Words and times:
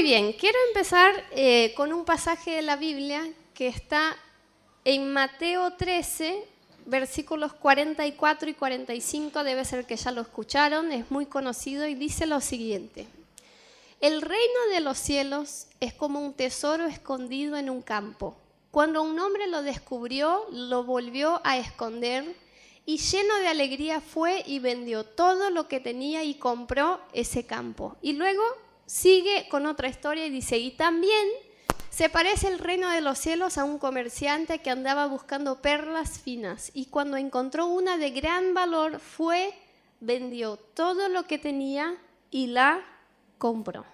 Muy 0.00 0.08
bien, 0.08 0.32
quiero 0.32 0.56
empezar 0.68 1.12
eh, 1.30 1.74
con 1.76 1.92
un 1.92 2.06
pasaje 2.06 2.52
de 2.52 2.62
la 2.62 2.76
Biblia 2.76 3.22
que 3.52 3.68
está 3.68 4.16
en 4.82 5.12
Mateo 5.12 5.74
13, 5.74 6.42
versículos 6.86 7.52
44 7.52 8.48
y 8.48 8.54
45, 8.54 9.44
debe 9.44 9.62
ser 9.66 9.84
que 9.84 9.96
ya 9.96 10.10
lo 10.10 10.22
escucharon, 10.22 10.90
es 10.90 11.10
muy 11.10 11.26
conocido 11.26 11.86
y 11.86 11.94
dice 11.94 12.24
lo 12.24 12.40
siguiente. 12.40 13.08
El 14.00 14.22
reino 14.22 14.60
de 14.72 14.80
los 14.80 14.96
cielos 14.96 15.66
es 15.80 15.92
como 15.92 16.18
un 16.18 16.32
tesoro 16.32 16.86
escondido 16.86 17.58
en 17.58 17.68
un 17.68 17.82
campo. 17.82 18.34
Cuando 18.70 19.02
un 19.02 19.18
hombre 19.20 19.48
lo 19.48 19.62
descubrió, 19.62 20.46
lo 20.50 20.82
volvió 20.82 21.42
a 21.44 21.58
esconder 21.58 22.24
y 22.86 22.96
lleno 22.96 23.36
de 23.40 23.48
alegría 23.48 24.00
fue 24.00 24.44
y 24.46 24.60
vendió 24.60 25.04
todo 25.04 25.50
lo 25.50 25.68
que 25.68 25.78
tenía 25.78 26.24
y 26.24 26.36
compró 26.36 27.02
ese 27.12 27.44
campo. 27.44 27.98
Y 28.00 28.14
luego 28.14 28.42
sigue 28.90 29.46
con 29.48 29.66
otra 29.66 29.88
historia 29.88 30.26
y 30.26 30.30
dice, 30.30 30.58
y 30.58 30.72
también 30.72 31.28
se 31.90 32.08
parece 32.08 32.48
el 32.48 32.58
reino 32.58 32.90
de 32.90 33.00
los 33.00 33.18
cielos 33.18 33.56
a 33.56 33.62
un 33.62 33.78
comerciante 33.78 34.58
que 34.58 34.70
andaba 34.70 35.06
buscando 35.06 35.62
perlas 35.62 36.18
finas 36.18 36.72
y 36.74 36.86
cuando 36.86 37.16
encontró 37.16 37.66
una 37.66 37.98
de 37.98 38.10
gran 38.10 38.52
valor 38.52 38.98
fue, 38.98 39.54
vendió 40.00 40.56
todo 40.56 41.08
lo 41.08 41.22
que 41.22 41.38
tenía 41.38 41.96
y 42.32 42.48
la 42.48 42.84
compró. 43.38 43.84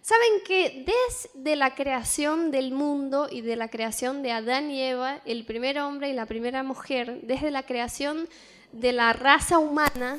Saben 0.00 0.40
que 0.46 0.86
desde 0.86 1.56
la 1.56 1.74
creación 1.74 2.50
del 2.50 2.72
mundo 2.72 3.28
y 3.30 3.42
de 3.42 3.56
la 3.56 3.68
creación 3.68 4.22
de 4.22 4.32
Adán 4.32 4.70
y 4.70 4.80
Eva, 4.80 5.20
el 5.26 5.44
primer 5.44 5.78
hombre 5.80 6.08
y 6.08 6.14
la 6.14 6.24
primera 6.24 6.62
mujer, 6.62 7.20
desde 7.24 7.50
la 7.50 7.64
creación 7.64 8.26
de 8.72 8.92
la 8.92 9.12
raza 9.12 9.58
humana, 9.58 10.16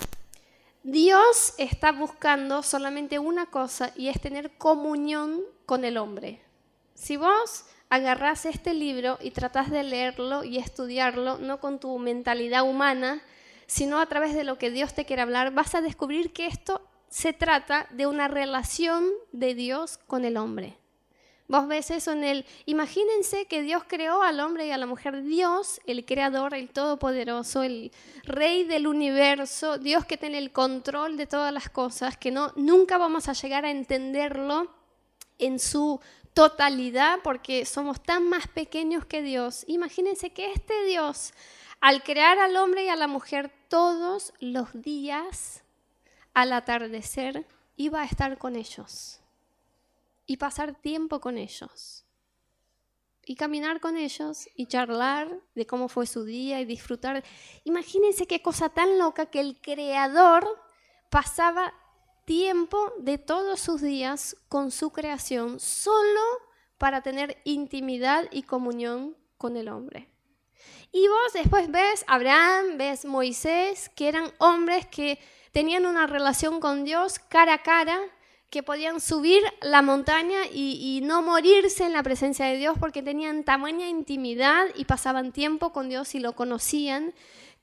Dios 0.88 1.55
está 1.57 1.91
buscando 1.91 2.62
solamente 2.62 3.17
una 3.17 3.48
cosa 3.48 3.91
y 3.95 4.09
es 4.09 4.21
tener 4.21 4.55
comunión 4.55 5.41
con 5.66 5.84
el 5.84 5.98
hombre. 5.98 6.43
Si 6.93 7.17
vos 7.17 7.66
agarrás 7.89 8.45
este 8.45 8.76
libro 8.76 9.18
y 9.20 9.32
tratás 9.32 9.71
de 9.71 9.82
leerlo 9.82 10.43
y 10.43 10.59
estudiarlo, 10.59 11.40
no 11.40 11.59
con 11.59 11.79
tu 11.79 11.98
mentalidad 11.98 12.70
humana, 12.70 13.24
sino 13.65 13.99
a 13.99 14.05
través 14.05 14.35
de 14.35 14.43
lo 14.43 14.59
que 14.59 14.70
Dios 14.70 14.93
te 14.93 15.05
quiere 15.05 15.24
hablar, 15.24 15.55
vas 15.55 15.74
a 15.74 15.82
descubrir 15.82 16.32
que 16.34 16.46
esto 16.46 16.87
se 17.09 17.34
trata 17.34 17.87
de 17.90 18.05
una 18.05 18.27
relación 18.27 19.09
de 19.31 19.55
Dios 19.55 19.98
con 20.05 20.24
el 20.24 20.37
hombre. 20.37 20.77
Vos 21.48 21.68
ves 21.68 21.91
eso 21.91 22.12
en 22.12 22.24
el... 22.24 22.46
Imagínense 22.65 23.46
que 23.46 23.62
Dios 23.62 23.84
creó 23.88 24.24
al 24.24 24.40
hombre 24.40 24.65
y 24.65 24.71
a 24.71 24.77
la 24.77 24.88
mujer. 24.88 25.21
Dios, 25.21 25.79
el 25.85 26.04
creador, 26.04 26.55
el 26.55 26.70
todopoderoso, 26.70 27.62
el 27.62 27.91
rey 28.24 28.63
del 28.63 28.87
universo, 28.87 29.77
Dios 29.77 30.05
que 30.05 30.18
tiene 30.18 30.40
el 30.40 30.52
control 30.52 31.18
de 31.18 31.27
todas 31.27 31.54
las 31.54 31.70
cosas, 31.70 32.18
que 32.18 32.32
no, 32.32 32.52
nunca 32.55 32.98
vamos 32.98 33.29
a 33.29 33.34
llegar 33.34 33.63
a 33.63 33.70
entenderlo 33.70 34.71
en 35.37 35.60
su 35.60 35.99
totalidad 36.34 37.20
porque 37.24 37.65
somos 37.65 38.02
tan 38.02 38.27
más 38.27 38.48
pequeños 38.48 39.05
que 39.05 39.21
Dios. 39.21 39.65
Imagínense 39.68 40.32
que 40.32 40.52
este 40.52 40.85
Dios, 40.85 41.32
al 41.80 42.02
crear 42.02 42.40
al 42.40 42.55
hombre 42.57 42.85
y 42.85 42.90
a 42.90 42.96
la 42.96 43.07
mujer 43.07 43.52
todos 43.70 44.34
los 44.40 44.82
días, 44.82 45.63
al 46.34 46.54
atardecer, 46.54 47.46
iba 47.77 48.02
a 48.02 48.05
estar 48.05 48.40
con 48.40 48.55
ellos 48.55 49.21
y 50.26 50.37
pasar 50.37 50.76
tiempo 50.76 51.20
con 51.20 51.37
ellos. 51.37 52.05
Y 53.26 53.35
caminar 53.35 53.79
con 53.79 53.98
ellos 53.98 54.48
y 54.55 54.68
charlar 54.68 55.40
de 55.55 55.65
cómo 55.65 55.87
fue 55.87 56.05
su 56.05 56.23
día 56.26 56.62
y 56.62 56.65
disfrutar. 56.65 57.23
Imagínense 57.63 58.27
qué 58.27 58.41
cosa 58.41 58.70
tan 58.70 58.99
loca 58.99 59.26
que 59.27 59.40
el 59.40 59.59
creador 59.59 60.48
pasaba 61.09 61.73
tiempo 62.26 62.93
de 62.99 63.18
todos 63.18 63.59
sus 63.59 63.81
días 63.81 64.35
con 64.50 64.72
su 64.72 64.91
creación 64.91 65.59
solo 65.59 66.22
para 66.78 67.01
tener 67.01 67.38
intimidad 67.46 68.25
y 68.31 68.44
comunión 68.44 69.16
con 69.38 69.57
el 69.57 69.69
hombre. 69.69 70.09
Y 70.91 71.07
vos 71.07 71.34
después 71.34 71.69
ves 71.72 72.06
Abraham, 72.07 72.78
ves 72.78 73.06
Moisés, 73.06 73.90
que 73.96 74.07
eran 74.07 74.31
hombres 74.38 74.86
que 74.88 75.19
tenían 75.52 75.86
una 75.86 76.07
relación 76.07 76.59
con 76.59 76.84
Dios 76.84 77.19
cara 77.19 77.56
a 77.56 77.63
cara, 77.63 78.00
que 78.56 78.64
podían 78.64 79.02
subir 79.02 79.44
la 79.60 79.82
montaña 79.82 80.46
y, 80.50 81.02
no 81.04 81.22
morirse 81.22 81.84
en 81.84 81.92
la 81.92 82.02
presencia 82.04 82.46
de 82.46 82.56
Dios 82.56 82.78
porque 82.80 83.04
tenían 83.04 83.44
tamaña 83.44 83.90
intimidad 83.90 84.68
y 84.76 84.86
pasaban 84.86 85.34
tiempo 85.34 85.74
con 85.74 85.90
Dios 85.90 86.16
y 86.16 86.22
lo 86.22 86.38
conocían, 86.38 87.14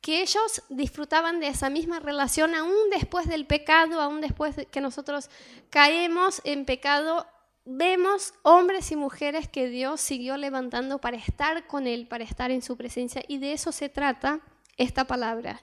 que 0.03 0.21
ellos 0.21 0.63
disfrutaban 0.69 1.41
de 1.41 1.49
esa 1.49 1.71
misma 1.71 1.99
relación 1.99 2.55
aún 2.55 2.91
después 2.91 3.27
del 3.27 3.47
pecado, 3.47 4.03
aún 4.03 4.21
después 4.21 4.55
de 4.55 4.67
que 4.67 4.83
nosotros 4.83 5.31
caemos 5.71 6.43
en 6.45 6.67
pecado, 6.67 7.27
vemos 7.65 8.35
hombres 8.43 8.93
y 8.93 8.97
mujeres 8.97 9.49
que 9.49 9.69
Dios 9.69 9.99
siguió 9.99 10.37
levantando 10.37 10.99
para 10.99 11.17
estar 11.17 11.67
con 11.67 11.87
Él, 11.87 12.07
para 12.07 12.25
estar 12.25 12.51
en 12.51 12.61
su 12.61 12.77
presencia, 12.77 13.23
y 13.27 13.39
de 13.39 13.55
eso 13.55 13.73
se 13.73 13.89
trata 13.89 14.41
esta 14.77 15.07
palabra. 15.07 15.63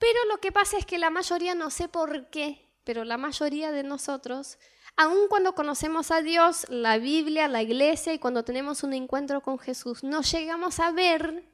Pero 0.00 0.18
lo 0.28 0.38
que 0.38 0.50
pasa 0.50 0.76
es 0.78 0.84
que 0.84 0.98
la 0.98 1.10
mayoría, 1.10 1.54
no 1.54 1.70
sé 1.70 1.86
por 1.86 2.28
qué, 2.30 2.63
pero 2.84 3.04
la 3.04 3.16
mayoría 3.16 3.72
de 3.72 3.82
nosotros, 3.82 4.58
aun 4.96 5.28
cuando 5.28 5.54
conocemos 5.54 6.10
a 6.10 6.20
Dios, 6.20 6.66
la 6.68 6.98
Biblia, 6.98 7.48
la 7.48 7.62
iglesia 7.62 8.12
y 8.12 8.18
cuando 8.18 8.44
tenemos 8.44 8.82
un 8.82 8.92
encuentro 8.92 9.40
con 9.40 9.58
Jesús, 9.58 10.04
no 10.04 10.22
llegamos 10.22 10.78
a 10.80 10.92
ver 10.92 11.50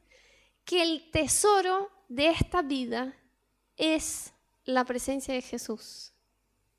que 0.64 0.82
el 0.82 1.10
tesoro 1.10 1.90
de 2.08 2.30
esta 2.30 2.62
vida 2.62 3.16
es 3.76 4.32
la 4.64 4.84
presencia 4.84 5.32
de 5.32 5.42
Jesús, 5.42 6.12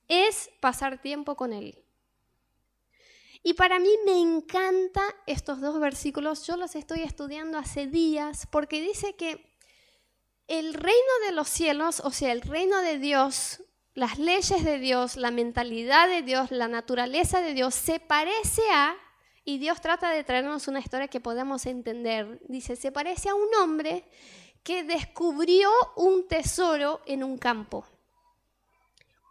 es 0.08 0.50
pasar 0.60 1.02
tiempo 1.02 1.36
con 1.36 1.54
Él. 1.54 1.84
Y 3.44 3.54
para 3.54 3.80
mí 3.80 3.90
me 4.06 4.20
encantan 4.20 5.10
estos 5.26 5.62
dos 5.62 5.80
versículos, 5.80 6.46
yo 6.46 6.58
los 6.58 6.76
estoy 6.76 7.02
estudiando 7.02 7.58
hace 7.58 7.88
días 7.88 8.48
porque 8.52 8.82
dice 8.82 9.16
que 9.16 9.52
el 10.48 10.74
reino 10.74 11.14
de 11.26 11.32
los 11.32 11.50
cielos, 11.50 12.02
o 12.02 12.12
sea, 12.12 12.34
el 12.34 12.42
reino 12.42 12.82
de 12.82 13.00
Dios, 13.00 13.64
las 13.94 14.20
leyes 14.20 14.64
de 14.64 14.80
Dios, 14.80 15.18
la 15.18 15.32
mentalidad 15.32 16.08
de 16.08 16.22
Dios, 16.22 16.52
la 16.52 16.68
naturaleza 16.68 17.42
de 17.42 17.54
Dios 17.54 17.76
se 17.76 18.00
parece 18.00 18.62
a, 18.72 18.96
y 19.44 19.58
Dios 19.58 19.82
trata 19.82 20.12
de 20.12 20.24
traernos 20.24 20.68
una 20.68 20.80
historia 20.80 21.08
que 21.08 21.20
podamos 21.20 21.66
entender, 21.66 22.40
dice, 22.48 22.76
se 22.76 22.92
parece 22.92 23.30
a 23.30 23.36
un 23.36 23.54
hombre 23.60 24.06
que 24.64 24.84
descubrió 24.84 25.70
un 25.96 26.28
tesoro 26.28 27.02
en 27.06 27.24
un 27.24 27.38
campo. 27.38 27.86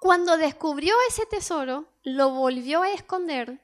Cuando 0.00 0.36
descubrió 0.36 0.94
ese 1.08 1.26
tesoro, 1.26 1.86
lo 2.02 2.30
volvió 2.30 2.82
a 2.82 2.90
esconder 2.90 3.60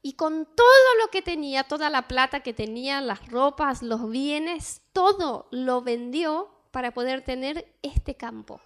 y 0.00 0.14
con 0.14 0.46
todo 0.46 0.94
lo 1.00 1.10
que 1.10 1.22
tenía, 1.22 1.64
toda 1.64 1.90
la 1.90 2.08
plata 2.08 2.40
que 2.40 2.52
tenía, 2.52 3.00
las 3.00 3.26
ropas, 3.28 3.82
los 3.82 4.08
bienes, 4.08 4.82
todo 4.92 5.48
lo 5.50 5.82
vendió 5.82 6.50
para 6.70 6.92
poder 6.92 7.22
tener 7.22 7.74
este 7.82 8.16
campo 8.16 8.60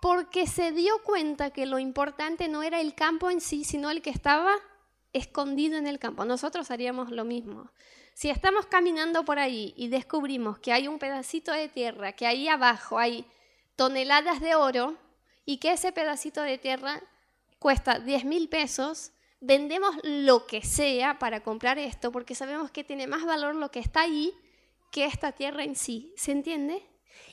porque 0.00 0.46
se 0.46 0.72
dio 0.72 1.02
cuenta 1.02 1.50
que 1.50 1.66
lo 1.66 1.78
importante 1.78 2.48
no 2.48 2.62
era 2.62 2.80
el 2.80 2.94
campo 2.94 3.30
en 3.30 3.40
sí, 3.40 3.64
sino 3.64 3.90
el 3.90 4.02
que 4.02 4.10
estaba 4.10 4.54
escondido 5.12 5.76
en 5.76 5.86
el 5.86 5.98
campo. 5.98 6.24
Nosotros 6.24 6.70
haríamos 6.70 7.10
lo 7.10 7.24
mismo. 7.24 7.70
Si 8.14 8.30
estamos 8.30 8.66
caminando 8.66 9.24
por 9.24 9.38
ahí 9.38 9.74
y 9.76 9.88
descubrimos 9.88 10.58
que 10.58 10.72
hay 10.72 10.88
un 10.88 10.98
pedacito 10.98 11.52
de 11.52 11.68
tierra, 11.68 12.12
que 12.12 12.26
ahí 12.26 12.48
abajo 12.48 12.98
hay 12.98 13.24
toneladas 13.76 14.40
de 14.40 14.54
oro 14.54 14.96
y 15.44 15.58
que 15.58 15.72
ese 15.72 15.92
pedacito 15.92 16.42
de 16.42 16.58
tierra 16.58 17.00
cuesta 17.58 17.98
10 18.00 18.24
mil 18.24 18.48
pesos, 18.48 19.12
vendemos 19.40 19.96
lo 20.02 20.46
que 20.46 20.62
sea 20.62 21.18
para 21.18 21.42
comprar 21.42 21.78
esto 21.78 22.10
porque 22.10 22.34
sabemos 22.34 22.70
que 22.70 22.84
tiene 22.84 23.06
más 23.06 23.24
valor 23.24 23.54
lo 23.54 23.70
que 23.70 23.78
está 23.78 24.02
ahí 24.02 24.34
que 24.90 25.04
esta 25.04 25.32
tierra 25.32 25.64
en 25.64 25.76
sí. 25.76 26.12
¿Se 26.16 26.32
entiende? 26.32 26.84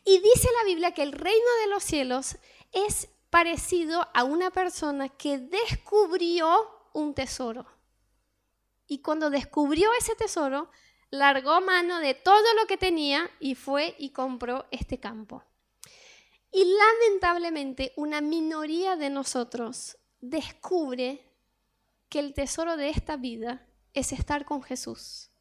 Y 0.04 0.20
dice 0.20 0.50
la 0.60 0.66
Biblia 0.66 0.94
que 0.94 1.04
el 1.04 1.12
reino 1.14 1.50
de 1.64 1.70
los 1.70 1.84
cielos 1.84 2.38
es 2.76 3.08
parecido 3.30 4.08
a 4.14 4.24
una 4.24 4.52
persona 4.52 5.10
que 5.10 5.40
descubrió 5.40 6.70
un 6.94 7.16
tesoro. 7.16 7.66
Y 8.86 9.00
cuando 9.00 9.30
descubrió 9.32 9.90
ese 9.98 10.16
tesoro, 10.16 10.70
largó 11.10 11.62
mano 11.62 12.00
de 12.00 12.14
todo 12.14 12.54
lo 12.60 12.68
que 12.68 12.78
tenía 12.78 13.32
y 13.40 13.56
fue 13.56 13.96
y 13.98 14.12
compró 14.12 14.68
este 14.70 15.00
campo. 15.00 15.44
Y 16.52 16.66
lamentablemente 16.66 17.94
una 17.96 18.22
minoría 18.22 18.96
de 18.96 19.10
nosotros 19.10 19.98
descubre 20.20 21.32
que 22.10 22.20
el 22.20 22.34
tesoro 22.34 22.78
de 22.78 22.90
esta 22.90 23.18
vida 23.18 23.68
es 23.94 24.12
estar 24.12 24.46
con 24.46 24.62
Jesús 24.62 25.32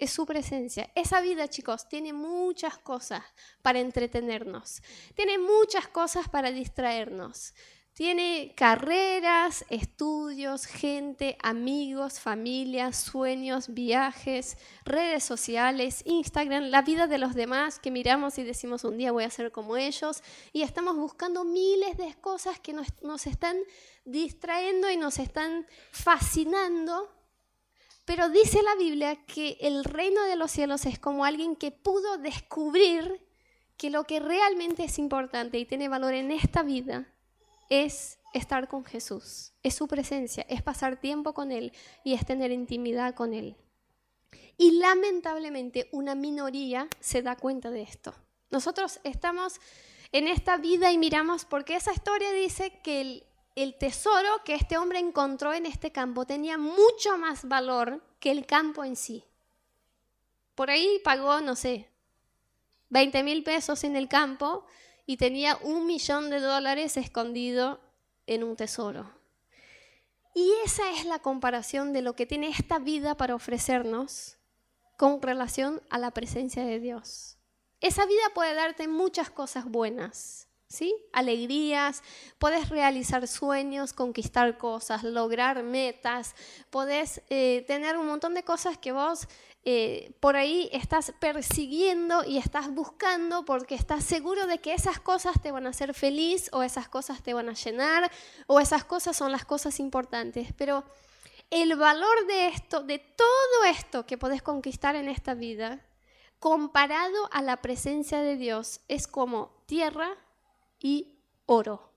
es 0.00 0.10
su 0.10 0.26
presencia. 0.26 0.90
Esa 0.94 1.20
vida, 1.20 1.46
chicos, 1.48 1.88
tiene 1.88 2.12
muchas 2.12 2.78
cosas 2.78 3.22
para 3.62 3.80
entretenernos, 3.80 4.82
tiene 5.14 5.38
muchas 5.38 5.86
cosas 5.88 6.28
para 6.28 6.50
distraernos, 6.50 7.54
tiene 7.92 8.54
carreras, 8.56 9.66
estudios, 9.68 10.64
gente, 10.64 11.36
amigos, 11.42 12.18
familias, 12.18 12.96
sueños, 12.96 13.74
viajes, 13.74 14.56
redes 14.86 15.22
sociales, 15.22 16.02
Instagram, 16.06 16.70
la 16.70 16.80
vida 16.80 17.06
de 17.08 17.18
los 17.18 17.34
demás 17.34 17.78
que 17.78 17.90
miramos 17.90 18.38
y 18.38 18.42
decimos 18.42 18.84
un 18.84 18.96
día 18.96 19.12
voy 19.12 19.24
a 19.24 19.30
ser 19.30 19.52
como 19.52 19.76
ellos. 19.76 20.22
Y 20.54 20.62
estamos 20.62 20.96
buscando 20.96 21.44
miles 21.44 21.98
de 21.98 22.14
cosas 22.22 22.58
que 22.58 22.72
nos, 22.72 22.86
nos 23.02 23.26
están 23.26 23.58
distrayendo 24.06 24.88
y 24.88 24.96
nos 24.96 25.18
están 25.18 25.66
fascinando. 25.90 27.19
Pero 28.10 28.28
dice 28.28 28.60
la 28.64 28.74
Biblia 28.74 29.24
que 29.24 29.56
el 29.60 29.84
reino 29.84 30.24
de 30.24 30.34
los 30.34 30.50
cielos 30.50 30.84
es 30.84 30.98
como 30.98 31.24
alguien 31.24 31.54
que 31.54 31.70
pudo 31.70 32.18
descubrir 32.18 33.24
que 33.76 33.88
lo 33.88 34.02
que 34.02 34.18
realmente 34.18 34.82
es 34.82 34.98
importante 34.98 35.60
y 35.60 35.64
tiene 35.64 35.88
valor 35.88 36.14
en 36.14 36.32
esta 36.32 36.64
vida 36.64 37.06
es 37.68 38.18
estar 38.34 38.66
con 38.66 38.84
Jesús, 38.84 39.52
es 39.62 39.76
su 39.76 39.86
presencia, 39.86 40.44
es 40.48 40.60
pasar 40.60 41.00
tiempo 41.00 41.34
con 41.34 41.52
Él 41.52 41.72
y 42.02 42.14
es 42.14 42.26
tener 42.26 42.50
intimidad 42.50 43.14
con 43.14 43.32
Él. 43.32 43.54
Y 44.56 44.72
lamentablemente 44.72 45.88
una 45.92 46.16
minoría 46.16 46.88
se 46.98 47.22
da 47.22 47.36
cuenta 47.36 47.70
de 47.70 47.82
esto. 47.82 48.12
Nosotros 48.50 48.98
estamos 49.04 49.60
en 50.10 50.26
esta 50.26 50.56
vida 50.56 50.90
y 50.90 50.98
miramos 50.98 51.44
porque 51.44 51.76
esa 51.76 51.92
historia 51.92 52.32
dice 52.32 52.80
que 52.82 53.02
el, 53.02 53.29
el 53.62 53.74
tesoro 53.74 54.42
que 54.44 54.54
este 54.54 54.78
hombre 54.78 54.98
encontró 54.98 55.52
en 55.52 55.66
este 55.66 55.92
campo 55.92 56.26
tenía 56.26 56.58
mucho 56.58 57.18
más 57.18 57.46
valor 57.46 58.02
que 58.18 58.30
el 58.30 58.46
campo 58.46 58.84
en 58.84 58.96
sí. 58.96 59.24
Por 60.54 60.70
ahí 60.70 61.00
pagó, 61.04 61.40
no 61.40 61.56
sé, 61.56 61.88
20 62.90 63.22
mil 63.22 63.42
pesos 63.42 63.84
en 63.84 63.96
el 63.96 64.08
campo 64.08 64.66
y 65.06 65.16
tenía 65.16 65.56
un 65.62 65.86
millón 65.86 66.30
de 66.30 66.40
dólares 66.40 66.96
escondido 66.96 67.80
en 68.26 68.44
un 68.44 68.56
tesoro. 68.56 69.10
Y 70.34 70.52
esa 70.64 70.90
es 70.92 71.04
la 71.04 71.20
comparación 71.20 71.92
de 71.92 72.02
lo 72.02 72.14
que 72.14 72.26
tiene 72.26 72.48
esta 72.48 72.78
vida 72.78 73.16
para 73.16 73.34
ofrecernos 73.34 74.38
con 74.96 75.20
relación 75.22 75.82
a 75.90 75.98
la 75.98 76.12
presencia 76.12 76.64
de 76.64 76.78
Dios. 76.78 77.38
Esa 77.80 78.04
vida 78.06 78.22
puede 78.34 78.54
darte 78.54 78.86
muchas 78.86 79.30
cosas 79.30 79.64
buenas, 79.64 80.49
¿sí? 80.70 80.94
Alegrías, 81.12 82.02
puedes 82.38 82.68
realizar 82.68 83.26
sueños, 83.26 83.92
conquistar 83.92 84.56
cosas, 84.56 85.02
lograr 85.02 85.62
metas, 85.64 86.34
puedes 86.70 87.22
eh, 87.28 87.64
tener 87.66 87.98
un 87.98 88.06
montón 88.06 88.34
de 88.34 88.44
cosas 88.44 88.78
que 88.78 88.92
vos 88.92 89.26
eh, 89.64 90.12
por 90.20 90.36
ahí 90.36 90.70
estás 90.72 91.12
persiguiendo 91.18 92.24
y 92.24 92.38
estás 92.38 92.72
buscando 92.72 93.44
porque 93.44 93.74
estás 93.74 94.04
seguro 94.04 94.46
de 94.46 94.58
que 94.58 94.72
esas 94.72 95.00
cosas 95.00 95.42
te 95.42 95.50
van 95.50 95.66
a 95.66 95.70
hacer 95.70 95.92
feliz 95.92 96.48
o 96.52 96.62
esas 96.62 96.88
cosas 96.88 97.22
te 97.22 97.34
van 97.34 97.48
a 97.48 97.54
llenar 97.54 98.10
o 98.46 98.60
esas 98.60 98.84
cosas 98.84 99.16
son 99.16 99.32
las 99.32 99.44
cosas 99.44 99.80
importantes. 99.80 100.54
Pero 100.56 100.84
el 101.50 101.74
valor 101.74 102.26
de 102.28 102.46
esto, 102.46 102.84
de 102.84 103.00
todo 103.00 103.64
esto 103.68 104.06
que 104.06 104.16
podés 104.16 104.40
conquistar 104.40 104.94
en 104.94 105.08
esta 105.08 105.34
vida, 105.34 105.84
comparado 106.38 107.28
a 107.32 107.42
la 107.42 107.60
presencia 107.60 108.22
de 108.22 108.36
Dios, 108.36 108.80
es 108.88 109.08
como 109.08 109.50
tierra 109.66 110.16
y 110.80 111.18
oro. 111.46 111.90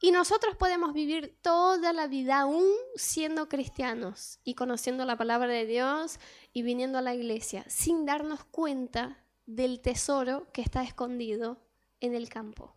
Y 0.00 0.10
nosotros 0.10 0.56
podemos 0.56 0.92
vivir 0.92 1.38
toda 1.40 1.92
la 1.92 2.06
vida 2.06 2.40
aún 2.40 2.66
siendo 2.94 3.48
cristianos 3.48 4.38
y 4.44 4.54
conociendo 4.54 5.04
la 5.04 5.16
palabra 5.16 5.48
de 5.48 5.66
Dios 5.66 6.18
y 6.52 6.62
viniendo 6.62 6.98
a 6.98 7.02
la 7.02 7.14
iglesia 7.14 7.64
sin 7.68 8.04
darnos 8.04 8.44
cuenta 8.44 9.24
del 9.46 9.80
tesoro 9.80 10.46
que 10.52 10.62
está 10.62 10.82
escondido 10.82 11.58
en 12.00 12.14
el 12.14 12.28
campo. 12.28 12.76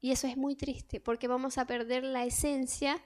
Y 0.00 0.12
eso 0.12 0.26
es 0.26 0.36
muy 0.36 0.54
triste 0.54 1.00
porque 1.00 1.28
vamos 1.28 1.58
a 1.58 1.66
perder 1.66 2.04
la 2.04 2.24
esencia 2.24 3.02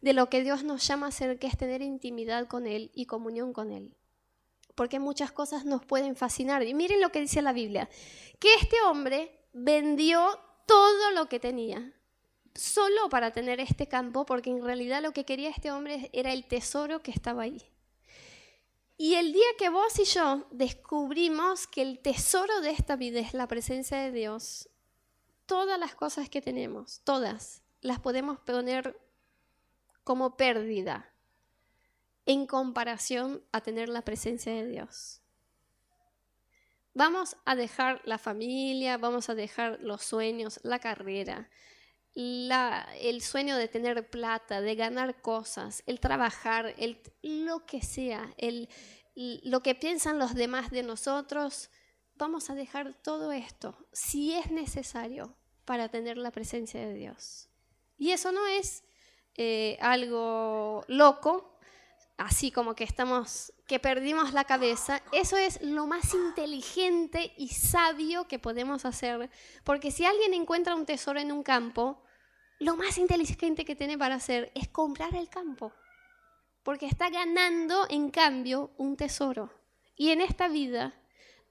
de 0.00 0.12
lo 0.12 0.28
que 0.28 0.42
Dios 0.42 0.64
nos 0.64 0.86
llama 0.86 1.06
a 1.06 1.08
hacer, 1.10 1.38
que 1.38 1.46
es 1.46 1.56
tener 1.56 1.80
intimidad 1.80 2.46
con 2.46 2.66
Él 2.66 2.90
y 2.94 3.06
comunión 3.06 3.52
con 3.52 3.70
Él. 3.70 3.96
Porque 4.74 4.98
muchas 4.98 5.32
cosas 5.32 5.64
nos 5.64 5.86
pueden 5.86 6.16
fascinar. 6.16 6.62
Y 6.64 6.74
miren 6.74 7.00
lo 7.00 7.10
que 7.10 7.20
dice 7.20 7.40
la 7.40 7.52
Biblia, 7.52 7.88
que 8.40 8.52
este 8.54 8.82
hombre 8.82 9.43
vendió 9.54 10.38
todo 10.66 11.12
lo 11.12 11.26
que 11.28 11.40
tenía 11.40 11.92
solo 12.54 13.08
para 13.08 13.32
tener 13.32 13.60
este 13.60 13.88
campo, 13.88 14.26
porque 14.26 14.50
en 14.50 14.62
realidad 14.62 15.02
lo 15.02 15.12
que 15.12 15.24
quería 15.24 15.48
este 15.48 15.72
hombre 15.72 16.10
era 16.12 16.32
el 16.32 16.46
tesoro 16.46 17.02
que 17.02 17.10
estaba 17.10 17.42
ahí. 17.44 17.62
Y 18.96 19.14
el 19.14 19.32
día 19.32 19.46
que 19.58 19.70
vos 19.70 19.98
y 19.98 20.04
yo 20.04 20.46
descubrimos 20.50 21.66
que 21.66 21.82
el 21.82 21.98
tesoro 21.98 22.60
de 22.60 22.70
esta 22.70 22.94
vida 22.94 23.18
es 23.18 23.34
la 23.34 23.48
presencia 23.48 23.98
de 23.98 24.12
Dios, 24.12 24.68
todas 25.46 25.78
las 25.78 25.94
cosas 25.94 26.28
que 26.28 26.40
tenemos, 26.40 27.00
todas, 27.02 27.62
las 27.80 27.98
podemos 27.98 28.38
poner 28.38 28.96
como 30.04 30.36
pérdida 30.36 31.12
en 32.26 32.46
comparación 32.46 33.42
a 33.52 33.60
tener 33.60 33.88
la 33.88 34.02
presencia 34.02 34.52
de 34.52 34.66
Dios. 34.66 35.23
Vamos 36.94 37.36
a 37.44 37.56
dejar 37.56 38.00
la 38.04 38.18
familia, 38.18 38.98
vamos 38.98 39.28
a 39.28 39.34
dejar 39.34 39.80
los 39.80 40.02
sueños, 40.02 40.60
la 40.62 40.78
carrera, 40.78 41.50
el 42.14 43.20
sueño 43.20 43.56
de 43.56 43.66
tener 43.66 44.08
plata, 44.08 44.60
de 44.60 44.76
ganar 44.76 45.20
cosas, 45.20 45.82
el 45.86 45.98
trabajar, 45.98 46.72
el, 46.78 47.02
lo 47.22 47.66
que 47.66 47.82
sea, 47.82 48.32
el, 48.36 48.68
lo 49.16 49.60
que 49.60 49.74
piensan 49.74 50.20
los 50.20 50.34
demás 50.34 50.70
de 50.70 50.84
nosotros, 50.84 51.70
vamos 52.14 52.50
a 52.50 52.54
dejar 52.54 52.94
todo 52.94 53.32
esto, 53.32 53.76
si 53.92 54.32
es 54.32 54.52
necesario, 54.52 55.36
para 55.64 55.88
tener 55.88 56.16
la 56.16 56.30
presencia 56.30 56.80
de 56.80 56.94
Dios. 56.94 57.48
Y 57.96 58.10
eso 58.10 58.30
no 58.30 58.46
es 58.46 58.84
eh, 59.36 59.78
algo 59.80 60.84
loco, 60.86 61.53
así 62.16 62.50
como 62.50 62.74
que 62.74 62.84
estamos, 62.84 63.52
que 63.66 63.80
perdimos 63.80 64.32
la 64.32 64.44
cabeza, 64.44 65.02
eso 65.12 65.36
es 65.36 65.60
lo 65.62 65.86
más 65.86 66.14
inteligente 66.14 67.32
y 67.36 67.48
sabio 67.48 68.28
que 68.28 68.38
podemos 68.38 68.84
hacer, 68.84 69.30
porque 69.64 69.90
si 69.90 70.04
alguien 70.04 70.34
encuentra 70.34 70.74
un 70.74 70.86
tesoro 70.86 71.18
en 71.18 71.32
un 71.32 71.42
campo, 71.42 72.02
lo 72.60 72.76
más 72.76 72.98
inteligente 72.98 73.64
que 73.64 73.76
tiene 73.76 73.98
para 73.98 74.14
hacer 74.14 74.52
es 74.54 74.68
comprar 74.68 75.14
el 75.14 75.28
campo, 75.28 75.72
porque 76.62 76.86
está 76.86 77.10
ganando 77.10 77.86
en 77.90 78.10
cambio 78.10 78.70
un 78.76 78.96
tesoro. 78.96 79.50
Y 79.96 80.10
en 80.10 80.20
esta 80.20 80.48
vida, 80.48 80.94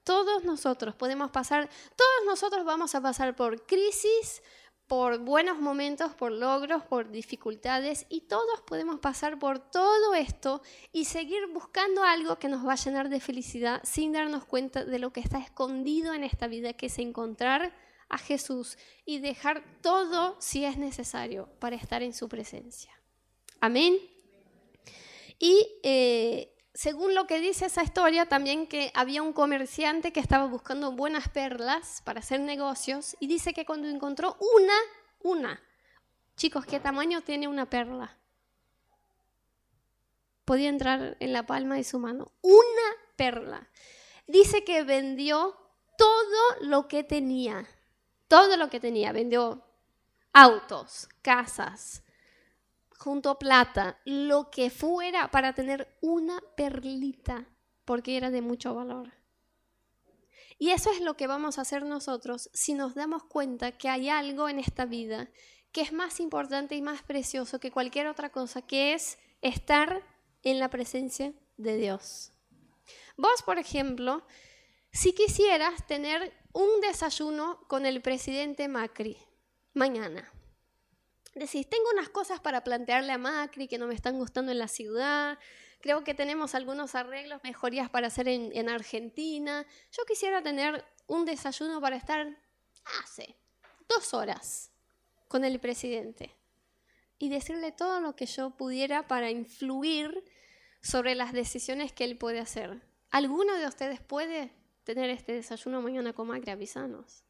todos 0.02 0.44
nosotros 0.44 0.94
podemos 0.94 1.30
pasar, 1.30 1.68
todos 1.96 2.26
nosotros 2.26 2.64
vamos 2.64 2.94
a 2.94 3.00
pasar 3.00 3.34
por 3.36 3.64
crisis, 3.66 4.42
por 4.86 5.18
buenos 5.18 5.60
momentos, 5.60 6.14
por 6.14 6.30
logros, 6.30 6.84
por 6.84 7.10
dificultades, 7.10 8.06
y 8.08 8.22
todos 8.22 8.60
podemos 8.66 9.00
pasar 9.00 9.38
por 9.38 9.58
todo 9.58 10.14
esto 10.14 10.62
y 10.92 11.06
seguir 11.06 11.46
buscando 11.52 12.02
algo 12.04 12.38
que 12.38 12.48
nos 12.48 12.66
va 12.66 12.74
a 12.74 12.76
llenar 12.76 13.08
de 13.08 13.20
felicidad 13.20 13.80
sin 13.84 14.12
darnos 14.12 14.44
cuenta 14.44 14.84
de 14.84 14.98
lo 14.98 15.12
que 15.12 15.20
está 15.20 15.38
escondido 15.38 16.12
en 16.12 16.24
esta 16.24 16.48
vida, 16.48 16.74
que 16.74 16.86
es 16.86 16.98
encontrar 16.98 17.74
a 18.08 18.18
Jesús 18.18 18.76
y 19.06 19.18
dejar 19.18 19.64
todo 19.80 20.36
si 20.38 20.64
es 20.64 20.76
necesario 20.76 21.48
para 21.58 21.76
estar 21.76 22.02
en 22.02 22.12
su 22.12 22.28
presencia. 22.28 22.92
Amén. 23.60 23.98
Y 25.38 25.66
eh, 25.82 26.13
según 26.84 27.14
lo 27.14 27.26
que 27.26 27.40
dice 27.40 27.64
esa 27.64 27.82
historia, 27.82 28.26
también 28.26 28.66
que 28.66 28.92
había 28.94 29.22
un 29.22 29.32
comerciante 29.32 30.12
que 30.12 30.20
estaba 30.20 30.44
buscando 30.44 30.92
buenas 30.92 31.30
perlas 31.30 32.02
para 32.04 32.20
hacer 32.20 32.40
negocios 32.40 33.16
y 33.20 33.26
dice 33.26 33.54
que 33.54 33.64
cuando 33.64 33.88
encontró 33.88 34.36
una, 34.38 34.74
una, 35.22 35.62
chicos, 36.36 36.66
¿qué 36.66 36.80
tamaño 36.80 37.22
tiene 37.22 37.48
una 37.48 37.70
perla? 37.70 38.18
Podía 40.44 40.68
entrar 40.68 41.16
en 41.20 41.32
la 41.32 41.46
palma 41.46 41.76
de 41.76 41.84
su 41.84 41.98
mano. 41.98 42.32
Una 42.42 42.88
perla. 43.16 43.66
Dice 44.26 44.62
que 44.62 44.82
vendió 44.82 45.56
todo 45.96 46.60
lo 46.60 46.86
que 46.86 47.02
tenía 47.02 47.66
todo 48.28 48.56
lo 48.56 48.68
que 48.68 48.80
tenía, 48.80 49.12
vendió 49.12 49.62
autos, 50.32 51.08
casas, 51.22 52.02
junto 52.98 53.38
plata, 53.38 54.00
lo 54.04 54.50
que 54.50 54.70
fuera 54.70 55.30
para 55.30 55.54
tener 55.54 55.96
una 56.00 56.40
perlita, 56.56 57.46
porque 57.84 58.16
era 58.16 58.30
de 58.30 58.42
mucho 58.42 58.74
valor. 58.74 59.12
Y 60.58 60.70
eso 60.70 60.90
es 60.90 61.00
lo 61.00 61.16
que 61.16 61.26
vamos 61.26 61.58
a 61.58 61.62
hacer 61.62 61.84
nosotros 61.84 62.50
si 62.52 62.74
nos 62.74 62.94
damos 62.94 63.24
cuenta 63.24 63.72
que 63.72 63.88
hay 63.88 64.08
algo 64.08 64.48
en 64.48 64.58
esta 64.58 64.84
vida 64.84 65.28
que 65.72 65.80
es 65.80 65.92
más 65.92 66.20
importante 66.20 66.76
y 66.76 66.82
más 66.82 67.02
precioso 67.02 67.58
que 67.58 67.72
cualquier 67.72 68.06
otra 68.06 68.30
cosa, 68.30 68.62
que 68.62 68.94
es 68.94 69.18
estar 69.42 70.02
en 70.44 70.60
la 70.60 70.70
presencia 70.70 71.34
de 71.56 71.76
Dios. 71.76 72.32
Vos, 73.16 73.42
por 73.42 73.58
ejemplo, 73.58 74.24
si 74.92 75.12
quisieras 75.12 75.84
tener 75.88 76.32
un 76.52 76.80
desayuno 76.80 77.58
con 77.66 77.86
el 77.86 78.00
presidente 78.00 78.68
Macri 78.68 79.18
mañana. 79.72 80.32
Decís, 81.34 81.68
tengo 81.68 81.90
unas 81.92 82.08
cosas 82.08 82.40
para 82.40 82.62
plantearle 82.62 83.12
a 83.12 83.18
Macri 83.18 83.66
que 83.66 83.78
no 83.78 83.86
me 83.86 83.94
están 83.94 84.18
gustando 84.18 84.52
en 84.52 84.58
la 84.58 84.68
ciudad, 84.68 85.38
creo 85.84 86.02
que 86.02 86.14
tenemos 86.14 86.54
algunos 86.54 86.94
arreglos, 86.94 87.42
mejorías 87.44 87.90
para 87.90 88.06
hacer 88.06 88.26
en, 88.26 88.68
Argentina. 88.70 89.66
Yo 89.92 90.06
quisiera 90.06 90.42
tener 90.42 90.82
un 91.08 91.26
desayuno 91.26 91.78
para 91.78 91.96
estar 91.96 92.38
hace 93.02 93.36
dos 93.86 94.14
horas 94.14 94.70
con 95.28 95.44
el 95.44 95.60
presidente 95.60 96.34
y 97.18 97.28
decirle 97.28 97.70
todo 97.70 98.00
lo 98.00 98.16
que 98.16 98.24
yo 98.24 98.56
pudiera 98.56 99.06
para 99.06 99.30
influir 99.30 100.24
sobre 100.80 101.14
las 101.14 101.34
decisiones 101.34 101.92
que 101.92 102.04
él 102.04 102.16
puede 102.16 102.40
hacer. 102.40 102.80
¿Alguno 103.10 103.54
de 103.56 103.66
ustedes 103.66 104.00
puede 104.00 104.54
tener 104.84 105.10
este 105.10 105.32
desayuno 105.32 105.82
mañana 105.82 106.14
con 106.14 106.28
Macri? 106.28 106.50
Avisanos. 106.50 107.24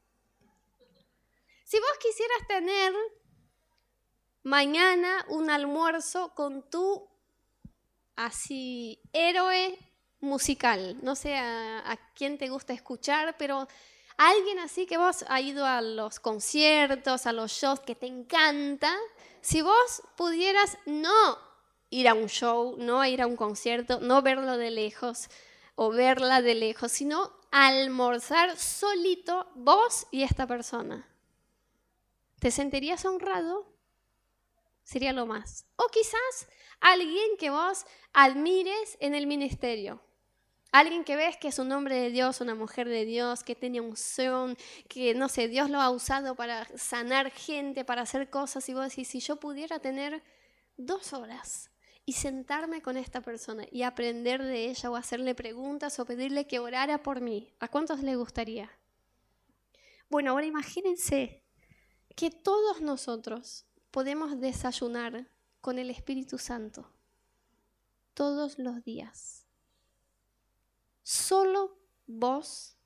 Si 1.64 1.76
vos 1.80 1.98
quisieras 2.00 2.46
tener 2.46 2.92
mañana 4.44 5.24
un 5.28 5.50
almuerzo 5.50 6.32
con 6.34 6.62
tu 6.70 7.08
así 8.14 9.00
héroe 9.12 9.76
musical, 10.20 10.98
no 11.02 11.16
sé 11.16 11.36
a, 11.36 11.90
a 11.90 11.96
quién 12.14 12.38
te 12.38 12.48
gusta 12.48 12.72
escuchar, 12.72 13.36
pero 13.36 13.66
alguien 14.16 14.60
así 14.60 14.86
que 14.86 14.96
vos 14.96 15.24
ha 15.28 15.40
ido 15.40 15.66
a 15.66 15.82
los 15.82 16.20
conciertos, 16.20 17.26
a 17.26 17.32
los 17.32 17.50
shows 17.50 17.80
que 17.80 17.94
te 17.96 18.06
encanta, 18.06 18.96
si 19.40 19.60
vos 19.60 20.02
pudieras 20.16 20.78
no 20.86 21.38
ir 21.90 22.08
a 22.08 22.14
un 22.14 22.28
show, 22.28 22.76
no 22.78 23.04
ir 23.04 23.20
a 23.22 23.26
un 23.26 23.36
concierto, 23.36 24.00
no 24.00 24.22
verlo 24.22 24.56
de 24.56 24.70
lejos 24.70 25.28
o 25.74 25.90
verla 25.90 26.40
de 26.42 26.54
lejos, 26.54 26.92
sino 26.92 27.32
almorzar 27.50 28.56
solito 28.56 29.46
vos 29.54 30.06
y 30.10 30.22
esta 30.22 30.46
persona. 30.46 31.08
¿Te 32.40 32.50
sentirías 32.50 33.04
honrado? 33.04 33.73
Sería 34.84 35.12
lo 35.12 35.26
más. 35.26 35.66
O 35.76 35.88
quizás 35.88 36.48
alguien 36.80 37.36
que 37.38 37.50
vos 37.50 37.84
admires 38.12 38.96
en 39.00 39.14
el 39.14 39.26
ministerio. 39.26 40.00
Alguien 40.70 41.04
que 41.04 41.16
ves 41.16 41.36
que 41.36 41.48
es 41.48 41.58
un 41.58 41.70
hombre 41.72 41.94
de 41.96 42.10
Dios, 42.10 42.40
una 42.40 42.54
mujer 42.54 42.88
de 42.88 43.04
Dios, 43.04 43.44
que 43.44 43.54
tiene 43.54 43.80
unción, 43.80 44.56
que 44.88 45.14
no 45.14 45.28
sé, 45.28 45.48
Dios 45.48 45.70
lo 45.70 45.80
ha 45.80 45.88
usado 45.90 46.34
para 46.34 46.66
sanar 46.76 47.30
gente, 47.30 47.84
para 47.84 48.02
hacer 48.02 48.28
cosas. 48.28 48.68
Y 48.68 48.74
vos 48.74 48.88
decís, 48.88 49.08
si 49.08 49.20
yo 49.20 49.36
pudiera 49.36 49.78
tener 49.78 50.22
dos 50.76 51.12
horas 51.12 51.70
y 52.04 52.12
sentarme 52.14 52.82
con 52.82 52.96
esta 52.96 53.20
persona 53.20 53.64
y 53.70 53.82
aprender 53.82 54.42
de 54.42 54.66
ella 54.68 54.90
o 54.90 54.96
hacerle 54.96 55.34
preguntas 55.34 55.98
o 56.00 56.04
pedirle 56.04 56.46
que 56.46 56.58
orara 56.58 57.02
por 57.02 57.20
mí, 57.20 57.54
¿a 57.60 57.68
cuántos 57.68 58.00
le 58.00 58.16
gustaría? 58.16 58.70
Bueno, 60.10 60.32
ahora 60.32 60.44
imagínense 60.44 61.44
que 62.16 62.30
todos 62.30 62.80
nosotros 62.80 63.66
podemos 63.94 64.40
desayunar 64.40 65.30
con 65.60 65.78
el 65.78 65.88
Espíritu 65.88 66.36
Santo 66.36 66.90
todos 68.12 68.58
los 68.58 68.82
días 68.82 69.44
Solo 71.04 71.76
vos 72.06 72.76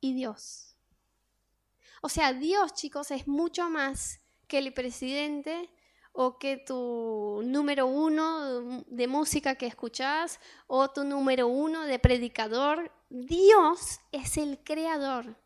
y 0.00 0.14
Dios. 0.14 0.76
O 2.00 2.08
sea, 2.08 2.32
Dios, 2.32 2.74
chicos, 2.74 3.10
es 3.10 3.26
mucho 3.26 3.68
más 3.68 4.20
que 4.46 4.58
el 4.58 4.72
presidente 4.72 5.68
o 6.12 6.38
que 6.38 6.58
tu 6.58 7.42
número 7.44 7.86
uno 7.86 8.82
de 8.86 9.08
música 9.08 9.56
que 9.56 9.66
escuchás 9.66 10.38
o 10.68 10.88
tu 10.90 11.02
número 11.02 11.48
uno 11.48 11.82
de 11.86 11.98
predicador. 11.98 12.92
Dios 13.10 13.98
es 14.12 14.36
el 14.38 14.62
creador. 14.62 15.36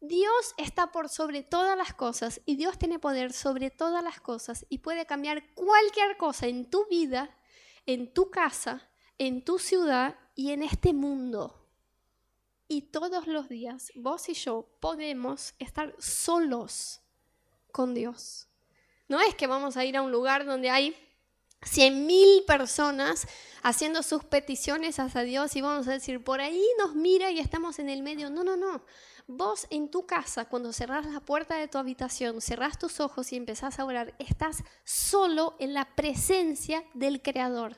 Dios 0.00 0.54
está 0.58 0.92
por 0.92 1.08
sobre 1.08 1.42
todas 1.42 1.76
las 1.76 1.94
cosas 1.94 2.40
y 2.44 2.56
Dios 2.56 2.78
tiene 2.78 2.98
poder 2.98 3.32
sobre 3.32 3.70
todas 3.70 4.04
las 4.04 4.20
cosas 4.20 4.66
y 4.68 4.78
puede 4.78 5.06
cambiar 5.06 5.54
cualquier 5.54 6.16
cosa 6.16 6.46
en 6.46 6.68
tu 6.70 6.86
vida, 6.86 7.34
en 7.86 8.12
tu 8.12 8.30
casa, 8.30 8.88
en 9.18 9.44
tu 9.44 9.58
ciudad 9.58 10.16
y 10.34 10.52
en 10.52 10.62
este 10.62 10.92
mundo. 10.92 11.66
Y 12.68 12.82
todos 12.82 13.26
los 13.26 13.48
días 13.48 13.92
vos 13.94 14.28
y 14.28 14.34
yo 14.34 14.68
podemos 14.80 15.54
estar 15.58 15.94
solos 15.98 17.00
con 17.72 17.94
Dios. 17.94 18.48
No 19.08 19.20
es 19.20 19.34
que 19.34 19.46
vamos 19.46 19.76
a 19.76 19.84
ir 19.84 19.96
a 19.96 20.02
un 20.02 20.10
lugar 20.10 20.44
donde 20.44 20.68
hay 20.68 20.96
cien 21.62 22.06
mil 22.06 22.44
personas 22.44 23.26
haciendo 23.62 24.02
sus 24.02 24.24
peticiones 24.24 24.98
hacia 24.98 25.22
Dios 25.22 25.56
y 25.56 25.60
vamos 25.60 25.88
a 25.88 25.92
decir, 25.92 26.22
por 26.22 26.40
ahí 26.40 26.64
nos 26.78 26.94
mira 26.94 27.30
y 27.30 27.38
estamos 27.38 27.78
en 27.78 27.88
el 27.88 28.02
medio. 28.02 28.30
No, 28.30 28.44
no, 28.44 28.56
no. 28.56 28.84
Vos 29.28 29.66
en 29.70 29.90
tu 29.90 30.06
casa, 30.06 30.44
cuando 30.44 30.72
cerrás 30.72 31.04
la 31.06 31.20
puerta 31.20 31.56
de 31.56 31.66
tu 31.66 31.78
habitación, 31.78 32.40
cerrás 32.40 32.78
tus 32.78 33.00
ojos 33.00 33.32
y 33.32 33.36
empezás 33.36 33.78
a 33.78 33.84
orar, 33.84 34.14
estás 34.18 34.62
solo 34.84 35.56
en 35.58 35.74
la 35.74 35.96
presencia 35.96 36.84
del 36.94 37.20
Creador. 37.20 37.76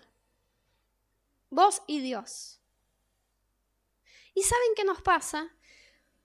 Vos 1.51 1.83
y 1.87 2.01
Dios. 2.01 2.61
¿Y 4.35 4.43
saben 4.43 4.69
qué 4.77 4.85
nos 4.85 5.01
pasa? 5.03 5.51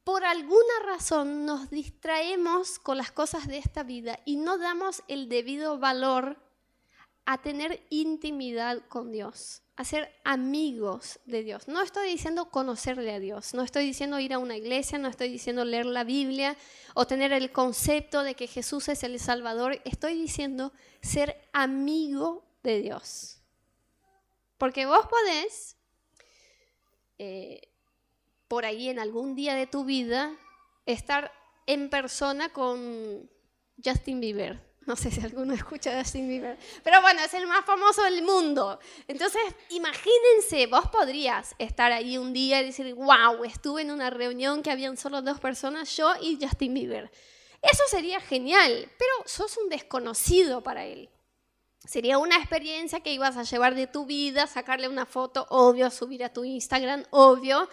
Por 0.04 0.26
alguna 0.26 0.80
razón 0.86 1.46
nos 1.46 1.70
distraemos 1.70 2.78
con 2.78 2.98
las 2.98 3.12
cosas 3.12 3.48
de 3.48 3.58
esta 3.58 3.84
vida 3.84 4.20
y 4.26 4.36
no 4.36 4.58
damos 4.58 5.02
el 5.08 5.30
debido 5.30 5.80
valor 5.80 6.38
a 7.26 7.42
tener 7.42 7.88
intimidad 7.90 8.86
con 8.90 9.12
Dios, 9.12 9.63
a 9.76 9.86
ser 9.86 10.14
amigos 10.24 11.20
de 11.26 11.44
Dios. 11.44 11.68
No 11.68 11.82
estoy 11.82 12.10
diciendo 12.10 12.52
conocerle 12.52 13.14
a 13.14 13.20
Dios, 13.20 13.54
no 13.54 13.64
estoy 13.64 13.86
diciendo 13.86 14.20
ir 14.20 14.34
a 14.34 14.40
una 14.40 14.56
iglesia, 14.56 15.00
no 15.00 15.08
estoy 15.08 15.30
diciendo 15.30 15.66
leer 15.66 15.88
la 15.88 16.04
Biblia 16.04 16.56
o 16.94 17.08
tener 17.08 17.34
el 17.34 17.52
concepto 17.52 18.24
de 18.24 18.36
que 18.36 18.48
Jesús 18.48 18.88
es 18.90 19.04
el 19.04 19.20
Salvador, 19.20 19.82
estoy 19.84 20.16
diciendo 20.16 20.74
ser 21.02 21.50
amigo 21.54 22.46
de 22.62 22.82
Dios. 22.82 23.42
Porque 24.60 24.86
vos 24.86 25.08
podés, 25.08 25.76
eh, 27.18 27.62
por 28.48 28.66
ahí 28.66 28.90
en 28.90 29.00
algún 29.00 29.36
día 29.36 29.56
de 29.56 29.66
tu 29.66 29.86
vida, 29.86 30.36
estar 30.86 31.32
en 31.66 31.90
persona 31.90 32.50
con 32.50 33.30
Justin 33.84 34.20
Bieber. 34.20 34.73
No 34.88 34.96
sé 34.96 35.12
si 35.12 35.22
alguno 35.22 35.54
escucha 35.54 35.98
a 35.98 36.04
Justin 36.04 36.28
Bieber. 36.28 36.58
Pero 36.84 37.02
bueno, 37.02 37.22
es 37.24 37.34
el 37.34 37.48
más 37.48 37.66
famoso 37.66 38.04
del 38.04 38.24
mundo. 38.24 38.80
Entonces, 39.08 39.42
imagínense, 39.70 40.68
vos 40.68 40.90
podrías 40.90 41.56
estar 41.58 41.92
ahí 41.92 42.18
un 42.18 42.34
día 42.34 42.62
y 42.62 42.66
decir, 42.66 42.94
wow, 42.94 43.44
estuve 43.46 43.84
en 43.84 43.92
una 43.92 44.10
reunión 44.10 44.62
que 44.62 44.72
habían 44.72 44.98
solo 44.98 45.22
dos 45.22 45.40
personas, 45.40 45.96
yo 45.96 46.14
y 46.22 46.38
Justin 46.42 46.74
Bieber. 46.74 47.12
Eso 47.62 47.84
sería 47.88 48.20
genial, 48.20 48.90
pero 48.98 49.12
sos 49.26 49.58
un 49.58 49.70
desconocido 49.70 50.62
para 50.62 50.86
él. 50.86 51.10
Sería 51.86 52.18
una 52.18 52.38
experiencia 52.38 53.02
que 53.02 53.14
ibas 53.14 53.36
a 53.38 53.44
llevar 53.44 53.76
de 53.76 53.88
tu 53.88 54.06
vida, 54.06 54.48
sacarle 54.48 54.88
una 54.88 55.06
foto, 55.06 55.46
obvio, 55.50 55.90
subir 55.92 56.24
a 56.24 56.32
tu 56.32 56.44
Instagram, 56.44 57.06
obvio. 57.12 57.70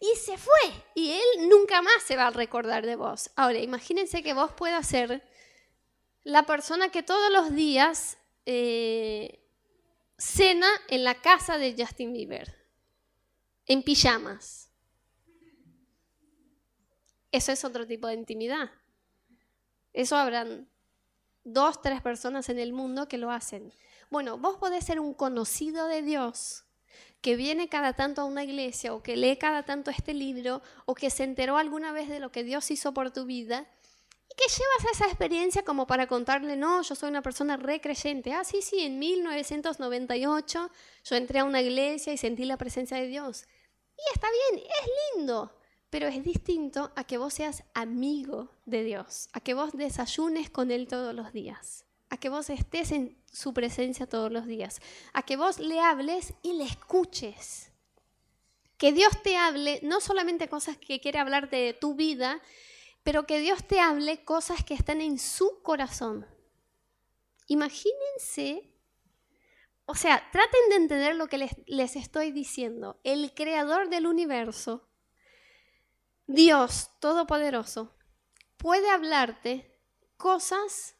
Y 0.00 0.16
se 0.16 0.36
fue. 0.36 0.84
Y 0.96 1.12
él 1.12 1.48
nunca 1.48 1.80
más 1.80 2.02
se 2.04 2.16
va 2.16 2.26
a 2.26 2.30
recordar 2.30 2.84
de 2.84 2.96
vos. 2.96 3.30
Ahora, 3.36 3.58
imagínense 3.58 4.22
que 4.22 4.34
vos 4.34 4.52
puedas 4.52 4.86
ser 4.86 5.22
la 6.24 6.44
persona 6.44 6.90
que 6.90 7.02
todos 7.02 7.32
los 7.32 7.54
días 7.54 8.18
eh, 8.46 9.40
cena 10.18 10.68
en 10.88 11.04
la 11.04 11.20
casa 11.20 11.58
de 11.58 11.74
Justin 11.76 12.12
Bieber, 12.12 12.56
en 13.66 13.82
pijamas. 13.82 14.70
Eso 17.30 17.50
es 17.50 17.64
otro 17.64 17.86
tipo 17.86 18.06
de 18.06 18.14
intimidad. 18.14 18.70
Eso 19.92 20.16
habrán 20.16 20.68
dos, 21.44 21.80
tres 21.80 22.00
personas 22.02 22.48
en 22.48 22.58
el 22.58 22.72
mundo 22.72 23.08
que 23.08 23.18
lo 23.18 23.30
hacen. 23.30 23.72
Bueno, 24.10 24.38
vos 24.38 24.56
podés 24.58 24.84
ser 24.84 25.00
un 25.00 25.14
conocido 25.14 25.86
de 25.88 26.02
Dios 26.02 26.64
que 27.20 27.36
viene 27.36 27.68
cada 27.68 27.94
tanto 27.94 28.20
a 28.20 28.24
una 28.24 28.44
iglesia 28.44 28.92
o 28.92 29.02
que 29.02 29.16
lee 29.16 29.38
cada 29.38 29.62
tanto 29.62 29.90
este 29.90 30.12
libro 30.12 30.60
o 30.84 30.94
que 30.94 31.08
se 31.08 31.24
enteró 31.24 31.56
alguna 31.56 31.92
vez 31.92 32.08
de 32.08 32.20
lo 32.20 32.32
que 32.32 32.44
Dios 32.44 32.70
hizo 32.70 32.92
por 32.92 33.12
tu 33.12 33.24
vida 33.24 33.66
que 34.42 34.52
llevas 34.52 34.94
esa 34.94 35.06
experiencia 35.06 35.62
como 35.62 35.86
para 35.86 36.06
contarle, 36.06 36.56
no, 36.56 36.82
yo 36.82 36.94
soy 36.94 37.10
una 37.10 37.22
persona 37.22 37.56
recreyente. 37.56 38.32
Ah, 38.32 38.44
sí, 38.44 38.60
sí, 38.62 38.80
en 38.80 38.98
1998 38.98 40.70
yo 41.04 41.16
entré 41.16 41.40
a 41.40 41.44
una 41.44 41.60
iglesia 41.60 42.12
y 42.12 42.16
sentí 42.16 42.44
la 42.44 42.56
presencia 42.56 42.96
de 42.96 43.06
Dios. 43.06 43.46
Y 43.96 44.14
está 44.14 44.28
bien, 44.50 44.64
es 44.66 44.90
lindo, 45.16 45.56
pero 45.90 46.08
es 46.08 46.22
distinto 46.24 46.92
a 46.96 47.04
que 47.04 47.18
vos 47.18 47.34
seas 47.34 47.62
amigo 47.74 48.50
de 48.64 48.82
Dios, 48.82 49.28
a 49.32 49.40
que 49.40 49.54
vos 49.54 49.72
desayunes 49.72 50.50
con 50.50 50.70
Él 50.70 50.88
todos 50.88 51.14
los 51.14 51.32
días, 51.32 51.84
a 52.10 52.16
que 52.16 52.28
vos 52.28 52.50
estés 52.50 52.90
en 52.90 53.22
su 53.30 53.54
presencia 53.54 54.08
todos 54.08 54.32
los 54.32 54.46
días, 54.46 54.80
a 55.12 55.22
que 55.22 55.36
vos 55.36 55.58
le 55.58 55.78
hables 55.80 56.34
y 56.42 56.54
le 56.54 56.64
escuches. 56.64 57.70
Que 58.76 58.92
Dios 58.92 59.12
te 59.22 59.36
hable 59.36 59.78
no 59.84 60.00
solamente 60.00 60.48
cosas 60.48 60.76
que 60.76 61.00
quiere 61.00 61.20
hablarte 61.20 61.56
de 61.56 61.74
tu 61.74 61.94
vida, 61.94 62.42
pero 63.02 63.26
que 63.26 63.40
Dios 63.40 63.66
te 63.66 63.80
hable 63.80 64.24
cosas 64.24 64.64
que 64.64 64.74
están 64.74 65.00
en 65.00 65.18
su 65.18 65.62
corazón. 65.62 66.26
Imagínense, 67.46 68.72
o 69.86 69.94
sea, 69.94 70.28
traten 70.30 70.68
de 70.70 70.76
entender 70.76 71.16
lo 71.16 71.26
que 71.26 71.38
les, 71.38 71.52
les 71.66 71.96
estoy 71.96 72.30
diciendo. 72.30 73.00
El 73.04 73.34
creador 73.34 73.88
del 73.88 74.06
universo 74.06 74.88
Dios 76.26 76.90
Todopoderoso 77.00 77.92
puede 78.56 78.88
hablarte 78.88 79.76
cosas 80.16 80.94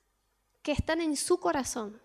que 0.62 0.73
están 0.73 1.00
en 1.00 1.16
su 1.16 1.38
corazón, 1.38 2.02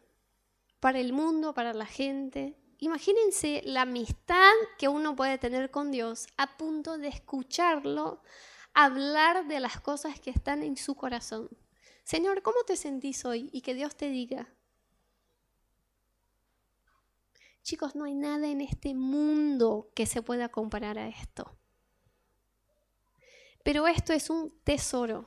para 0.80 1.00
el 1.00 1.14
mundo, 1.14 1.54
para 1.54 1.74
la 1.74 1.86
gente. 1.86 2.56
Imagínense 2.78 3.64
la 3.66 3.82
amistad 3.82 4.54
que 4.78 4.88
uno 4.88 5.16
puede 5.16 5.40
tener 5.40 5.72
con 5.72 5.92
Dios 5.92 6.28
a 6.38 6.58
punto 6.58 6.98
de 6.98 7.08
escucharlo 7.08 8.22
hablar 8.80 9.48
de 9.48 9.60
las 9.60 9.82
cosas 9.82 10.20
que 10.20 10.30
están 10.30 10.62
en 10.62 10.78
su 10.78 10.94
corazón. 10.94 11.50
Señor, 12.04 12.44
¿cómo 12.44 12.58
te 12.64 12.78
sentís 12.78 13.26
hoy? 13.26 13.50
Y 13.52 13.62
que 13.62 13.74
Dios 13.74 13.96
te 13.96 14.10
diga. 14.10 14.54
Chicos, 17.64 17.96
no 17.96 18.06
hay 18.06 18.14
nada 18.14 18.48
en 18.48 18.62
este 18.62 18.94
mundo 18.94 19.90
que 19.96 20.06
se 20.06 20.22
pueda 20.22 20.50
comparar 20.50 21.00
a 21.00 21.08
esto. 21.08 21.58
Pero 23.64 23.88
esto 23.88 24.14
es 24.14 24.30
un 24.30 24.54
tesoro, 24.64 25.26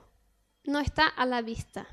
no 0.62 0.78
está 0.78 1.08
a 1.08 1.26
la 1.26 1.42
vista, 1.42 1.88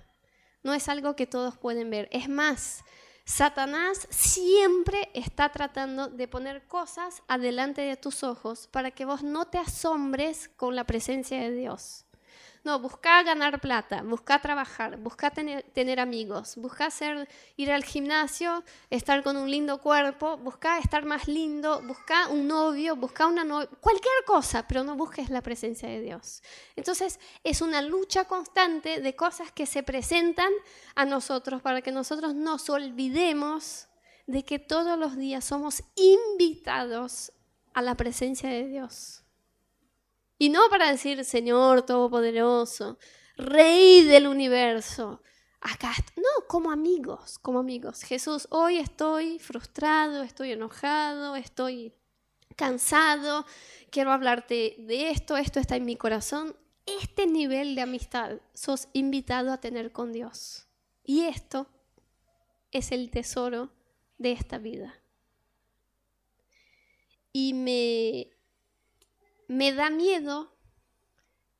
no 0.62 0.76
es 0.76 0.88
algo 0.88 1.16
que 1.16 1.26
todos 1.26 1.58
pueden 1.58 1.90
ver. 1.90 2.08
Es 2.12 2.30
más, 2.30 2.84
Satanás 3.28 4.08
siempre 4.10 5.10
está 5.14 5.50
tratando 5.50 6.08
de 6.08 6.30
poner 6.30 6.66
cosas 6.66 7.24
adelante 7.28 7.82
de 7.82 7.98
tus 7.98 8.24
ojos 8.24 8.68
para 8.72 8.92
que 8.92 9.04
vos 9.04 9.22
no 9.22 9.44
te 9.48 9.58
asombres 9.58 10.48
con 10.56 10.78
la 10.78 10.86
presencia 10.86 11.38
de 11.42 11.52
Dios. 11.52 12.07
No, 12.68 12.80
busca 12.80 13.24
ganar 13.24 13.62
plata, 13.62 14.02
busca 14.02 14.42
trabajar, 14.42 14.98
busca 14.98 15.32
tener, 15.32 16.00
amigos, 16.02 16.58
busca 16.58 16.90
ir 17.56 17.72
al 17.72 17.86
gimnasio, 17.86 18.62
estar 18.90 19.24
con 19.24 19.38
un 19.38 19.50
lindo 19.50 19.80
cuerpo, 19.80 20.36
busca 20.36 20.78
estar 20.78 21.06
más 21.06 21.30
lindo, 21.30 21.82
busca 21.84 22.28
un 22.28 22.46
novio, 22.46 22.98
busca 22.98 23.26
una 23.26 23.46
novia, 23.46 23.70
cualquier 23.80 24.26
cosa, 24.26 24.68
pero 24.68 24.84
no 24.84 24.98
busques 24.98 25.30
la 25.30 25.42
presencia 25.42 25.88
de 25.88 26.02
Dios. 26.02 26.44
Entonces 26.76 27.22
es 27.42 27.62
una 27.62 27.82
lucha 27.82 28.26
constante 28.26 29.00
de 29.00 29.16
cosas 29.16 29.50
que 29.54 29.66
se 29.66 29.82
presentan 29.82 30.52
a 30.94 31.06
nosotros 31.06 31.62
para 31.62 31.82
que 31.82 31.94
nosotros 31.94 32.36
nos 32.36 32.70
olvidemos 32.70 33.88
de 34.26 34.44
que 34.44 34.60
todos 34.60 35.00
los 35.00 35.16
días 35.16 35.46
somos 35.46 35.84
invitados 35.96 37.32
a 37.74 37.82
la 37.82 37.96
presencia 37.96 38.50
de 38.50 38.68
Dios. 38.68 39.24
Y 40.38 40.50
no 40.50 40.70
para 40.70 40.92
decir, 40.92 41.26
Señor 41.26 41.84
Todopoderoso, 41.84 42.98
Rey 43.38 44.04
del 44.04 44.28
universo. 44.28 45.22
Acá, 45.62 45.94
no, 46.16 46.48
como 46.48 46.72
amigos, 46.72 47.40
como 47.40 47.60
amigos. 47.60 48.04
Jesús, 48.04 48.48
hoy 48.52 48.78
estoy 48.78 49.40
frustrado, 49.40 50.24
estoy 50.24 50.52
enojado, 50.52 51.36
estoy 51.36 51.94
cansado, 52.56 53.46
quiero 53.90 54.12
hablarte 54.12 54.76
de 54.80 55.10
esto, 55.10 55.38
esto 55.38 55.60
está 55.60 55.76
en 55.76 55.86
mi 55.86 55.96
corazón. 55.96 56.56
Este 56.86 57.28
nivel 57.28 57.76
de 57.76 57.82
amistad 57.82 58.40
sos 58.54 58.88
invitado 58.94 59.52
a 59.52 59.60
tener 59.60 59.92
con 59.92 60.14
Dios. 60.14 60.68
Y 61.04 61.24
esto 61.24 61.68
es 62.72 62.92
el 62.92 63.10
tesoro 63.10 63.72
de 64.18 64.32
esta 64.32 64.58
vida. 64.58 64.94
Y 67.34 67.54
me 67.54 68.37
me 69.48 69.74
da 69.74 69.90
miedo 69.90 70.56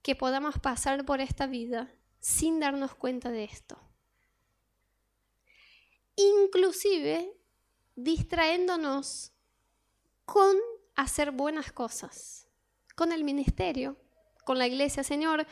que 0.02 0.16
podamos 0.16 0.60
pasar 0.60 1.06
por 1.06 1.22
esta 1.22 1.48
vida 1.48 1.92
sin 2.20 2.60
darnos 2.60 2.96
cuenta 2.96 3.30
de 3.32 3.44
esto. 3.44 3.80
Inclusive 6.16 7.34
distraéndonos 7.96 9.32
con 10.26 10.56
hacer 10.96 11.32
buenas 11.32 11.72
cosas, 11.72 12.48
con 12.96 13.12
el 13.12 13.24
ministerio, 13.24 13.98
con 14.46 14.58
la 14.58 14.68
iglesia. 14.68 15.04
Señor, 15.04 15.46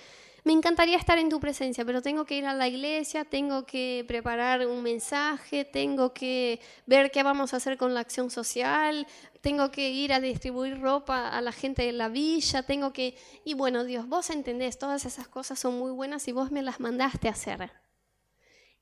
me 0.46 0.54
encantaría 0.54 0.98
estar 0.98 1.18
en 1.18 1.28
tu 1.28 1.40
presencia, 1.40 1.84
pero 1.86 2.04
tengo 2.04 2.24
que 2.24 2.38
ir 2.38 2.46
a 2.46 2.54
la 2.54 2.68
iglesia, 2.68 3.26
tengo 3.26 3.66
que 3.66 4.06
preparar 4.08 4.68
un 4.68 4.84
mensaje, 4.84 5.66
tengo 5.66 6.14
que 6.14 6.62
ver 6.86 7.10
qué 7.10 7.24
vamos 7.24 7.54
a 7.54 7.58
hacer 7.58 7.78
con 7.78 7.96
la 7.96 8.02
acción 8.02 8.30
social, 8.30 9.08
tengo 9.42 9.72
que 9.72 9.90
ir 9.90 10.14
a 10.14 10.20
distribuir 10.20 10.80
ropa 10.80 11.30
a 11.30 11.42
la 11.42 11.52
gente 11.52 11.82
de 11.82 11.94
la 11.94 12.10
villa, 12.10 12.62
tengo 12.62 12.94
que... 12.94 13.18
Y 13.44 13.56
bueno, 13.56 13.84
Dios, 13.84 14.08
vos 14.08 14.30
entendés, 14.30 14.78
todas 14.78 15.04
esas 15.06 15.28
cosas 15.28 15.58
son 15.58 15.80
muy 15.80 15.92
buenas 15.92 16.28
y 16.28 16.32
vos 16.32 16.52
me 16.52 16.62
las 16.62 16.80
mandaste 16.80 17.28
a 17.28 17.32
hacer. 17.32 17.72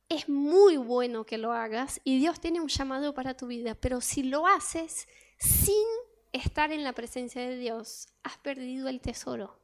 Es 0.09 0.27
muy 0.27 0.75
bueno 0.75 1.25
que 1.25 1.37
lo 1.37 1.53
hagas 1.53 2.01
y 2.03 2.19
Dios 2.19 2.41
tiene 2.41 2.59
un 2.59 2.67
llamado 2.67 3.13
para 3.13 3.37
tu 3.37 3.47
vida, 3.47 3.73
pero 3.73 4.01
si 4.01 4.23
lo 4.23 4.47
haces 4.47 5.07
sin 5.37 5.85
estar 6.33 6.73
en 6.73 6.83
la 6.83 6.91
presencia 6.91 7.41
de 7.41 7.55
Dios, 7.55 8.09
has 8.21 8.37
perdido 8.39 8.89
el 8.89 8.99
tesoro 8.99 9.62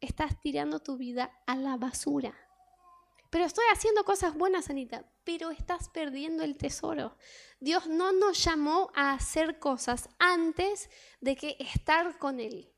estás 0.00 0.40
tirando 0.40 0.80
tu 0.80 0.96
vida 0.96 1.30
a 1.46 1.56
la 1.56 1.76
basura. 1.76 2.34
Pero 3.30 3.44
estoy 3.44 3.64
haciendo 3.72 4.04
cosas 4.04 4.34
buenas, 4.34 4.70
Anita, 4.70 5.04
pero 5.24 5.50
estás 5.50 5.88
perdiendo 5.88 6.42
el 6.42 6.56
tesoro. 6.56 7.16
Dios 7.60 7.86
no 7.86 8.12
nos 8.12 8.42
llamó 8.44 8.90
a 8.94 9.12
hacer 9.12 9.60
cosas 9.60 10.08
antes 10.18 10.90
de 11.20 11.36
que 11.36 11.56
estar 11.60 12.18
con 12.18 12.40
Él. 12.40 12.72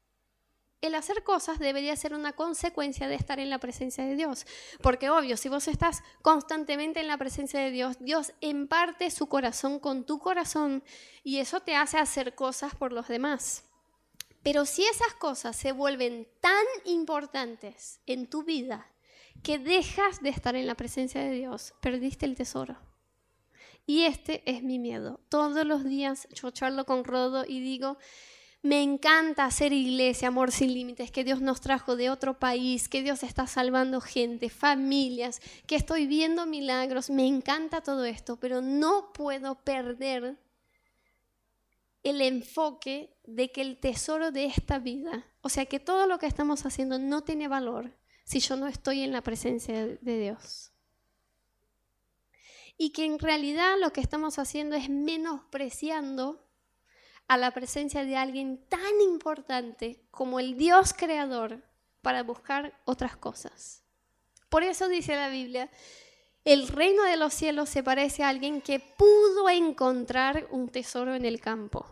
El 0.82 0.96
hacer 0.96 1.22
cosas 1.22 1.58
debería 1.58 1.96
ser 1.96 2.12
una 2.12 2.32
consecuencia 2.32 3.06
de 3.08 3.14
estar 3.14 3.38
en 3.38 3.50
la 3.50 3.60
presencia 3.60 4.04
de 4.04 4.16
Dios. 4.16 4.44
Porque 4.82 5.10
obvio, 5.10 5.36
si 5.36 5.48
vos 5.48 5.68
estás 5.68 6.02
constantemente 6.22 7.00
en 7.00 7.06
la 7.06 7.16
presencia 7.16 7.60
de 7.60 7.70
Dios, 7.70 7.96
Dios 8.00 8.32
emparte 8.40 9.10
su 9.10 9.28
corazón 9.28 9.78
con 9.78 10.04
tu 10.04 10.18
corazón 10.18 10.82
y 11.22 11.38
eso 11.38 11.60
te 11.60 11.76
hace 11.76 11.98
hacer 11.98 12.34
cosas 12.34 12.74
por 12.74 12.92
los 12.92 13.06
demás. 13.06 13.64
Pero 14.42 14.66
si 14.66 14.84
esas 14.84 15.14
cosas 15.14 15.56
se 15.56 15.72
vuelven 15.72 16.28
tan 16.40 16.64
importantes 16.84 18.00
en 18.06 18.28
tu 18.28 18.42
vida 18.42 18.90
que 19.42 19.58
dejas 19.58 20.20
de 20.20 20.30
estar 20.30 20.56
en 20.56 20.66
la 20.66 20.74
presencia 20.74 21.20
de 21.20 21.32
Dios, 21.32 21.74
perdiste 21.80 22.26
el 22.26 22.36
tesoro. 22.36 22.76
Y 23.86 24.04
este 24.04 24.42
es 24.46 24.62
mi 24.62 24.78
miedo. 24.78 25.20
Todos 25.28 25.66
los 25.66 25.84
días 25.84 26.28
yo 26.32 26.50
charlo 26.50 26.84
con 26.84 27.04
Rodo 27.04 27.44
y 27.46 27.60
digo, 27.60 27.98
me 28.62 28.80
encanta 28.80 29.44
hacer 29.44 29.72
iglesia, 29.72 30.28
amor 30.28 30.52
sin 30.52 30.72
límites, 30.72 31.10
que 31.10 31.24
Dios 31.24 31.40
nos 31.40 31.60
trajo 31.60 31.96
de 31.96 32.10
otro 32.10 32.38
país, 32.38 32.88
que 32.88 33.02
Dios 33.02 33.24
está 33.24 33.48
salvando 33.48 34.00
gente, 34.00 34.50
familias, 34.50 35.40
que 35.66 35.74
estoy 35.74 36.06
viendo 36.06 36.46
milagros, 36.46 37.10
me 37.10 37.26
encanta 37.26 37.80
todo 37.80 38.04
esto, 38.04 38.36
pero 38.36 38.62
no 38.62 39.12
puedo 39.12 39.56
perder 39.56 40.38
el 42.02 42.20
enfoque 42.20 43.16
de 43.24 43.52
que 43.52 43.60
el 43.62 43.78
tesoro 43.78 44.32
de 44.32 44.46
esta 44.46 44.78
vida, 44.78 45.26
o 45.40 45.48
sea 45.48 45.66
que 45.66 45.80
todo 45.80 46.06
lo 46.06 46.18
que 46.18 46.26
estamos 46.26 46.66
haciendo 46.66 46.98
no 46.98 47.22
tiene 47.22 47.48
valor 47.48 47.96
si 48.24 48.40
yo 48.40 48.56
no 48.56 48.66
estoy 48.66 49.02
en 49.02 49.12
la 49.12 49.22
presencia 49.22 49.86
de 49.86 50.20
Dios. 50.20 50.72
Y 52.76 52.90
que 52.90 53.04
en 53.04 53.18
realidad 53.18 53.74
lo 53.80 53.92
que 53.92 54.00
estamos 54.00 54.38
haciendo 54.38 54.74
es 54.74 54.88
menospreciando 54.88 56.44
a 57.28 57.36
la 57.36 57.52
presencia 57.52 58.04
de 58.04 58.16
alguien 58.16 58.64
tan 58.68 59.00
importante 59.00 60.04
como 60.10 60.40
el 60.40 60.56
Dios 60.56 60.92
creador 60.92 61.62
para 62.00 62.22
buscar 62.22 62.80
otras 62.84 63.16
cosas. 63.16 63.84
Por 64.48 64.64
eso 64.64 64.88
dice 64.88 65.16
la 65.16 65.28
Biblia, 65.28 65.70
el 66.44 66.68
reino 66.68 67.04
de 67.04 67.16
los 67.16 67.32
cielos 67.34 67.68
se 67.68 67.82
parece 67.82 68.24
a 68.24 68.28
alguien 68.28 68.60
que 68.60 68.80
pudo 68.80 69.48
encontrar 69.48 70.48
un 70.50 70.68
tesoro 70.68 71.14
en 71.14 71.24
el 71.24 71.40
campo. 71.40 71.86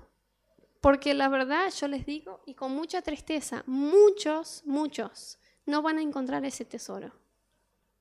Porque 0.80 1.14
la 1.14 1.28
verdad, 1.28 1.72
yo 1.72 1.88
les 1.88 2.06
digo, 2.06 2.42
y 2.46 2.54
con 2.54 2.72
mucha 2.72 3.02
tristeza, 3.02 3.62
muchos, 3.66 4.62
muchos 4.64 5.38
no 5.66 5.82
van 5.82 5.98
a 5.98 6.02
encontrar 6.02 6.44
ese 6.44 6.64
tesoro. 6.64 7.12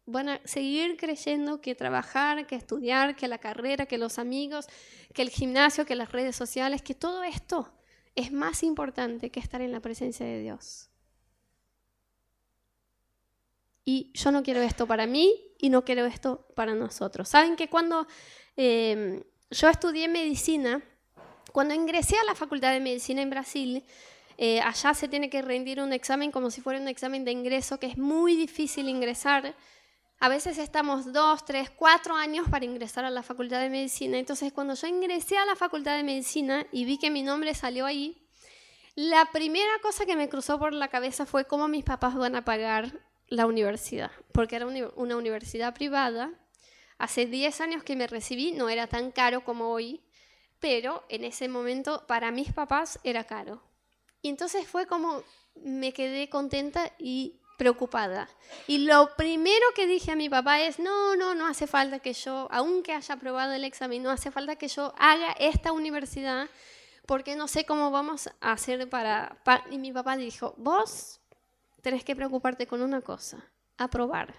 Van 0.05 0.29
a 0.29 0.41
seguir 0.45 0.97
creyendo 0.97 1.62
que 1.62 1.75
trabajar, 1.75 2.47
que 2.47 2.55
estudiar, 2.55 3.15
que 3.15 3.27
la 3.27 3.38
carrera, 3.38 3.85
que 3.85 3.99
los 3.99 4.17
amigos, 4.17 4.65
que 5.13 5.21
el 5.21 5.29
gimnasio, 5.29 5.85
que 5.85 5.95
las 5.95 6.12
redes 6.12 6.35
sociales, 6.35 6.81
que 6.81 6.95
todo 6.95 7.23
esto 7.23 7.71
es 8.15 8.31
más 8.31 8.63
importante 8.63 9.29
que 9.29 9.39
estar 9.39 9.62
en 9.62 9.71
la 9.71 9.81
presencia 9.81 10.25
de 10.25 10.41
Dios. 10.41 10.88
Y 13.91 14.12
yo 14.13 14.32
no 14.32 14.43
quiero 14.43 14.62
esto 14.62 14.86
para 14.86 15.08
mí 15.08 15.34
y 15.58 15.69
no 15.69 15.84
quiero 15.84 16.06
esto 16.06 16.45
para 16.56 16.75
nosotros. 16.75 17.28
Saben 17.28 17.56
que 17.56 17.69
cuando 17.69 18.06
eh, 18.56 19.23
yo 19.49 19.67
estudié 19.67 20.08
medicina, 20.08 20.84
cuando 21.52 21.73
ingresé 21.73 22.15
a 22.19 22.23
la 22.23 22.36
Facultad 22.36 22.71
de 22.71 22.82
Medicina 22.82 23.23
en 23.23 23.32
Brasil, 23.32 23.84
eh, 24.38 24.62
allá 24.62 24.93
se 24.93 25.08
tiene 25.08 25.32
que 25.32 25.41
rendir 25.41 25.82
un 25.82 25.91
examen 25.91 26.30
como 26.30 26.52
si 26.52 26.62
fuera 26.62 26.80
un 26.80 26.88
examen 26.88 27.25
de 27.25 27.32
ingreso, 27.32 27.80
que 27.80 27.88
es 27.88 27.97
muy 27.97 28.36
difícil 28.36 28.88
ingresar. 28.89 29.56
A 30.19 30.30
veces 30.30 30.60
estamos 30.60 31.12
dos, 31.12 31.43
tres, 31.43 31.71
cuatro 31.71 32.13
años 32.13 32.47
para 32.47 32.65
ingresar 32.65 33.06
a 33.06 33.10
la 33.10 33.23
Facultad 33.23 33.60
de 33.60 33.71
Medicina. 33.71 34.19
Entonces, 34.19 34.54
cuando 34.54 34.75
yo 34.75 34.86
ingresé 34.86 35.36
a 35.39 35.45
la 35.45 35.56
Facultad 35.56 35.97
de 35.97 36.04
Medicina 36.04 36.63
y 36.71 36.86
vi 36.86 36.99
que 36.99 37.10
mi 37.10 37.23
nombre 37.23 37.56
salió 37.56 37.88
ahí, 37.88 38.21
la 38.93 39.25
primera 39.32 39.80
cosa 39.82 40.06
que 40.06 40.15
me 40.15 40.30
cruzó 40.30 40.60
por 40.60 40.73
la 40.73 40.89
cabeza 40.89 41.25
fue 41.25 41.45
cómo 41.45 41.67
mis 41.67 41.84
papás 41.84 42.13
van 42.13 42.36
a 42.36 42.45
pagar 42.45 43.09
la 43.30 43.46
universidad, 43.46 44.12
porque 44.32 44.56
era 44.56 44.68
una 44.68 45.15
universidad 45.15 45.74
privada. 45.74 46.32
Hace 46.98 47.26
10 47.26 47.62
años 47.62 47.84
que 47.84 47.96
me 47.96 48.08
recibí, 48.08 48.52
no 48.52 48.70
era 48.70 48.88
tan 48.88 49.12
caro 49.12 49.44
como 49.44 49.70
hoy, 49.70 50.02
pero 50.60 51.06
en 51.10 51.24
ese 51.24 51.48
momento 51.48 52.06
para 52.08 52.32
mis 52.32 52.52
papás 52.52 53.00
era 53.04 53.24
caro. 53.24 53.63
Y 54.22 54.30
entonces 54.30 54.68
fue 54.68 54.86
como 54.86 55.24
me 55.56 55.94
quedé 55.94 56.30
contenta 56.30 56.94
y 56.98 57.39
preocupada. 57.58 58.30
Y 58.68 58.80
lo 58.80 59.15
primero 59.18 59.65
que 59.76 59.86
dije 59.86 60.12
a 60.12 60.15
mi 60.15 60.30
papá 60.30 60.62
es, 60.62 60.80
no, 60.80 61.15
no, 61.15 61.36
no 61.36 61.46
hace 61.46 61.68
falta 61.68 62.00
que 62.00 62.13
yo, 62.13 62.48
aunque 62.52 62.94
haya 62.94 63.15
aprobado 63.15 63.54
el 63.54 63.65
examen, 63.65 64.02
no 64.02 64.12
hace 64.12 64.32
falta 64.32 64.56
que 64.56 64.70
yo 64.70 64.94
haga 64.98 65.34
esta 65.34 65.72
universidad 65.72 66.50
porque 67.06 67.36
no 67.36 67.48
sé 67.48 67.65
cómo 67.65 67.92
vamos 67.92 68.30
a 68.39 68.52
hacer 68.54 68.88
para... 68.89 69.38
Y 69.72 69.78
mi 69.78 69.92
papá 69.92 70.15
dijo, 70.15 70.54
vos 70.58 71.20
tenés 71.82 72.04
que 72.04 72.15
preocuparte 72.15 72.68
con 72.68 72.82
una 72.82 73.02
cosa, 73.02 73.52
aprobar. 73.78 74.36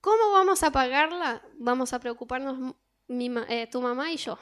¿Cómo 0.00 0.30
vamos 0.32 0.62
a 0.62 0.70
pagarla? 0.70 1.42
Vamos 1.54 1.92
a 1.92 1.98
preocuparnos 1.98 2.74
eh, 3.08 3.66
tu 3.70 3.80
mamá 3.80 4.12
y 4.12 4.16
yo. 4.16 4.38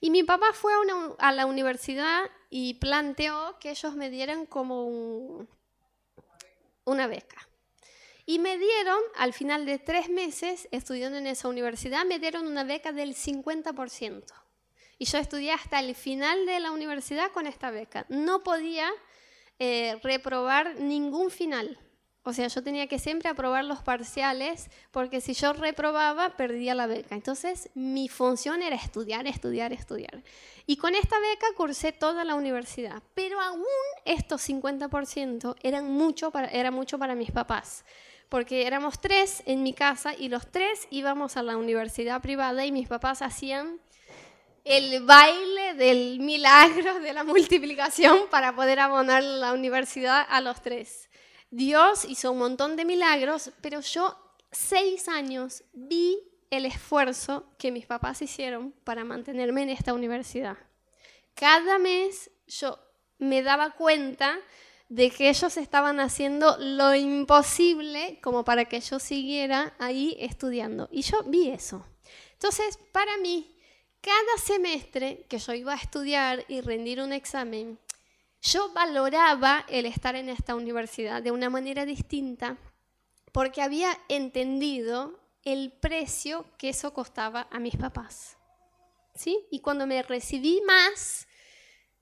Y 0.00 0.10
mi 0.10 0.22
papá 0.22 0.52
fue 0.52 0.72
a, 1.18 1.32
la 1.32 1.46
universidad 1.46 2.24
y 2.50 2.74
planteó 2.74 3.58
que 3.58 3.70
ellos 3.70 3.94
me 3.94 4.10
dieran 4.10 4.46
como 4.46 5.46
una 6.84 7.06
beca. 7.06 7.48
Y 8.26 8.38
me 8.38 8.56
dieron, 8.56 8.98
al 9.16 9.32
final 9.32 9.66
de 9.66 9.78
tres 9.78 10.08
meses 10.08 10.68
estudiando 10.70 11.18
en 11.18 11.26
esa 11.26 11.48
universidad, 11.48 12.04
me 12.06 12.18
dieron 12.18 12.46
una 12.46 12.64
beca 12.64 12.92
del 12.92 13.14
50%. 13.14 14.24
Y 14.98 15.04
yo 15.06 15.18
estudié 15.18 15.52
hasta 15.52 15.80
el 15.80 15.94
final 15.94 16.46
de 16.46 16.60
la 16.60 16.70
universidad 16.70 17.30
con 17.32 17.46
esta 17.46 17.70
beca. 17.70 18.06
No 18.08 18.42
podía 18.42 18.90
eh, 19.58 19.98
reprobar 20.02 20.80
ningún 20.80 21.30
final. 21.30 21.78
O 22.26 22.32
sea, 22.32 22.48
yo 22.48 22.62
tenía 22.62 22.86
que 22.86 22.98
siempre 22.98 23.28
aprobar 23.28 23.66
los 23.66 23.82
parciales 23.82 24.70
porque 24.90 25.20
si 25.20 25.34
yo 25.34 25.52
reprobaba 25.52 26.30
perdía 26.36 26.74
la 26.74 26.86
beca. 26.86 27.14
Entonces 27.14 27.68
mi 27.74 28.08
función 28.08 28.62
era 28.62 28.76
estudiar, 28.76 29.26
estudiar, 29.26 29.74
estudiar. 29.74 30.22
Y 30.66 30.78
con 30.78 30.94
esta 30.94 31.20
beca 31.20 31.46
cursé 31.54 31.92
toda 31.92 32.24
la 32.24 32.34
universidad. 32.34 33.02
Pero 33.12 33.42
aún 33.42 33.66
estos 34.06 34.48
50% 34.48 35.56
eran 35.62 35.92
mucho 35.92 36.30
para, 36.30 36.48
era 36.48 36.70
mucho 36.70 36.98
para 36.98 37.14
mis 37.14 37.30
papás. 37.30 37.84
Porque 38.30 38.66
éramos 38.66 39.02
tres 39.02 39.42
en 39.44 39.62
mi 39.62 39.74
casa 39.74 40.14
y 40.14 40.30
los 40.30 40.50
tres 40.50 40.88
íbamos 40.90 41.36
a 41.36 41.42
la 41.42 41.58
universidad 41.58 42.22
privada 42.22 42.64
y 42.64 42.72
mis 42.72 42.88
papás 42.88 43.20
hacían 43.20 43.80
el 44.64 45.04
baile 45.04 45.74
del 45.74 46.20
milagro 46.20 46.98
de 47.00 47.12
la 47.12 47.22
multiplicación 47.22 48.28
para 48.30 48.56
poder 48.56 48.80
abonar 48.80 49.22
la 49.22 49.52
universidad 49.52 50.26
a 50.28 50.40
los 50.40 50.62
tres. 50.62 51.10
Dios 51.50 52.04
hizo 52.06 52.32
un 52.32 52.38
montón 52.38 52.74
de 52.74 52.84
milagros, 52.84 53.50
pero 53.60 53.80
yo 53.80 54.18
seis 54.50 55.08
años 55.08 55.62
vi 55.72 56.18
el 56.50 56.64
esfuerzo 56.64 57.52
que 57.58 57.70
mis 57.70 57.86
papás 57.86 58.22
hicieron 58.22 58.72
para 58.84 59.04
mantenerme 59.04 59.62
en 59.62 59.70
esta 59.70 59.92
universidad. 59.92 60.56
Cada 61.34 61.78
mes 61.78 62.30
yo 62.46 62.78
me 63.18 63.42
daba 63.42 63.72
cuenta 63.72 64.38
de 64.88 65.10
que 65.10 65.28
ellos 65.28 65.56
estaban 65.56 66.00
haciendo 66.00 66.56
lo 66.58 66.94
imposible 66.94 68.18
como 68.22 68.44
para 68.44 68.66
que 68.66 68.80
yo 68.80 68.98
siguiera 68.98 69.74
ahí 69.78 70.16
estudiando. 70.20 70.88
Y 70.92 71.02
yo 71.02 71.22
vi 71.24 71.50
eso. 71.50 71.84
Entonces, 72.32 72.78
para 72.92 73.16
mí, 73.18 73.53
cada 74.04 74.38
semestre 74.38 75.24
que 75.30 75.38
yo 75.38 75.54
iba 75.54 75.72
a 75.72 75.76
estudiar 75.76 76.44
y 76.48 76.60
rendir 76.60 77.00
un 77.00 77.14
examen, 77.14 77.78
yo 78.42 78.70
valoraba 78.74 79.64
el 79.66 79.86
estar 79.86 80.14
en 80.14 80.28
esta 80.28 80.54
universidad 80.54 81.22
de 81.22 81.30
una 81.30 81.48
manera 81.48 81.86
distinta 81.86 82.58
porque 83.32 83.62
había 83.62 83.98
entendido 84.10 85.18
el 85.42 85.72
precio 85.72 86.44
que 86.58 86.68
eso 86.68 86.92
costaba 86.92 87.48
a 87.50 87.58
mis 87.58 87.76
papás. 87.76 88.36
¿Sí? 89.14 89.46
Y 89.50 89.60
cuando 89.60 89.86
me 89.86 90.02
recibí 90.02 90.60
más, 90.66 91.26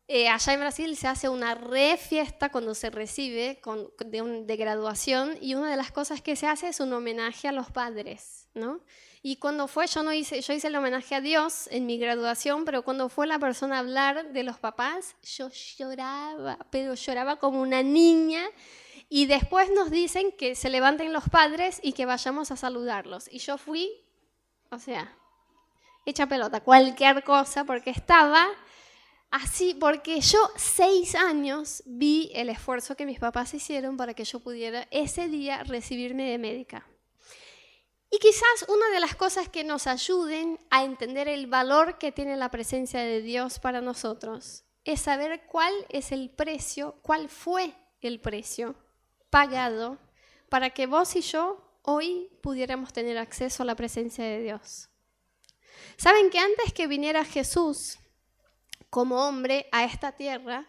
eh, 0.09 0.29
allá 0.29 0.55
en 0.55 0.61
Brasil 0.61 0.97
se 0.97 1.07
hace 1.07 1.29
una 1.29 1.55
re 1.55 1.97
fiesta 1.99 2.51
cuando 2.51 2.75
se 2.75 2.91
recibe 2.91 3.61
de, 4.07 4.43
de, 4.45 4.57
graduación 4.57 5.38
y 5.41 5.55
una 5.55 5.71
de 5.71 5.77
las 5.77 5.93
cosas 5.93 6.21
que 6.21 6.35
se 6.35 6.49
hace 6.49 6.69
es 6.69 6.81
un 6.81 6.93
homenaje 6.93 7.47
a 7.47 7.53
los 7.53 7.71
padres, 7.71 8.49
¿no? 8.55 8.81
Y 9.25 9.37
cuando 9.37 9.69
fue, 9.69 9.87
yo 9.87 10.03
no 10.03 10.13
hice, 10.13 10.41
yo 10.41 10.53
hice 10.53 10.67
el 10.67 10.75
homenaje 10.75 11.15
a 11.15 11.21
Dios 11.21 11.69
en 11.71 11.87
mi 11.87 11.97
graduación, 11.97 12.65
pero 12.65 12.83
cuando 12.83 13.09
fue 13.09 13.29
la 13.29 13.39
persona 13.39 13.77
a 13.77 13.79
hablar 13.79 14.33
de 14.33 14.43
los 14.43 14.59
papás, 14.59 15.15
yo 15.23 15.49
lloraba, 15.79 16.59
pero 16.71 16.95
lloraba 16.95 17.37
como 17.37 17.61
una 17.61 17.85
niña. 17.85 18.43
Y 19.09 19.27
después 19.27 19.71
nos 19.71 19.93
dicen 19.93 20.33
que 20.33 20.57
se 20.57 20.71
levanten 20.71 21.13
los 21.13 21.29
padres 21.29 21.79
y 21.85 21.93
que 21.93 22.05
vayamos 22.05 22.51
a 22.51 22.57
saludarlos. 22.57 23.29
Y 23.31 23.39
yo 23.39 23.59
fui, 23.59 23.93
o 24.71 24.79
sea, 24.81 25.17
hecha 26.05 26.27
pelota, 26.27 26.61
cualquier 26.61 27.23
cosa, 27.23 27.65
porque 27.65 27.91
estaba 27.91 28.49
así, 29.31 29.75
porque 29.75 30.21
yo 30.21 30.51
seis 30.57 31.15
años 31.15 31.85
vi 31.87 32.33
el 32.35 32.49
esfuerzo 32.49 32.97
que 32.97 33.07
mis 33.07 33.21
papás 33.21 33.55
hicieron 33.55 33.97
para 33.97 34.15
que 34.15 34.25
yo 34.25 34.41
pudiera 34.41 34.89
ese 34.91 35.29
día 35.29 35.63
recibirme 35.63 36.29
de 36.29 36.39
médica. 36.39 36.87
Y 38.14 38.18
quizás 38.18 38.66
una 38.68 38.90
de 38.90 39.01
las 39.01 39.16
cosas 39.16 39.48
que 39.48 39.64
nos 39.64 39.87
ayuden 39.87 40.61
a 40.68 40.85
entender 40.85 41.29
el 41.29 41.46
valor 41.46 41.96
que 41.96 42.12
tiene 42.12 42.37
la 42.37 42.51
presencia 42.51 43.01
de 43.01 43.22
Dios 43.22 43.59
para 43.59 43.81
nosotros 43.81 44.64
es 44.85 45.01
saber 45.01 45.46
cuál 45.46 45.72
es 45.88 46.12
el 46.12 46.29
precio, 46.29 46.98
cuál 47.01 47.31
fue 47.31 47.75
el 48.03 48.20
precio 48.20 48.75
pagado 49.31 49.96
para 50.51 50.68
que 50.68 50.87
vos 50.87 51.16
y 51.16 51.22
yo 51.22 51.79
hoy 51.81 52.29
pudiéramos 52.42 52.92
tener 52.92 53.16
acceso 53.16 53.62
a 53.62 53.66
la 53.66 53.77
presencia 53.77 54.22
de 54.27 54.42
Dios. 54.42 54.90
Saben 55.96 56.29
que 56.29 56.38
antes 56.38 56.75
que 56.75 56.87
viniera 56.87 57.25
Jesús 57.25 57.98
como 58.90 59.27
hombre 59.27 59.70
a 59.72 59.85
esta 59.85 60.12
tierra, 60.12 60.68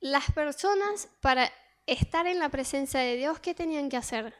las 0.00 0.30
personas 0.32 1.08
para 1.22 1.50
estar 1.86 2.26
en 2.26 2.38
la 2.38 2.50
presencia 2.50 3.00
de 3.00 3.16
Dios, 3.16 3.40
¿qué 3.40 3.54
tenían 3.54 3.88
que 3.88 3.96
hacer? 3.96 4.34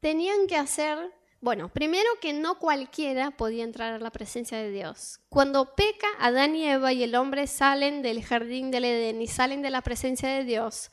Tenían 0.00 0.46
que 0.46 0.56
hacer, 0.56 0.98
bueno, 1.40 1.68
primero 1.68 2.08
que 2.20 2.32
no 2.32 2.58
cualquiera 2.58 3.30
podía 3.30 3.64
entrar 3.64 3.94
a 3.94 3.98
la 3.98 4.10
presencia 4.10 4.58
de 4.58 4.70
Dios. 4.70 5.20
Cuando 5.28 5.74
peca 5.74 6.08
Adán 6.18 6.54
y 6.54 6.66
Eva 6.66 6.92
y 6.92 7.02
el 7.02 7.14
hombre 7.14 7.46
salen 7.46 8.02
del 8.02 8.24
jardín 8.24 8.70
del 8.70 8.84
Edén 8.84 9.22
y 9.22 9.26
salen 9.26 9.62
de 9.62 9.70
la 9.70 9.82
presencia 9.82 10.28
de 10.28 10.44
Dios, 10.44 10.90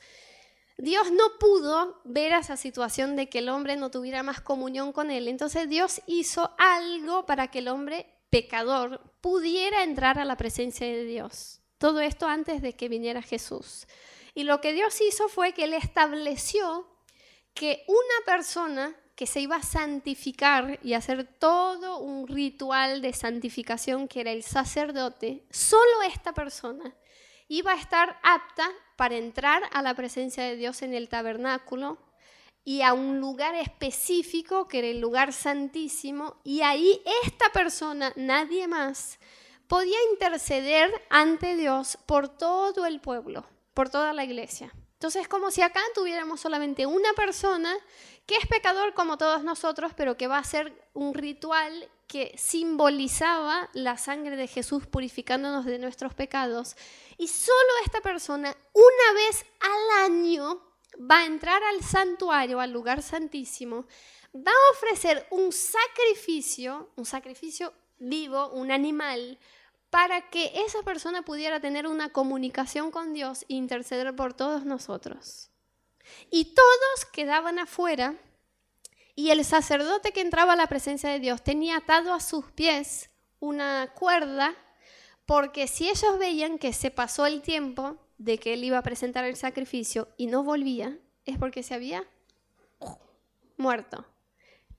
Dios 0.78 1.10
no 1.10 1.38
pudo 1.40 2.02
ver 2.04 2.32
esa 2.32 2.56
situación 2.56 3.16
de 3.16 3.28
que 3.28 3.38
el 3.38 3.48
hombre 3.48 3.76
no 3.76 3.90
tuviera 3.90 4.22
más 4.22 4.40
comunión 4.42 4.92
con 4.92 5.10
él. 5.10 5.26
Entonces 5.26 5.68
Dios 5.68 6.02
hizo 6.06 6.54
algo 6.58 7.24
para 7.24 7.48
que 7.48 7.60
el 7.60 7.68
hombre 7.68 8.06
pecador 8.28 9.00
pudiera 9.22 9.82
entrar 9.84 10.18
a 10.18 10.26
la 10.26 10.36
presencia 10.36 10.86
de 10.86 11.04
Dios. 11.04 11.60
Todo 11.78 12.00
esto 12.00 12.26
antes 12.26 12.60
de 12.60 12.74
que 12.74 12.88
viniera 12.88 13.22
Jesús. 13.22 13.86
Y 14.34 14.44
lo 14.44 14.60
que 14.60 14.74
Dios 14.74 15.00
hizo 15.00 15.28
fue 15.28 15.52
que 15.52 15.64
Él 15.64 15.72
estableció 15.72 16.86
que 17.56 17.84
una 17.88 18.24
persona 18.26 18.94
que 19.16 19.26
se 19.26 19.40
iba 19.40 19.56
a 19.56 19.62
santificar 19.62 20.78
y 20.82 20.92
hacer 20.92 21.24
todo 21.24 21.98
un 21.98 22.28
ritual 22.28 23.00
de 23.00 23.14
santificación 23.14 24.08
que 24.08 24.20
era 24.20 24.30
el 24.30 24.42
sacerdote, 24.42 25.46
solo 25.50 26.02
esta 26.06 26.34
persona 26.34 26.94
iba 27.48 27.72
a 27.72 27.76
estar 27.76 28.20
apta 28.22 28.68
para 28.96 29.16
entrar 29.16 29.62
a 29.72 29.80
la 29.80 29.94
presencia 29.94 30.44
de 30.44 30.56
Dios 30.56 30.82
en 30.82 30.92
el 30.92 31.08
tabernáculo 31.08 31.98
y 32.62 32.82
a 32.82 32.92
un 32.92 33.20
lugar 33.20 33.54
específico 33.54 34.68
que 34.68 34.80
era 34.80 34.88
el 34.88 35.00
lugar 35.00 35.32
santísimo 35.32 36.36
y 36.44 36.60
ahí 36.60 37.00
esta 37.24 37.50
persona, 37.52 38.12
nadie 38.16 38.68
más, 38.68 39.18
podía 39.66 39.98
interceder 40.12 40.92
ante 41.08 41.56
Dios 41.56 41.96
por 42.04 42.28
todo 42.28 42.84
el 42.84 43.00
pueblo, 43.00 43.46
por 43.72 43.88
toda 43.88 44.12
la 44.12 44.24
iglesia. 44.24 44.74
Entonces, 44.96 45.28
como 45.28 45.50
si 45.50 45.60
acá 45.60 45.82
tuviéramos 45.94 46.40
solamente 46.40 46.86
una 46.86 47.12
persona 47.12 47.76
que 48.24 48.36
es 48.36 48.46
pecador 48.46 48.94
como 48.94 49.18
todos 49.18 49.44
nosotros, 49.44 49.92
pero 49.94 50.16
que 50.16 50.26
va 50.26 50.36
a 50.38 50.40
hacer 50.40 50.72
un 50.94 51.12
ritual 51.12 51.90
que 52.06 52.34
simbolizaba 52.38 53.68
la 53.74 53.98
sangre 53.98 54.36
de 54.36 54.46
Jesús 54.46 54.86
purificándonos 54.86 55.66
de 55.66 55.78
nuestros 55.78 56.14
pecados. 56.14 56.76
Y 57.18 57.28
solo 57.28 57.56
esta 57.84 58.00
persona, 58.00 58.56
una 58.72 59.12
vez 59.14 59.44
al 59.60 60.04
año, 60.04 60.62
va 60.98 61.18
a 61.18 61.26
entrar 61.26 61.62
al 61.62 61.82
santuario, 61.82 62.58
al 62.58 62.72
lugar 62.72 63.02
santísimo, 63.02 63.84
va 64.34 64.52
a 64.52 64.72
ofrecer 64.72 65.26
un 65.30 65.52
sacrificio, 65.52 66.90
un 66.96 67.04
sacrificio 67.04 67.74
vivo, 67.98 68.48
un 68.48 68.70
animal, 68.70 69.38
para 69.96 70.20
que 70.28 70.52
esa 70.66 70.82
persona 70.82 71.22
pudiera 71.22 71.58
tener 71.58 71.86
una 71.86 72.10
comunicación 72.10 72.90
con 72.90 73.14
Dios 73.14 73.46
e 73.48 73.54
interceder 73.54 74.14
por 74.14 74.34
todos 74.34 74.66
nosotros. 74.66 75.48
Y 76.30 76.52
todos 76.52 77.06
quedaban 77.14 77.58
afuera 77.58 78.14
y 79.14 79.30
el 79.30 79.42
sacerdote 79.42 80.12
que 80.12 80.20
entraba 80.20 80.52
a 80.52 80.56
la 80.56 80.66
presencia 80.66 81.08
de 81.08 81.18
Dios 81.18 81.42
tenía 81.42 81.78
atado 81.78 82.12
a 82.12 82.20
sus 82.20 82.44
pies 82.52 83.08
una 83.40 83.90
cuerda 83.94 84.54
porque 85.24 85.66
si 85.66 85.88
ellos 85.88 86.18
veían 86.18 86.58
que 86.58 86.74
se 86.74 86.90
pasó 86.90 87.24
el 87.24 87.40
tiempo 87.40 87.96
de 88.18 88.36
que 88.36 88.52
él 88.52 88.64
iba 88.64 88.76
a 88.76 88.82
presentar 88.82 89.24
el 89.24 89.36
sacrificio 89.36 90.08
y 90.18 90.26
no 90.26 90.44
volvía, 90.44 90.98
es 91.24 91.38
porque 91.38 91.62
se 91.62 91.72
había 91.72 92.04
muerto. 93.56 94.04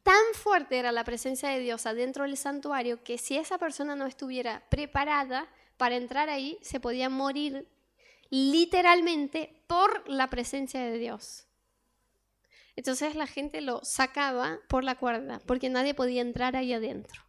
Tan 0.07 0.33
fuerte 0.35 0.79
era 0.79 0.93
la 0.93 1.03
presencia 1.03 1.49
de 1.49 1.59
Dios 1.59 1.85
adentro 1.85 2.23
del 2.23 2.37
santuario 2.37 3.03
que 3.03 3.17
si 3.17 3.35
esa 3.35 3.57
persona 3.57 3.93
no 3.93 4.05
estuviera 4.05 4.63
preparada 4.69 5.49
para 5.75 5.97
entrar 5.97 6.29
ahí, 6.29 6.57
se 6.61 6.79
podía 6.79 7.09
morir 7.09 7.67
literalmente 8.29 9.65
por 9.67 10.07
la 10.07 10.29
presencia 10.29 10.79
de 10.79 10.97
Dios. 10.97 11.45
Entonces 12.77 13.15
la 13.15 13.27
gente 13.27 13.59
lo 13.59 13.83
sacaba 13.83 14.59
por 14.69 14.85
la 14.85 14.95
cuerda 14.95 15.41
porque 15.45 15.69
nadie 15.69 15.93
podía 15.93 16.21
entrar 16.21 16.55
ahí 16.55 16.71
adentro. 16.71 17.21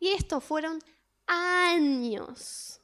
Y 0.00 0.08
esto 0.08 0.40
fueron 0.40 0.80
años, 1.28 2.79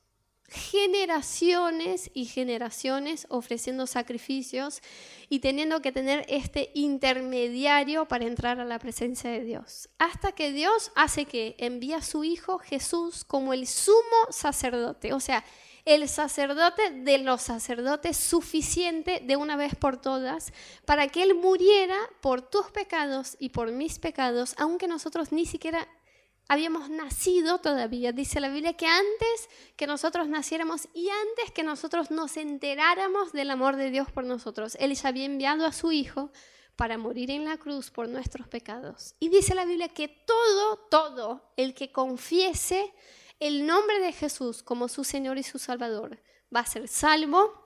generaciones 0.49 2.11
y 2.15 2.27
generaciones 2.27 3.27
ofreciendo 3.31 3.87
sacrificios 3.87 4.81
y 5.29 5.41
teniendo 5.41 5.83
que 5.83 5.93
tener 5.93 6.25
este 6.29 6.71
intermediario 6.75 8.07
para 8.07 8.27
entrar 8.27 8.61
a 8.61 8.65
la 8.65 8.79
presencia 8.79 9.31
de 9.31 9.45
Dios. 9.45 9.89
Hasta 9.99 10.33
que 10.33 10.53
Dios 10.53 10.93
hace 10.95 11.25
que 11.25 11.57
envía 11.59 11.99
a 11.99 12.03
su 12.03 12.25
Hijo 12.25 12.59
Jesús 12.59 13.25
como 13.25 13.53
el 13.53 13.67
sumo 13.67 14.27
sacerdote, 14.31 15.13
o 15.13 15.21
sea, 15.21 15.45
el 15.87 16.09
sacerdote 16.09 16.91
de 16.91 17.19
los 17.19 17.43
sacerdotes 17.43 18.17
suficiente 18.17 19.23
de 19.25 19.37
una 19.37 19.57
vez 19.57 19.77
por 19.77 20.01
todas 20.01 20.53
para 20.85 21.07
que 21.07 21.23
Él 21.23 21.37
muriera 21.37 21.97
por 22.21 22.43
tus 22.43 22.67
pecados 22.73 23.37
y 23.39 23.51
por 23.51 23.71
mis 23.71 24.01
pecados, 24.01 24.55
aunque 24.59 24.89
nosotros 24.89 25.31
ni 25.31 25.47
siquiera 25.47 25.87
habíamos 26.49 26.91
nacido 26.91 27.59
todavía. 27.59 28.13
Dice 28.13 28.41
la 28.41 28.49
Biblia 28.49 28.75
que 28.75 28.87
antes 28.87 29.49
que 29.77 29.87
nosotros 29.87 30.29
naciéramos 30.29 30.89
y 30.95 31.09
antes 31.09 31.53
que 31.53 31.63
nosotros 31.63 32.11
nos 32.11 32.37
enteráramos 32.37 33.33
del 33.33 33.51
amor 33.51 33.77
de 33.77 33.91
Dios 33.91 34.11
por 34.11 34.25
nosotros, 34.25 34.77
Él 34.81 34.95
ya 34.95 35.09
había 35.09 35.25
enviado 35.25 35.67
a 35.67 35.73
su 35.73 35.93
Hijo 35.93 36.31
para 36.77 36.99
morir 36.99 37.31
en 37.31 37.45
la 37.45 37.57
cruz 37.57 37.91
por 37.91 38.09
nuestros 38.09 38.49
pecados. 38.49 39.15
Y 39.19 39.29
dice 39.31 39.55
la 39.55 39.65
Biblia 39.65 39.89
que 39.89 40.09
todo, 40.09 40.77
todo 40.91 41.53
el 41.57 41.75
que 41.75 41.91
confiese 41.91 42.93
el 43.41 43.67
nombre 43.67 44.01
de 44.01 44.13
Jesús 44.13 44.63
como 44.63 44.89
su 44.89 45.05
Señor 45.05 45.39
y 45.39 45.43
su 45.43 45.59
Salvador 45.59 46.21
va 46.55 46.61
a 46.61 46.67
ser 46.67 46.87
salvo. 46.89 47.65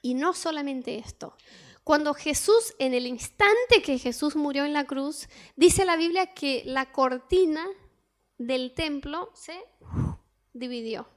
Y 0.00 0.14
no 0.14 0.32
solamente 0.32 0.96
esto. 0.96 1.36
Cuando 1.82 2.14
Jesús, 2.14 2.74
en 2.78 2.94
el 2.94 3.06
instante 3.06 3.82
que 3.82 3.98
Jesús 3.98 4.36
murió 4.36 4.64
en 4.64 4.72
la 4.72 4.84
cruz, 4.84 5.28
dice 5.56 5.84
la 5.84 5.96
Biblia 5.96 6.34
que 6.34 6.62
la 6.66 6.92
cortina 6.92 7.66
del 8.38 8.72
templo 8.72 9.30
se 9.34 9.62
dividió. 10.52 11.08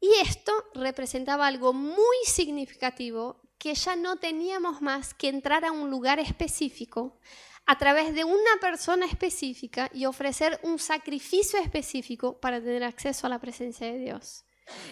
Y 0.00 0.12
esto 0.20 0.52
representaba 0.74 1.46
algo 1.46 1.72
muy 1.72 2.16
significativo 2.24 3.40
que 3.56 3.74
ya 3.74 3.94
no 3.94 4.16
teníamos 4.16 4.82
más 4.82 5.14
que 5.14 5.28
entrar 5.28 5.64
a 5.64 5.70
un 5.70 5.88
lugar 5.90 6.18
específico 6.18 7.20
a 7.66 7.78
través 7.78 8.12
de 8.12 8.24
una 8.24 8.56
persona 8.60 9.06
específica 9.06 9.88
y 9.94 10.06
ofrecer 10.06 10.58
un 10.64 10.80
sacrificio 10.80 11.60
específico 11.60 12.40
para 12.40 12.60
tener 12.60 12.82
acceso 12.82 13.26
a 13.26 13.30
la 13.30 13.40
presencia 13.40 13.86
de 13.86 13.98
Dios. 13.98 14.44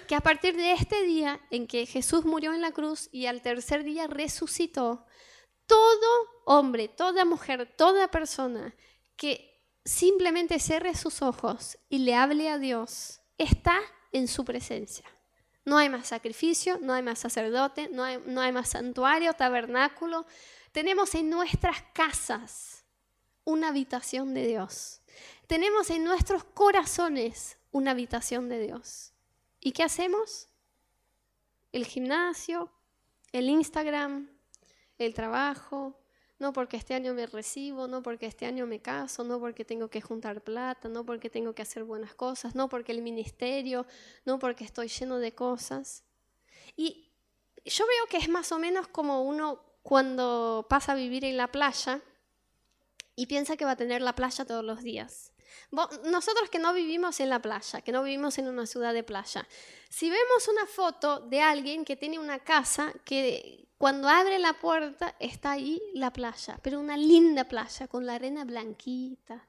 Que 0.06 0.14
a 0.14 0.20
partir 0.20 0.56
de 0.56 0.72
este 0.72 1.02
día 1.02 1.40
en 1.50 1.66
que 1.66 1.86
Jesús 1.86 2.24
murió 2.24 2.52
en 2.52 2.60
la 2.60 2.70
cruz 2.70 3.08
y 3.10 3.26
al 3.26 3.42
tercer 3.42 3.82
día 3.82 4.06
resucitó, 4.06 5.04
todo 5.66 6.26
hombre, 6.46 6.88
toda 6.88 7.24
mujer, 7.24 7.74
toda 7.76 8.10
persona 8.10 8.74
que 9.16 9.49
simplemente 9.84 10.58
cierre 10.58 10.94
sus 10.94 11.22
ojos 11.22 11.78
y 11.88 11.98
le 11.98 12.14
hable 12.14 12.48
a 12.48 12.58
Dios, 12.58 13.20
está 13.38 13.78
en 14.12 14.28
su 14.28 14.44
presencia. 14.44 15.04
No 15.64 15.78
hay 15.78 15.88
más 15.88 16.08
sacrificio, 16.08 16.78
no 16.80 16.92
hay 16.94 17.02
más 17.02 17.18
sacerdote, 17.18 17.88
no 17.90 18.02
hay, 18.02 18.18
no 18.26 18.40
hay 18.40 18.52
más 18.52 18.70
santuario, 18.70 19.34
tabernáculo. 19.34 20.26
Tenemos 20.72 21.14
en 21.14 21.30
nuestras 21.30 21.82
casas 21.92 22.84
una 23.44 23.68
habitación 23.68 24.34
de 24.34 24.46
Dios. 24.46 25.02
Tenemos 25.46 25.90
en 25.90 26.04
nuestros 26.04 26.44
corazones 26.44 27.58
una 27.72 27.92
habitación 27.92 28.48
de 28.48 28.60
Dios. 28.60 29.12
¿Y 29.60 29.72
qué 29.72 29.82
hacemos? 29.82 30.48
El 31.72 31.86
gimnasio, 31.86 32.72
el 33.32 33.48
Instagram, 33.48 34.30
el 34.98 35.14
trabajo, 35.14 35.99
no 36.40 36.54
porque 36.54 36.78
este 36.78 36.94
año 36.94 37.12
me 37.12 37.26
recibo, 37.26 37.86
no 37.86 38.02
porque 38.02 38.24
este 38.24 38.46
año 38.46 38.66
me 38.66 38.80
caso, 38.80 39.22
no 39.24 39.38
porque 39.38 39.64
tengo 39.64 39.88
que 39.88 40.00
juntar 40.00 40.42
plata, 40.42 40.88
no 40.88 41.04
porque 41.04 41.28
tengo 41.28 41.54
que 41.54 41.60
hacer 41.60 41.84
buenas 41.84 42.14
cosas, 42.14 42.54
no 42.54 42.68
porque 42.70 42.92
el 42.92 43.02
ministerio, 43.02 43.86
no 44.24 44.38
porque 44.38 44.64
estoy 44.64 44.88
lleno 44.88 45.18
de 45.18 45.34
cosas. 45.34 46.02
Y 46.76 47.10
yo 47.66 47.86
veo 47.86 48.06
que 48.08 48.16
es 48.16 48.30
más 48.30 48.52
o 48.52 48.58
menos 48.58 48.88
como 48.88 49.22
uno 49.22 49.62
cuando 49.82 50.66
pasa 50.68 50.92
a 50.92 50.94
vivir 50.94 51.26
en 51.26 51.36
la 51.36 51.52
playa 51.52 52.00
y 53.14 53.26
piensa 53.26 53.58
que 53.58 53.66
va 53.66 53.72
a 53.72 53.76
tener 53.76 54.00
la 54.00 54.14
playa 54.14 54.46
todos 54.46 54.64
los 54.64 54.82
días. 54.82 55.32
Nosotros 56.04 56.48
que 56.48 56.58
no 56.58 56.72
vivimos 56.72 57.20
en 57.20 57.28
la 57.28 57.42
playa, 57.42 57.82
que 57.82 57.92
no 57.92 58.02
vivimos 58.02 58.38
en 58.38 58.48
una 58.48 58.64
ciudad 58.64 58.94
de 58.94 59.02
playa, 59.02 59.46
si 59.90 60.08
vemos 60.08 60.48
una 60.48 60.66
foto 60.66 61.20
de 61.20 61.42
alguien 61.42 61.84
que 61.84 61.96
tiene 61.96 62.18
una 62.18 62.38
casa 62.38 62.94
que 63.04 63.69
cuando 63.80 64.10
abre 64.10 64.38
la 64.38 64.52
puerta 64.52 65.16
está 65.20 65.52
ahí 65.52 65.80
la 65.94 66.12
playa, 66.12 66.60
pero 66.62 66.78
una 66.78 66.98
linda 66.98 67.44
playa 67.44 67.88
con 67.88 68.04
la 68.04 68.16
arena 68.16 68.44
blanquita. 68.44 69.48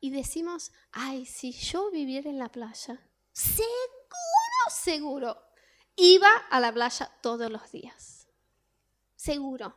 Y 0.00 0.10
decimos, 0.10 0.70
ay, 0.92 1.24
si 1.24 1.52
yo 1.52 1.90
viviera 1.90 2.28
en 2.28 2.38
la 2.38 2.50
playa, 2.50 3.00
seguro, 3.32 3.80
seguro, 4.70 5.42
iba 5.96 6.28
a 6.50 6.60
la 6.60 6.70
playa 6.74 7.10
todos 7.22 7.50
los 7.50 7.72
días. 7.72 8.28
Seguro. 9.16 9.74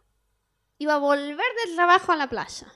Iba 0.80 0.96
a 0.96 1.00
volver 1.00 1.56
del 1.64 1.76
trabajo 1.76 2.12
a 2.12 2.18
la 2.18 2.28
playa. 2.28 2.68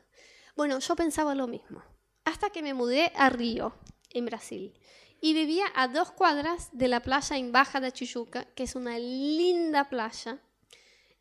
Bueno, 0.56 0.80
yo 0.80 0.96
pensaba 0.96 1.36
lo 1.36 1.48
mismo. 1.48 1.84
Hasta 2.24 2.52
que 2.52 2.64
me 2.64 2.74
mudé 2.74 3.12
a 3.18 3.30
Río, 3.30 3.76
en 4.12 4.28
Brasil. 4.28 4.80
Y 5.20 5.34
vivía 5.34 5.66
a 5.76 5.90
dos 5.90 6.10
cuadras 6.10 6.70
de 6.72 6.88
la 6.88 7.02
playa 7.02 7.36
en 7.36 7.52
Baja 7.52 7.82
de 7.82 7.92
Chuchuca, 7.92 8.46
que 8.56 8.64
es 8.64 8.76
una 8.76 8.98
linda 8.98 9.90
playa 9.90 10.42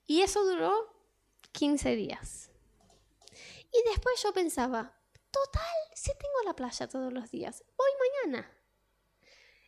y 0.07 0.23
eso 0.23 0.45
duró 0.45 0.92
15 1.53 1.97
días. 1.97 2.51
Y 3.73 3.88
después 3.90 4.23
yo 4.23 4.33
pensaba, 4.33 4.99
total, 5.31 5.75
si 5.95 6.11
tengo 6.12 6.42
la 6.45 6.55
playa 6.55 6.88
todos 6.88 7.12
los 7.12 7.31
días, 7.31 7.64
voy 7.77 7.90
mañana. 8.25 8.53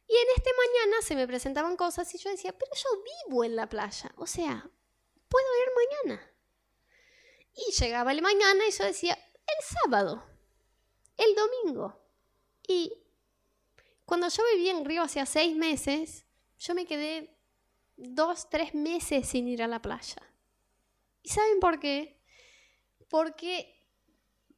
Y 0.07 0.16
en 0.16 0.27
este 0.37 0.51
mañana 0.57 1.03
se 1.03 1.14
me 1.14 1.27
presentaban 1.27 1.77
cosas 1.77 2.14
y 2.14 2.18
yo 2.18 2.31
decía, 2.31 2.57
pero 2.57 2.70
yo 2.74 3.03
vivo 3.27 3.44
en 3.44 3.57
la 3.57 3.68
playa, 3.68 4.12
o 4.16 4.27
sea, 4.27 4.70
puedo 5.29 5.46
ir 5.62 6.07
mañana. 6.07 6.33
Y 7.55 7.72
llegaba 7.72 8.12
el 8.12 8.22
mañana 8.22 8.66
y 8.66 8.70
yo 8.70 8.85
decía, 8.85 9.14
el 9.14 9.64
sábado, 9.64 10.24
el 11.16 11.35
domingo. 11.35 12.01
Y 12.66 13.05
cuando 14.07 14.29
yo 14.29 14.42
vivía 14.55 14.72
en 14.72 14.85
Río 14.85 15.03
hacía 15.03 15.27
seis 15.27 15.55
meses, 15.57 16.24
yo 16.59 16.74
me 16.74 16.87
quedé 16.87 17.38
dos, 17.98 18.48
tres 18.48 18.74
meses 18.74 19.28
sin 19.28 19.48
ir 19.48 19.62
a 19.62 19.68
la 19.68 19.82
playa. 19.82 20.22
¿Y 21.22 21.28
saben 21.28 21.61
por 21.61 21.78
qué? 21.80 22.22
Porque 23.08 23.84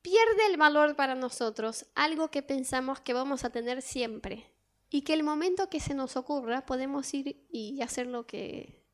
pierde 0.03 0.46
el 0.46 0.57
valor 0.57 0.94
para 0.96 1.14
nosotros 1.14 1.87
algo 1.94 2.31
que 2.31 2.42
pensamos 2.42 3.00
que 3.00 3.12
vamos 3.12 3.44
a 3.44 3.50
tener 3.50 3.83
siempre 3.83 4.53
y 4.88 5.03
que 5.03 5.14
el 5.14 5.22
momento 5.22 5.68
que 5.68 5.81
se 5.81 5.94
nos 5.94 6.16
ocurra 6.16 6.66
podemos 6.66 7.12
ir 7.14 7.46
y 7.50 7.81
hacer 7.83 8.07
lo 8.07 8.26
que 8.26 8.85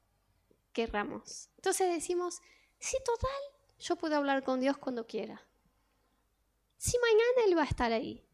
querramos. 0.72 1.48
Entonces 1.56 1.90
decimos, 1.92 2.40
sí, 2.78 2.96
total, 3.04 3.30
yo 3.78 3.96
puedo 3.96 4.16
hablar 4.16 4.44
con 4.44 4.60
Dios 4.60 4.76
cuando 4.76 5.06
quiera. 5.06 5.46
Si 6.76 6.98
mañana 6.98 7.48
Él 7.48 7.56
va 7.56 7.62
a 7.62 7.66
estar 7.66 7.92
ahí. 7.92 8.25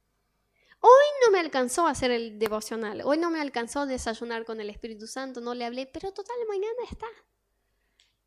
Hoy 0.85 1.05
no 1.25 1.31
me 1.31 1.39
alcanzó 1.39 1.87
a 1.87 1.91
hacer 1.91 2.11
el 2.11 2.41
devocional, 2.41 3.03
hoy 3.05 3.17
no 3.17 3.31
me 3.31 3.41
alcanzó 3.41 3.81
a 3.81 3.87
desayunar 3.87 4.45
con 4.45 4.61
el 4.61 4.69
Espíritu 4.69 5.07
Santo, 5.07 5.41
no 5.41 5.55
le 5.55 5.65
hablé, 5.65 5.87
pero 5.87 6.11
total, 6.13 6.37
mañana 6.49 6.83
está. 6.91 7.07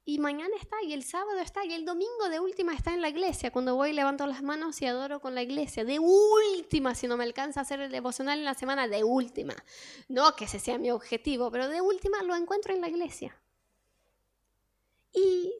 Y 0.05 0.19
mañana 0.19 0.55
está, 0.57 0.81
y 0.81 0.93
el 0.93 1.03
sábado 1.03 1.37
está, 1.39 1.65
y 1.65 1.73
el 1.73 1.83
domingo 1.83 2.29
de 2.29 2.39
última 2.39 2.73
está 2.73 2.93
en 2.93 3.01
la 3.01 3.09
iglesia. 3.09 3.51
Cuando 3.51 3.75
voy 3.75 3.91
levanto 3.91 4.25
las 4.25 4.41
manos 4.41 4.81
y 4.81 4.85
adoro 4.85 5.19
con 5.19 5.35
la 5.35 5.41
iglesia. 5.41 5.83
De 5.83 5.99
última, 5.99 6.95
si 6.95 7.07
no 7.07 7.17
me 7.17 7.25
alcanza 7.25 7.59
a 7.59 7.63
hacer 7.63 7.81
el 7.81 7.91
devocional 7.91 8.39
en 8.39 8.45
la 8.45 8.53
semana, 8.53 8.87
de 8.87 9.03
última. 9.03 9.53
No 10.07 10.33
que 10.37 10.45
ese 10.45 10.59
sea 10.59 10.77
mi 10.77 10.91
objetivo, 10.91 11.51
pero 11.51 11.67
de 11.67 11.81
última 11.81 12.23
lo 12.23 12.35
encuentro 12.35 12.73
en 12.73 12.79
la 12.79 12.87
iglesia. 12.87 13.37
Y 15.11 15.51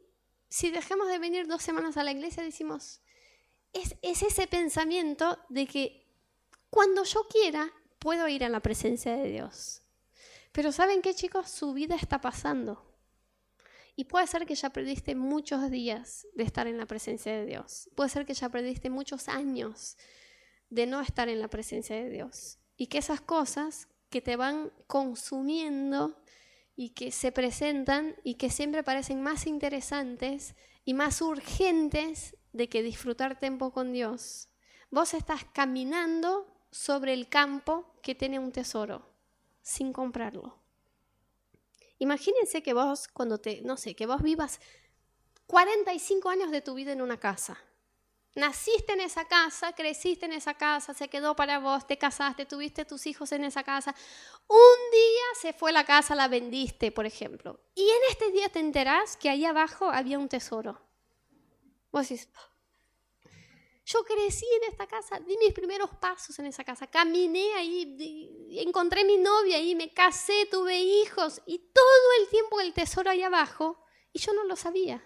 si 0.47 0.71
dejamos 0.71 1.09
de 1.09 1.19
venir 1.19 1.45
dos 1.47 1.61
semanas 1.61 1.97
a 1.97 2.05
la 2.05 2.11
iglesia, 2.11 2.41
decimos, 2.41 3.01
es, 3.73 3.95
es 4.01 4.21
ese 4.21 4.47
pensamiento 4.47 5.39
de 5.49 5.67
que 5.67 6.04
cuando 6.69 7.03
yo 7.03 7.27
quiera, 7.29 7.71
puedo 7.99 8.27
ir 8.27 8.43
a 8.43 8.49
la 8.49 8.59
presencia 8.59 9.15
de 9.15 9.29
Dios. 9.29 9.81
Pero 10.51 10.71
¿saben 10.71 11.01
qué 11.01 11.13
chicos? 11.13 11.49
Su 11.49 11.73
vida 11.73 11.95
está 11.95 12.21
pasando 12.21 12.95
y 13.95 14.05
puede 14.05 14.27
ser 14.27 14.45
que 14.45 14.55
ya 14.55 14.69
perdiste 14.69 15.15
muchos 15.15 15.71
días 15.71 16.27
de 16.35 16.43
estar 16.43 16.67
en 16.67 16.77
la 16.77 16.85
presencia 16.85 17.31
de 17.31 17.45
Dios. 17.45 17.89
Puede 17.95 18.09
ser 18.09 18.25
que 18.25 18.33
ya 18.33 18.49
perdiste 18.49 18.89
muchos 18.89 19.29
años 19.29 19.97
de 20.69 20.85
no 20.85 20.99
estar 20.99 21.29
en 21.29 21.39
la 21.39 21.47
presencia 21.47 21.95
de 21.95 22.09
Dios. 22.09 22.59
Y 22.75 22.87
que 22.87 22.97
esas 22.97 23.21
cosas 23.21 23.87
que 24.09 24.21
te 24.21 24.35
van 24.35 24.71
consumiendo 24.87 26.21
y 26.75 26.89
que 26.89 27.11
se 27.11 27.31
presentan 27.31 28.15
y 28.23 28.35
que 28.35 28.49
siempre 28.49 28.83
parecen 28.83 29.21
más 29.21 29.47
interesantes 29.47 30.55
y 30.83 30.93
más 30.93 31.21
urgentes 31.21 32.35
de 32.51 32.67
que 32.67 32.83
disfrutar 32.83 33.39
tiempo 33.39 33.71
con 33.71 33.93
Dios. 33.93 34.49
Vos 34.91 35.13
estás 35.13 35.45
caminando 35.53 36.54
sobre 36.75 37.13
el 37.13 37.29
campo 37.29 37.85
que 38.01 38.15
tiene 38.15 38.39
un 38.39 38.51
tesoro 38.51 39.07
sin 39.61 39.93
comprarlo. 39.93 40.57
Imagínense 41.99 42.61
que 42.61 42.73
vos, 42.73 43.07
cuando 43.07 43.39
te, 43.39 43.61
no 43.61 43.77
sé, 43.77 43.95
que 43.95 44.05
vos 44.05 44.21
vivas 44.21 44.59
45 45.47 46.29
años 46.29 46.51
de 46.51 46.61
tu 46.61 46.73
vida 46.73 46.91
en 46.91 47.01
una 47.01 47.19
casa 47.19 47.57
Naciste 48.35 48.91
en 48.91 48.99
esa 48.99 49.25
casa, 49.25 49.71
creciste 49.71 50.25
en 50.25 50.33
esa 50.33 50.55
casa, 50.55 50.93
se 50.93 51.07
quedó 51.07 51.37
para 51.37 51.59
vos, 51.59 51.87
te 51.87 51.97
casaste, 51.97 52.45
tuviste 52.45 52.83
tus 52.83 53.07
hijos 53.07 53.31
en 53.31 53.45
esa 53.45 53.63
casa. 53.63 53.95
Un 54.49 54.91
día 54.91 55.23
se 55.39 55.53
fue 55.53 55.71
la 55.71 55.85
casa, 55.85 56.15
la 56.15 56.27
vendiste, 56.27 56.91
por 56.91 57.05
ejemplo. 57.05 57.61
Y 57.75 57.83
en 57.83 58.01
este 58.09 58.31
día 58.31 58.49
te 58.49 58.59
enterás 58.59 59.15
que 59.15 59.29
ahí 59.29 59.45
abajo 59.45 59.89
había 59.89 60.19
un 60.19 60.27
tesoro. 60.27 60.81
Vos 61.93 62.09
decís, 62.09 62.27
yo 63.85 64.03
crecí 64.03 64.45
en 64.61 64.71
esta 64.71 64.87
casa, 64.87 65.19
di 65.19 65.37
mis 65.37 65.53
primeros 65.53 65.89
pasos 65.91 66.37
en 66.39 66.47
esa 66.47 66.63
casa, 66.63 66.87
caminé 66.87 67.53
ahí, 67.53 68.57
encontré 68.65 69.05
mi 69.05 69.17
novia 69.17 69.57
ahí, 69.57 69.75
me 69.75 69.93
casé, 69.93 70.47
tuve 70.49 70.77
hijos 70.79 71.41
y 71.45 71.59
todo 71.59 72.07
el 72.19 72.27
tiempo 72.29 72.59
el 72.59 72.73
tesoro 72.73 73.09
ahí 73.09 73.21
abajo 73.21 73.83
y 74.11 74.19
yo 74.19 74.33
no 74.33 74.43
lo 74.43 74.55
sabía 74.55 75.03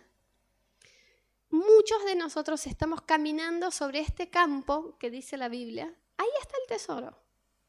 muchos 1.50 2.04
de 2.06 2.16
nosotros 2.16 2.66
estamos 2.68 3.02
caminando 3.02 3.72
sobre 3.72 4.00
este 4.00 4.30
campo 4.30 4.98
que 4.98 5.10
dice 5.10 5.38
la 5.38 5.50
Biblia. 5.50 5.94
Ahí 6.18 6.30
está 6.42 6.56
el 6.62 6.68
tesoro. 6.68 7.18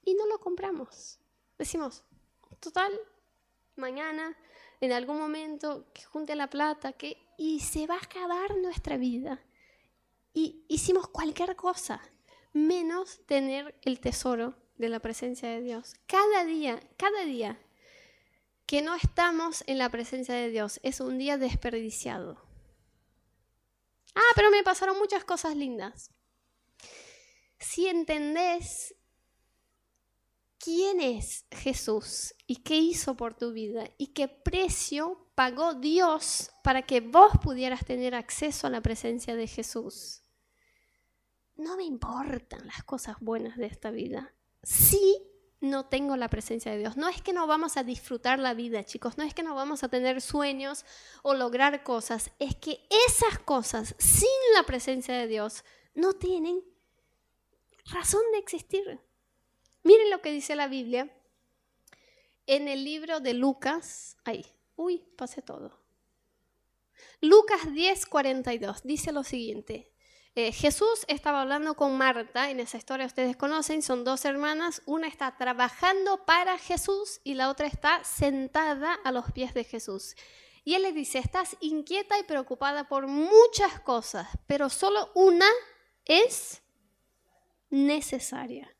Y 0.05 0.15
no 0.15 0.27
lo 0.27 0.39
compramos. 0.39 1.19
Decimos, 1.59 2.03
total, 2.59 2.93
mañana, 3.77 4.37
en 4.81 4.93
algún 4.93 5.19
momento, 5.19 5.87
que 5.93 6.05
junte 6.05 6.35
la 6.35 6.49
plata, 6.49 6.93
que... 6.93 7.17
Y 7.37 7.61
se 7.61 7.87
va 7.87 7.95
a 7.95 8.03
acabar 8.03 8.57
nuestra 8.59 8.99
vida. 8.99 9.43
Y 10.41 10.65
hicimos 10.69 11.07
cualquier 11.07 11.55
cosa, 11.55 12.01
menos 12.55 13.21
tener 13.27 13.79
el 13.83 14.01
tesoro 14.01 14.57
de 14.79 14.89
la 14.89 14.99
presencia 14.99 15.51
de 15.51 15.61
Dios. 15.61 15.93
Cada 16.07 16.47
día, 16.47 16.81
cada 16.97 17.27
día 17.27 17.61
que 18.65 18.81
no 18.81 18.95
estamos 18.95 19.63
en 19.67 19.77
la 19.77 19.91
presencia 19.91 20.35
de 20.35 20.49
Dios 20.49 20.81
es 20.83 21.01
un 21.01 21.19
día 21.19 21.37
desperdiciado. 21.37 22.41
Ah, 24.15 24.33
pero 24.35 24.51
me 24.51 24.63
pasaron 24.63 24.97
muchas 24.97 25.25
cosas 25.25 25.57
lindas. 25.57 26.11
Si 27.59 27.87
entendés 27.87 28.95
quién 30.59 31.03
es 31.03 31.45
Jesús 31.51 32.35
y 32.47 32.63
qué 32.63 32.77
hizo 32.77 33.15
por 33.15 33.35
tu 33.35 33.53
vida 33.53 33.91
y 33.99 34.15
qué 34.15 34.27
precio 34.27 35.31
pagó 35.35 35.75
Dios 35.75 36.51
para 36.65 36.81
que 36.81 37.03
vos 37.03 37.33
pudieras 37.43 37.85
tener 37.85 38.15
acceso 38.15 38.67
a 38.67 38.71
la 38.71 38.81
presencia 38.81 39.37
de 39.37 39.47
Jesús. 39.47 40.23
No 41.61 41.77
me 41.77 41.85
importan 41.85 42.67
las 42.67 42.83
cosas 42.85 43.17
buenas 43.21 43.59
de 43.59 43.67
esta 43.67 43.91
vida. 43.91 44.33
Sí 44.63 45.23
no 45.61 45.85
tengo 45.85 46.17
la 46.17 46.31
presencia 46.31 46.73
de 46.73 46.79
Dios. 46.79 46.97
No 46.97 47.07
es 47.07 47.21
que 47.21 47.35
no 47.35 47.47
vamos 47.47 47.77
a 47.77 47.85
disfrutar 47.85 48.39
la 48.39 48.55
vida, 48.55 48.83
chicos, 48.83 49.19
no 49.19 49.25
es 49.25 49.35
que 49.35 49.43
no 49.43 49.55
vamos 49.55 49.83
a 49.83 49.91
tener 49.91 50.23
sueños 50.23 50.87
o 51.23 51.35
lograr 51.35 51.83
cosas, 51.83 52.31
es 52.39 52.57
que 52.57 52.81
esas 53.07 53.39
cosas 53.41 53.95
sin 53.99 54.27
la 54.55 54.63
presencia 54.63 55.15
de 55.15 55.27
Dios 55.27 55.63
no 55.95 56.15
tienen 56.15 56.65
razón 57.85 58.23
de 58.33 58.39
existir. 58.39 58.99
Miren 59.83 60.09
lo 60.09 60.23
que 60.23 60.33
dice 60.33 60.57
la 60.57 60.67
Biblia 60.67 61.15
en 62.47 62.69
el 62.69 62.85
libro 62.85 63.21
de 63.21 63.35
Lucas. 63.35 64.17
Ahí, 64.25 64.47
uy, 64.77 65.05
pasé 65.15 65.43
todo. 65.43 65.79
Lucas 67.21 67.71
10, 67.71 68.07
42 68.07 68.83
dice 68.83 69.13
lo 69.13 69.25
siguiente. 69.25 69.93
Eh, 70.43 70.53
Jesús 70.53 71.05
estaba 71.07 71.43
hablando 71.43 71.75
con 71.75 71.99
Marta, 71.99 72.49
en 72.51 72.61
esa 72.61 72.79
historia 72.79 73.05
ustedes 73.05 73.37
conocen, 73.37 73.83
son 73.83 74.05
dos 74.05 74.25
hermanas, 74.25 74.81
una 74.87 75.07
está 75.07 75.37
trabajando 75.37 76.25
para 76.25 76.57
Jesús 76.57 77.21
y 77.25 77.35
la 77.35 77.51
otra 77.51 77.67
está 77.67 78.03
sentada 78.05 78.95
a 79.05 79.13
los 79.13 79.33
pies 79.33 79.53
de 79.53 79.65
Jesús. 79.65 80.17
Y 80.65 80.77
él 80.77 80.83
le 80.83 80.93
dice, 80.93 81.19
estás 81.19 81.59
inquieta 81.61 82.19
y 82.19 82.23
preocupada 82.23 82.89
por 82.89 83.07
muchas 83.07 83.81
cosas, 83.81 84.29
pero 84.47 84.71
solo 84.71 85.11
una 85.15 85.51
es 86.07 86.63
necesaria. 87.69 88.75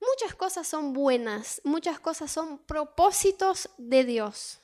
Muchas 0.00 0.34
cosas 0.34 0.66
son 0.66 0.94
buenas, 0.94 1.60
muchas 1.62 2.00
cosas 2.00 2.32
son 2.32 2.58
propósitos 2.58 3.70
de 3.78 4.02
Dios. 4.02 4.62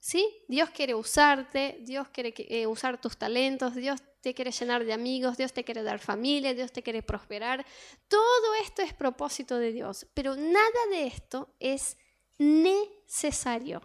¿Sí? 0.00 0.44
Dios 0.48 0.70
quiere 0.70 0.94
usarte, 0.94 1.78
Dios 1.82 2.08
quiere 2.08 2.34
eh, 2.36 2.66
usar 2.66 2.98
tus 2.98 3.18
talentos, 3.18 3.74
Dios 3.74 4.00
te 4.22 4.34
quiere 4.34 4.50
llenar 4.50 4.84
de 4.84 4.94
amigos, 4.94 5.36
Dios 5.36 5.52
te 5.52 5.62
quiere 5.62 5.82
dar 5.82 5.98
familia, 5.98 6.54
Dios 6.54 6.72
te 6.72 6.82
quiere 6.82 7.02
prosperar. 7.02 7.66
Todo 8.08 8.54
esto 8.62 8.80
es 8.80 8.94
propósito 8.94 9.58
de 9.58 9.72
Dios, 9.72 10.06
pero 10.14 10.36
nada 10.36 10.86
de 10.90 11.06
esto 11.06 11.54
es 11.60 11.98
necesario. 12.38 13.82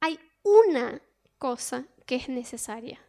Hay 0.00 0.18
una 0.42 1.02
cosa 1.36 1.86
que 2.06 2.16
es 2.16 2.30
necesaria. 2.30 3.00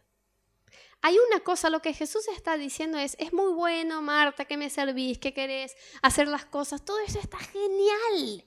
Hay 1.00 1.16
una 1.18 1.40
cosa, 1.40 1.70
lo 1.70 1.80
que 1.80 1.92
Jesús 1.94 2.28
está 2.28 2.56
diciendo 2.56 2.98
es, 2.98 3.16
es 3.18 3.32
muy 3.32 3.52
bueno, 3.52 4.00
Marta, 4.02 4.44
que 4.44 4.56
me 4.56 4.70
servís, 4.70 5.18
que 5.18 5.34
querés 5.34 5.74
hacer 6.02 6.28
las 6.28 6.44
cosas, 6.44 6.84
todo 6.84 6.98
eso 7.00 7.18
está 7.18 7.38
genial. 7.38 8.44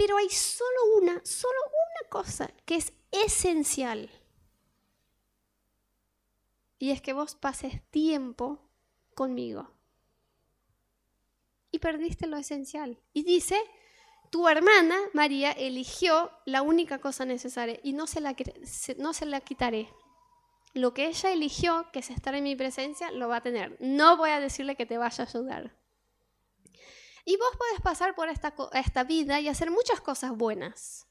Pero 0.00 0.16
hay 0.16 0.30
solo 0.30 0.96
una, 0.96 1.20
solo 1.26 1.58
una 1.66 2.08
cosa 2.08 2.50
que 2.64 2.76
es 2.76 2.94
esencial 3.10 4.08
y 6.78 6.90
es 6.90 7.02
que 7.02 7.12
vos 7.12 7.34
pases 7.34 7.82
tiempo 7.90 8.66
conmigo. 9.14 9.70
Y 11.70 11.80
perdiste 11.80 12.26
lo 12.28 12.38
esencial. 12.38 12.98
Y 13.12 13.24
dice, 13.24 13.60
tu 14.30 14.48
hermana 14.48 14.96
María 15.12 15.52
eligió 15.52 16.30
la 16.46 16.62
única 16.62 16.98
cosa 16.98 17.26
necesaria 17.26 17.78
y 17.82 17.92
no 17.92 18.06
se 18.06 18.22
la, 18.22 18.34
no 18.96 19.12
se 19.12 19.26
la 19.26 19.42
quitaré. 19.42 19.92
Lo 20.72 20.94
que 20.94 21.08
ella 21.08 21.30
eligió, 21.30 21.90
que 21.92 21.98
es 21.98 22.08
estar 22.08 22.34
en 22.34 22.44
mi 22.44 22.56
presencia, 22.56 23.12
lo 23.12 23.28
va 23.28 23.36
a 23.36 23.42
tener. 23.42 23.76
No 23.80 24.16
voy 24.16 24.30
a 24.30 24.40
decirle 24.40 24.76
que 24.76 24.86
te 24.86 24.96
vaya 24.96 25.24
a 25.24 25.26
ayudar. 25.26 25.78
Y 27.24 27.36
vos 27.36 27.56
podés 27.56 27.80
pasar 27.82 28.14
por 28.14 28.28
esta, 28.28 28.54
esta 28.72 29.04
vida 29.04 29.40
y 29.40 29.48
hacer 29.48 29.70
muchas 29.70 30.00
cosas 30.00 30.36
buenas. 30.36 31.06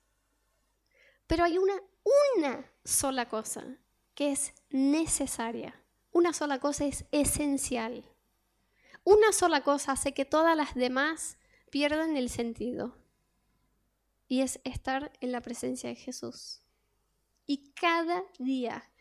Pero 1.28 1.44
hay 1.44 1.58
una, 1.58 1.76
una 2.36 2.72
sola 2.84 3.30
cosa 3.30 3.78
que 4.16 4.32
es 4.32 4.54
necesaria. 4.70 5.82
Una 6.12 6.34
sola 6.34 6.60
cosa 6.60 6.86
es 6.86 7.06
esencial. 7.12 8.04
Una 9.04 9.32
sola 9.32 9.64
cosa 9.64 9.94
hace 9.94 10.14
que 10.14 10.26
todas 10.26 10.58
las 10.58 10.74
demás 10.74 11.38
pierdan 11.70 12.18
el 12.18 12.30
sentido. 12.30 12.98
Y 14.28 14.42
es 14.42 14.60
estar 14.64 15.12
en 15.22 15.32
la 15.32 15.42
presencia 15.42 15.90
de 15.90 15.96
Jesús. 15.96 16.62
Y 17.46 17.72
cada 17.74 18.24
día 18.38 18.92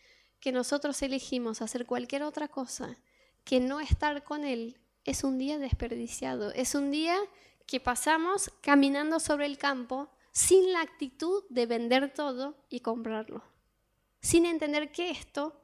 que 0.41 0.53
nosotros 0.53 1.03
elegimos 1.03 1.63
hacer 1.63 1.87
cualquier 1.87 2.23
otra 2.23 2.49
cosa 2.49 2.99
que 3.45 3.61
no 3.61 3.81
estar 3.81 4.25
con 4.25 4.45
Él, 4.45 4.79
es 5.09 5.25
un 5.25 5.39
día 5.39 5.59
desperdiciado. 5.59 6.53
Es 6.53 6.75
un 6.75 6.91
día 6.91 7.17
que 7.67 7.81
pasamos 7.81 8.51
caminando 8.61 9.21
sobre 9.21 9.47
el 9.47 9.59
campo 9.59 10.11
sin 10.33 10.73
la 10.73 10.81
actitud 10.81 11.45
de 11.51 11.67
vender 11.67 12.13
todo 12.15 12.67
y 12.69 12.81
comprarlo 12.81 13.43
sin 14.21 14.47
entender 14.47 14.91
que 14.93 15.11
esto 15.11 15.61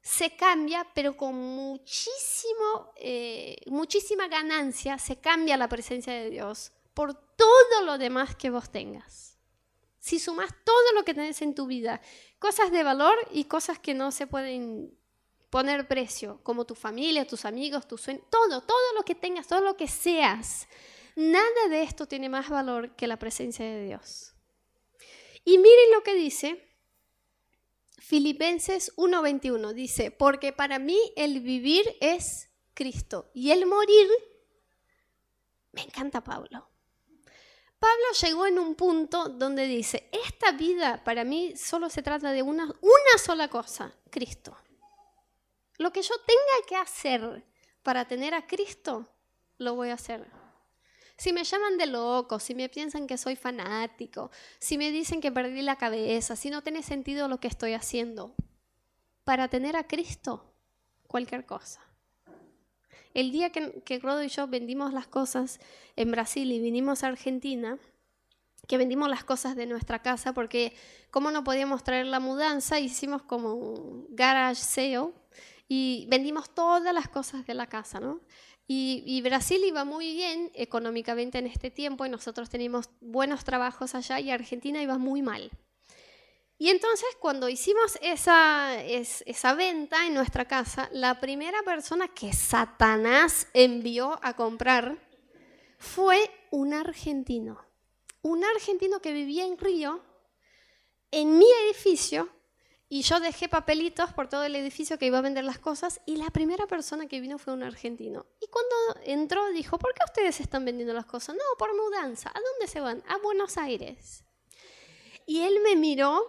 se 0.00 0.36
cambia, 0.36 0.86
pero 0.94 1.16
con 1.16 1.34
muchísimo, 1.34 2.92
eh, 2.96 3.56
muchísima 3.66 4.28
ganancia, 4.28 4.98
se 4.98 5.20
cambia 5.20 5.56
la 5.56 5.68
presencia 5.68 6.12
de 6.12 6.30
Dios 6.30 6.72
por 6.94 7.14
todo 7.14 7.84
lo 7.84 7.98
demás 7.98 8.36
que 8.36 8.50
vos 8.50 8.70
tengas. 8.70 9.38
Si 9.98 10.18
sumas 10.18 10.50
todo 10.64 10.92
lo 10.94 11.04
que 11.04 11.14
tenés 11.14 11.42
en 11.42 11.54
tu 11.54 11.66
vida, 11.66 12.00
cosas 12.38 12.70
de 12.70 12.82
valor 12.82 13.14
y 13.32 13.44
cosas 13.44 13.78
que 13.78 13.94
no 13.94 14.10
se 14.10 14.26
pueden 14.26 14.97
poner 15.50 15.88
precio, 15.88 16.40
como 16.42 16.64
tu 16.64 16.74
familia, 16.74 17.26
tus 17.26 17.44
amigos, 17.44 17.88
tus 17.88 18.02
sueños, 18.02 18.24
todo, 18.30 18.60
todo 18.62 18.94
lo 18.94 19.04
que 19.04 19.14
tengas, 19.14 19.46
todo 19.46 19.60
lo 19.60 19.76
que 19.76 19.88
seas, 19.88 20.68
nada 21.16 21.68
de 21.68 21.82
esto 21.82 22.06
tiene 22.06 22.28
más 22.28 22.48
valor 22.48 22.94
que 22.96 23.06
la 23.06 23.18
presencia 23.18 23.64
de 23.64 23.86
Dios. 23.86 24.34
Y 25.44 25.58
miren 25.58 25.92
lo 25.94 26.02
que 26.02 26.14
dice 26.14 26.68
Filipenses 28.08 28.92
1:21 28.96 29.74
dice, 29.74 30.10
porque 30.10 30.52
para 30.52 30.78
mí 30.78 30.98
el 31.16 31.40
vivir 31.40 31.84
es 32.00 32.48
Cristo 32.72 33.30
y 33.34 33.50
el 33.50 33.66
morir, 33.66 34.08
me 35.72 35.82
encanta 35.82 36.22
Pablo. 36.22 36.70
Pablo 37.78 38.04
llegó 38.22 38.46
en 38.46 38.58
un 38.58 38.74
punto 38.74 39.28
donde 39.28 39.66
dice, 39.66 40.08
esta 40.10 40.52
vida 40.52 41.02
para 41.04 41.24
mí 41.24 41.54
solo 41.56 41.90
se 41.90 42.02
trata 42.02 42.32
de 42.32 42.42
una, 42.42 42.64
una 42.64 43.18
sola 43.22 43.48
cosa, 43.48 43.92
Cristo. 44.10 44.56
Lo 45.78 45.92
que 45.92 46.02
yo 46.02 46.14
tenga 46.26 46.66
que 46.68 46.76
hacer 46.76 47.44
para 47.82 48.06
tener 48.06 48.34
a 48.34 48.46
Cristo, 48.46 49.08
lo 49.56 49.74
voy 49.74 49.90
a 49.90 49.94
hacer. 49.94 50.26
Si 51.16 51.32
me 51.32 51.44
llaman 51.44 51.78
de 51.78 51.86
loco, 51.86 52.38
si 52.38 52.54
me 52.54 52.68
piensan 52.68 53.06
que 53.06 53.16
soy 53.16 53.34
fanático, 53.34 54.30
si 54.58 54.76
me 54.76 54.90
dicen 54.90 55.20
que 55.20 55.32
perdí 55.32 55.62
la 55.62 55.76
cabeza, 55.76 56.36
si 56.36 56.50
no 56.50 56.62
tiene 56.62 56.82
sentido 56.82 57.28
lo 57.28 57.40
que 57.40 57.48
estoy 57.48 57.74
haciendo, 57.74 58.34
para 59.24 59.48
tener 59.48 59.76
a 59.76 59.86
Cristo, 59.86 60.52
cualquier 61.06 61.46
cosa. 61.46 61.80
El 63.14 63.32
día 63.32 63.50
que, 63.50 63.82
que 63.82 63.98
Rodo 63.98 64.22
y 64.22 64.28
yo 64.28 64.46
vendimos 64.46 64.92
las 64.92 65.08
cosas 65.08 65.58
en 65.96 66.10
Brasil 66.10 66.52
y 66.52 66.60
vinimos 66.60 67.02
a 67.02 67.08
Argentina, 67.08 67.78
que 68.68 68.78
vendimos 68.78 69.08
las 69.08 69.24
cosas 69.24 69.56
de 69.56 69.66
nuestra 69.66 70.02
casa 70.02 70.32
porque 70.32 70.74
como 71.10 71.30
no 71.30 71.42
podíamos 71.42 71.82
traer 71.82 72.06
la 72.06 72.20
mudanza, 72.20 72.78
hicimos 72.78 73.22
como 73.22 73.54
un 73.54 74.06
garage 74.10 74.62
sale 74.62 75.12
y 75.68 76.06
vendimos 76.08 76.54
todas 76.54 76.94
las 76.94 77.08
cosas 77.08 77.46
de 77.46 77.54
la 77.54 77.66
casa, 77.66 78.00
¿no? 78.00 78.20
Y, 78.70 79.22
Brasil 79.22 79.62
iba 79.64 79.84
muy 79.84 80.14
bien 80.14 80.50
económicamente 80.54 81.38
en 81.38 81.46
este 81.46 81.70
tiempo 81.70 82.04
y 82.04 82.10
nosotros 82.10 82.50
teníamos 82.50 82.90
buenos 83.00 83.42
trabajos 83.42 83.94
allá 83.94 84.20
y 84.20 84.30
Argentina 84.30 84.82
iba 84.82 84.98
muy 84.98 85.22
mal. 85.22 85.50
Y 86.58 86.68
entonces 86.68 87.08
cuando 87.18 87.48
hicimos 87.48 87.98
esa, 88.02 88.82
esa 88.84 89.54
venta 89.54 90.06
en 90.06 90.12
nuestra 90.12 90.46
casa, 90.46 90.90
la 90.92 91.18
primera 91.18 91.62
persona 91.62 92.08
que 92.08 92.34
Satanás 92.34 93.48
envió 93.54 94.18
a 94.22 94.36
comprar 94.36 94.98
fue 95.78 96.30
un 96.50 96.74
argentino. 96.74 97.64
Un 98.20 98.44
argentino 98.44 99.00
que 99.00 99.14
vivía 99.14 99.46
en 99.46 99.56
Río, 99.56 100.02
en 101.10 101.38
mi 101.38 101.46
edificio, 101.64 102.28
y 102.90 103.02
yo 103.02 103.20
dejé 103.20 103.48
papelitos 103.48 104.12
por 104.14 104.28
todo 104.28 104.44
el 104.44 104.56
edificio 104.56 104.98
que 104.98 105.06
iba 105.06 105.18
a 105.18 105.22
vender 105.22 105.44
las 105.44 105.58
cosas 105.58 106.00
y 106.06 106.16
la 106.16 106.30
primera 106.30 106.66
persona 106.66 107.06
que 107.06 107.20
vino 107.20 107.38
fue 107.38 107.52
un 107.52 107.62
argentino. 107.62 108.24
Y 108.40 108.46
cuando 108.46 108.74
entró 109.04 109.46
dijo, 109.50 109.78
¿por 109.78 109.92
qué 109.92 110.00
ustedes 110.06 110.40
están 110.40 110.64
vendiendo 110.64 110.94
las 110.94 111.04
cosas? 111.04 111.36
No, 111.36 111.42
por 111.58 111.76
mudanza. 111.76 112.30
¿A 112.30 112.40
dónde 112.40 112.66
se 112.66 112.80
van? 112.80 113.02
A 113.06 113.18
Buenos 113.18 113.58
Aires. 113.58 114.24
Y 115.26 115.40
él 115.40 115.58
me 115.62 115.76
miró, 115.76 116.22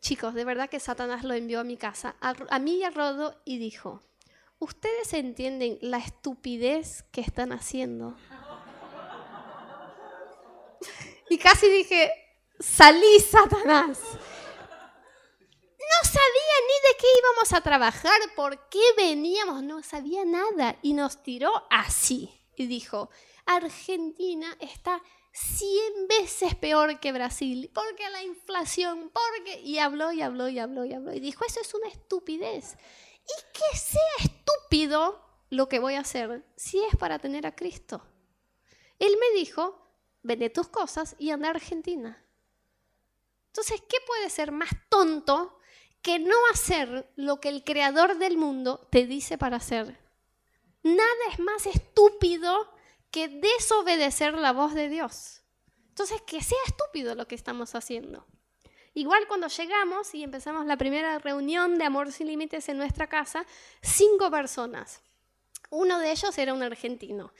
chicos, 0.00 0.34
de 0.34 0.44
verdad 0.44 0.68
que 0.68 0.80
Satanás 0.80 1.24
lo 1.24 1.32
envió 1.32 1.60
a 1.60 1.64
mi 1.64 1.78
casa, 1.78 2.14
a, 2.20 2.58
mí 2.58 2.76
y 2.76 2.84
a 2.84 2.90
Rodo, 2.90 3.40
y 3.46 3.56
dijo, 3.56 4.02
¿ustedes 4.58 5.14
entienden 5.14 5.78
la 5.80 5.96
estupidez 5.96 7.04
que 7.10 7.22
están 7.22 7.52
haciendo? 7.52 8.14
y 11.30 11.38
casi 11.38 11.70
dije, 11.70 12.12
salí, 12.60 13.18
Satanás 13.20 13.98
no 15.90 16.08
sabía 16.08 16.56
ni 16.66 16.88
de 16.88 16.96
qué 16.98 17.06
íbamos 17.18 17.52
a 17.52 17.60
trabajar, 17.60 18.20
por 18.34 18.68
qué 18.68 18.80
veníamos, 18.96 19.62
no 19.62 19.82
sabía 19.82 20.24
nada. 20.24 20.76
Y 20.82 20.92
nos 20.94 21.22
tiró 21.22 21.66
así. 21.70 22.30
Y 22.56 22.66
dijo, 22.66 23.10
Argentina 23.44 24.56
está 24.60 25.02
100 25.32 26.08
veces 26.08 26.54
peor 26.54 26.98
que 26.98 27.12
Brasil, 27.12 27.70
porque 27.74 28.08
la 28.10 28.22
inflación, 28.22 29.10
porque... 29.12 29.60
Y 29.60 29.78
habló 29.78 30.12
y 30.12 30.22
habló 30.22 30.48
y 30.48 30.58
habló 30.58 30.84
y 30.84 30.94
habló. 30.94 31.12
Y 31.12 31.20
dijo, 31.20 31.44
eso 31.44 31.60
es 31.60 31.74
una 31.74 31.88
estupidez. 31.88 32.76
Y 33.24 33.52
que 33.52 33.76
sea 33.76 34.24
estúpido 34.24 35.22
lo 35.50 35.68
que 35.68 35.78
voy 35.78 35.94
a 35.94 36.00
hacer 36.00 36.44
si 36.56 36.82
es 36.84 36.96
para 36.96 37.18
tener 37.18 37.46
a 37.46 37.54
Cristo. 37.54 38.02
Él 38.98 39.16
me 39.20 39.38
dijo, 39.38 39.86
vende 40.22 40.50
tus 40.50 40.68
cosas 40.68 41.14
y 41.18 41.30
anda 41.30 41.48
a 41.48 41.52
Argentina. 41.52 42.24
Entonces, 43.48 43.82
¿qué 43.88 43.98
puede 44.06 44.30
ser 44.30 44.52
más 44.52 44.70
tonto 44.88 45.58
que 46.02 46.18
no 46.18 46.36
hacer 46.52 47.10
lo 47.16 47.40
que 47.40 47.48
el 47.48 47.64
creador 47.64 48.18
del 48.18 48.36
mundo 48.36 48.86
te 48.90 49.06
dice 49.06 49.38
para 49.38 49.56
hacer. 49.56 49.98
Nada 50.82 51.24
es 51.32 51.40
más 51.40 51.66
estúpido 51.66 52.72
que 53.10 53.28
desobedecer 53.28 54.34
la 54.34 54.52
voz 54.52 54.74
de 54.74 54.88
Dios. 54.88 55.42
Entonces, 55.88 56.20
que 56.22 56.42
sea 56.42 56.58
estúpido 56.66 57.14
lo 57.14 57.26
que 57.26 57.34
estamos 57.34 57.74
haciendo. 57.74 58.26
Igual 58.94 59.26
cuando 59.28 59.48
llegamos 59.48 60.14
y 60.14 60.22
empezamos 60.22 60.64
la 60.64 60.76
primera 60.76 61.18
reunión 61.18 61.76
de 61.76 61.84
Amor 61.84 62.12
sin 62.12 62.28
Límites 62.28 62.68
en 62.68 62.78
nuestra 62.78 63.08
casa, 63.08 63.44
cinco 63.82 64.30
personas. 64.30 65.02
Uno 65.70 65.98
de 65.98 66.12
ellos 66.12 66.38
era 66.38 66.54
un 66.54 66.62
argentino. 66.62 67.32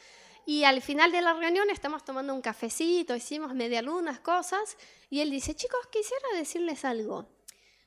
Y 0.45 0.65
al 0.65 0.83
final 0.83 1.13
de 1.13 1.23
la 1.23 1.35
reunión 1.35 1.71
estamos 1.71 2.05
tomando 2.05 2.35
un 2.35 2.43
cafecito, 2.43 3.17
hicimos 3.17 3.55
media 3.55 3.83
luna, 3.83 4.23
cosas, 4.23 4.77
y 5.11 5.21
él 5.21 5.31
dice, 5.31 5.55
chicos, 5.55 5.81
quisiera 5.91 6.27
decirles 6.35 6.85
algo. 6.85 7.29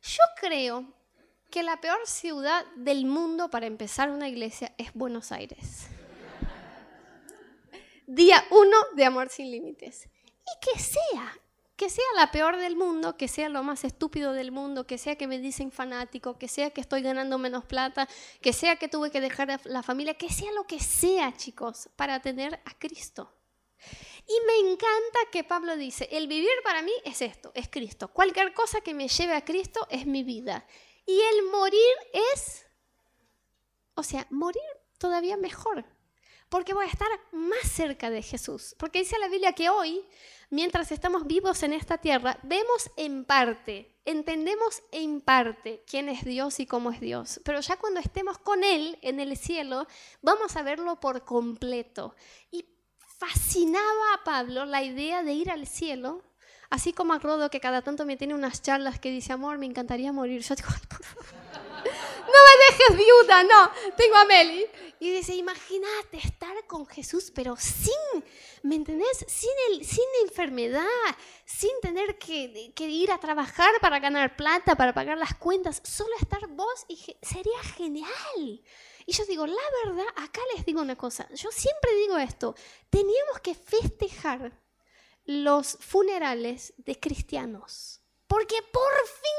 Yo 0.02 0.24
creo 0.40 0.94
que 1.50 1.64
la 1.64 1.82
peor 1.82 2.00
ciudad 2.06 2.66
del 2.76 3.06
mundo 3.06 3.50
para 3.50 3.66
empezar 3.66 4.10
una 4.10 4.30
iglesia 4.30 4.74
es 4.78 4.94
Buenos 4.94 5.32
Aires. 5.32 5.88
Día 8.06 8.44
uno 8.52 8.78
de 8.96 9.06
Amor 9.06 9.30
sin 9.30 9.52
Límites. 9.52 10.10
Y 10.46 10.66
que 10.66 10.80
sea, 10.80 11.40
que 11.76 11.90
sea 11.90 12.06
la 12.16 12.32
peor 12.32 12.58
del 12.58 12.76
mundo, 12.76 13.18
que 13.18 13.28
sea 13.28 13.50
lo 13.50 13.62
más 13.64 13.84
estúpido 13.84 14.34
del 14.34 14.52
mundo, 14.52 14.88
que 14.88 14.98
sea 14.98 15.16
que 15.16 15.28
me 15.28 15.40
dicen 15.40 15.72
fanático, 15.72 16.38
que 16.38 16.48
sea 16.48 16.72
que 16.72 16.82
estoy 16.82 17.02
ganando 17.02 17.38
menos 17.38 17.66
plata, 17.66 18.08
que 18.42 18.54
sea 18.54 18.78
que 18.78 18.88
tuve 18.88 19.12
que 19.12 19.22
dejar 19.22 19.62
la 19.66 19.84
familia, 19.84 20.16
que 20.16 20.30
sea 20.30 20.52
lo 20.54 20.66
que 20.66 20.80
sea, 20.80 21.36
chicos, 21.36 21.90
para 21.96 22.20
tener 22.22 22.56
a 22.66 22.78
Cristo. 22.80 23.32
Y 24.28 24.46
me 24.46 24.72
encanta 24.72 25.20
que 25.32 25.44
Pablo 25.44 25.76
dice, 25.76 26.08
el 26.12 26.28
vivir 26.28 26.50
para 26.64 26.82
mí 26.82 26.94
es 27.04 27.22
esto, 27.22 27.52
es 27.56 27.70
Cristo. 27.70 28.10
Cualquier 28.10 28.54
cosa 28.54 28.82
que 28.82 28.94
me 28.94 29.08
lleve 29.08 29.34
a 29.34 29.46
Cristo 29.46 29.86
es 29.90 30.06
mi 30.06 30.24
vida. 30.24 30.66
Y 31.06 31.20
el 31.20 31.44
morir 31.52 31.96
es, 32.34 32.66
o 33.96 34.04
sea, 34.04 34.28
morir 34.30 34.62
todavía 35.00 35.38
mejor, 35.38 35.86
porque 36.50 36.74
voy 36.74 36.86
a 36.86 36.90
estar 36.90 37.08
más 37.32 37.72
cerca 37.72 38.10
de 38.10 38.22
Jesús. 38.22 38.76
Porque 38.78 39.00
dice 39.00 39.18
la 39.20 39.28
Biblia 39.28 39.54
que 39.54 39.70
hoy, 39.70 40.06
mientras 40.50 40.92
estamos 40.92 41.26
vivos 41.26 41.64
en 41.64 41.74
esta 41.74 41.98
tierra, 41.98 42.40
vemos 42.44 42.92
en 42.98 43.26
parte, 43.26 44.00
entendemos 44.06 44.84
en 44.92 45.22
parte 45.22 45.84
quién 45.88 46.10
es 46.10 46.24
Dios 46.26 46.60
y 46.60 46.66
cómo 46.66 46.92
es 46.92 47.00
Dios. 47.00 47.40
Pero 47.46 47.60
ya 47.62 47.78
cuando 47.78 48.00
estemos 48.00 48.38
con 48.38 48.64
Él 48.64 49.00
en 49.02 49.20
el 49.20 49.38
cielo, 49.38 49.88
vamos 50.22 50.56
a 50.56 50.64
verlo 50.64 51.00
por 51.00 51.24
completo. 51.24 52.16
Y 52.52 52.66
fascinaba 53.20 54.14
a 54.14 54.24
Pablo 54.24 54.66
la 54.66 54.82
idea 54.82 55.24
de 55.24 55.34
ir 55.34 55.52
al 55.52 55.68
cielo, 55.68 56.24
así 56.70 56.94
como 56.94 57.14
a 57.14 57.20
Rodo 57.20 57.50
que 57.50 57.60
cada 57.60 57.82
tanto 57.82 58.06
me 58.06 58.16
tiene 58.16 58.34
unas 58.34 58.62
charlas 58.62 59.00
que 59.00 59.12
dice, 59.12 59.34
amor, 59.34 59.58
me 59.58 59.66
encantaría 59.66 60.14
morir. 60.14 60.42
Yo 60.48 60.56
digo, 60.56 60.70
no 62.30 62.40
me 62.48 62.66
dejes 62.66 62.98
viuda, 62.98 63.44
no, 63.44 63.72
tengo 63.98 64.16
a 64.16 64.26
Meli. 64.26 64.66
Y 65.02 65.12
dice, 65.12 65.34
imagínate 65.36 66.18
estar 66.18 66.66
con 66.66 66.86
Jesús, 66.86 67.32
pero 67.34 67.56
sin, 67.58 68.24
¿me 68.64 68.76
entendés? 68.76 69.26
Sin, 69.28 69.52
el, 69.70 69.86
sin 69.86 70.04
enfermedad, 70.24 70.86
sin 71.46 71.72
tener 71.82 72.18
que, 72.18 72.72
que, 72.76 72.88
ir 72.88 73.12
a 73.12 73.18
trabajar 73.18 73.72
para 73.82 74.00
ganar 74.00 74.36
plata, 74.36 74.76
para 74.76 74.94
pagar 74.94 75.18
las 75.18 75.36
cuentas, 75.36 75.82
solo 75.84 76.12
estar 76.20 76.48
vos 76.48 76.86
y 76.88 76.98
sería 77.22 77.62
genial. 77.76 78.62
Y 79.10 79.12
yo 79.12 79.26
digo, 79.26 79.48
la 79.48 79.56
verdad, 79.84 80.06
acá 80.18 80.40
les 80.54 80.64
digo 80.64 80.82
una 80.82 80.96
cosa, 80.96 81.28
yo 81.34 81.50
siempre 81.52 81.96
digo 81.96 82.16
esto, 82.20 82.54
teníamos 82.92 83.40
que 83.42 83.56
festejar 83.56 84.52
los 85.26 85.80
funerales 85.80 86.76
de 86.78 87.00
cristianos, 87.00 88.02
porque 88.28 88.62
por 88.72 88.92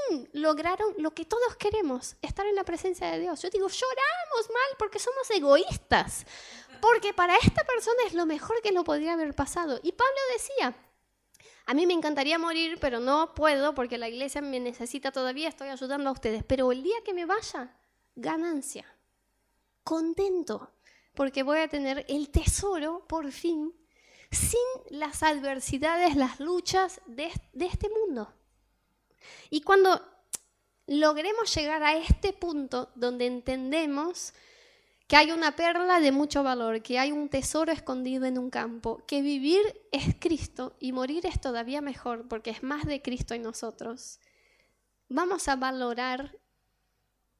fin 0.08 0.28
lograron 0.32 0.92
lo 0.98 1.12
que 1.12 1.24
todos 1.24 1.54
queremos, 1.54 2.16
estar 2.20 2.46
en 2.46 2.56
la 2.56 2.64
presencia 2.64 3.12
de 3.12 3.20
Dios. 3.20 3.42
Yo 3.42 3.48
digo, 3.48 3.68
lloramos 3.68 4.50
mal 4.52 4.76
porque 4.76 4.98
somos 4.98 5.30
egoístas, 5.30 6.26
porque 6.80 7.14
para 7.14 7.36
esta 7.36 7.62
persona 7.62 8.02
es 8.06 8.14
lo 8.14 8.26
mejor 8.26 8.60
que 8.62 8.72
lo 8.72 8.82
podría 8.82 9.12
haber 9.12 9.36
pasado. 9.36 9.78
Y 9.84 9.92
Pablo 9.92 10.20
decía, 10.32 10.74
a 11.66 11.74
mí 11.74 11.86
me 11.86 11.94
encantaría 11.94 12.40
morir, 12.40 12.78
pero 12.80 12.98
no 12.98 13.34
puedo 13.36 13.72
porque 13.76 13.98
la 13.98 14.08
iglesia 14.08 14.40
me 14.40 14.58
necesita 14.58 15.12
todavía, 15.12 15.48
estoy 15.48 15.68
ayudando 15.68 16.10
a 16.10 16.12
ustedes, 16.12 16.42
pero 16.42 16.72
el 16.72 16.82
día 16.82 16.96
que 17.04 17.14
me 17.14 17.24
vaya, 17.24 17.78
ganancia 18.16 18.84
contento, 19.84 20.72
porque 21.14 21.42
voy 21.42 21.58
a 21.58 21.68
tener 21.68 22.04
el 22.08 22.30
tesoro 22.30 23.06
por 23.06 23.30
fin, 23.32 23.74
sin 24.30 24.60
las 24.90 25.22
adversidades, 25.22 26.16
las 26.16 26.40
luchas 26.40 27.00
de, 27.06 27.30
este 27.58 27.88
mundo. 27.88 28.32
Y 29.50 29.62
cuando 29.62 30.00
logremos 30.86 31.54
llegar 31.54 31.82
a 31.82 31.96
este 31.96 32.32
punto 32.32 32.90
donde 32.94 33.26
entendemos 33.26 34.32
que 35.06 35.16
hay 35.16 35.32
una 35.32 35.56
perla 35.56 35.98
de 35.98 36.12
mucho 36.12 36.44
valor, 36.44 36.82
que 36.82 36.98
hay 36.98 37.10
un 37.10 37.28
tesoro 37.28 37.72
escondido 37.72 38.26
en 38.26 38.38
un 38.38 38.48
campo, 38.48 39.02
que 39.06 39.22
vivir 39.22 39.60
es 39.90 40.14
Cristo 40.20 40.76
y 40.78 40.92
morir 40.92 41.26
es 41.26 41.40
todavía 41.40 41.80
mejor 41.80 42.28
porque 42.28 42.50
es 42.50 42.62
más 42.62 42.84
de 42.84 43.02
Cristo 43.02 43.34
en 43.34 43.42
nosotros, 43.42 44.20
vamos 45.08 45.48
a 45.48 45.56
valorar 45.56 46.38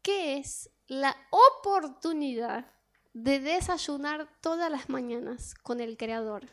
qué 0.02 0.38
es 0.38 0.70
la 0.86 1.16
oportunidad 1.30 2.66
de 3.12 3.40
desayunar 3.40 4.28
todas 4.40 4.70
las 4.70 4.88
mañanas 4.88 5.54
con 5.54 5.80
el 5.80 5.96
Creador. 5.96 6.46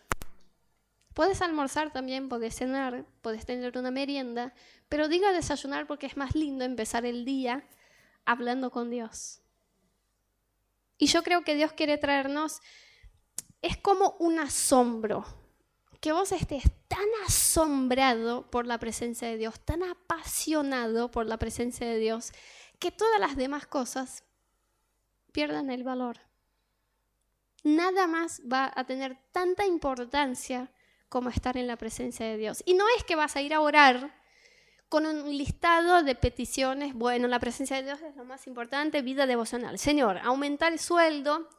Puedes 1.14 1.42
almorzar 1.42 1.92
también, 1.92 2.30
puedes 2.30 2.56
cenar, 2.56 3.06
puedes 3.22 3.46
tener 3.46 3.78
una 3.78 3.90
merienda, 3.90 4.54
pero 4.88 5.08
diga 5.08 5.32
desayunar 5.32 5.88
porque 5.88 6.06
es 6.06 6.18
más 6.18 6.36
lindo 6.36 6.64
empezar 6.64 7.06
el 7.06 7.26
día 7.26 7.68
hablando 8.26 8.70
con 8.70 8.90
Dios. 8.90 9.42
Y 10.98 11.08
yo 11.08 11.24
creo 11.24 11.44
que 11.44 11.56
Dios 11.56 11.74
quiere 11.74 11.98
traernos, 11.98 12.60
es 13.62 13.78
como 13.78 14.16
un 14.20 14.40
asombro, 14.40 15.26
que 16.00 16.12
vos 16.12 16.32
estés 16.32 16.64
tan 16.88 17.08
asombrado 17.26 18.50
por 18.50 18.68
la 18.68 18.78
presencia 18.78 19.28
de 19.28 19.38
Dios, 19.38 19.60
tan 19.60 19.84
apasionado 19.84 21.10
por 21.10 21.26
la 21.26 21.38
presencia 21.38 21.88
de 21.88 21.98
Dios, 21.98 22.32
que 22.80 22.92
todas 22.92 23.20
las 23.20 23.36
demás 23.36 23.68
cosas 23.68 24.24
pierdan 25.32 25.70
el 25.70 25.84
valor. 25.84 26.20
Nada 27.64 28.08
más 28.08 28.42
va 28.42 28.72
a 28.76 28.86
tener 28.86 29.18
tanta 29.32 29.66
importancia 29.66 30.72
como 31.10 31.30
estar 31.30 31.58
en 31.58 31.68
la 31.68 31.78
presencia 31.78 32.26
de 32.26 32.38
Dios. 32.38 32.64
Y 32.66 32.74
no 32.74 32.86
es 32.98 33.04
que 33.04 33.16
vas 33.16 33.36
a 33.36 33.42
ir 33.42 33.54
a 33.54 33.62
orar 33.62 34.14
con 34.90 35.06
un 35.06 35.38
listado 35.38 36.02
de 36.04 36.16
peticiones, 36.16 36.94
bueno, 36.94 37.28
la 37.28 37.40
presencia 37.40 37.76
de 37.78 37.84
Dios 37.84 38.02
es 38.02 38.16
lo 38.16 38.24
más 38.24 38.48
importante, 38.48 39.02
vida 39.02 39.26
devocional. 39.26 39.78
Señor, 39.78 40.18
aumentar 40.20 40.72
el 40.72 40.80
sueldo, 40.80 41.50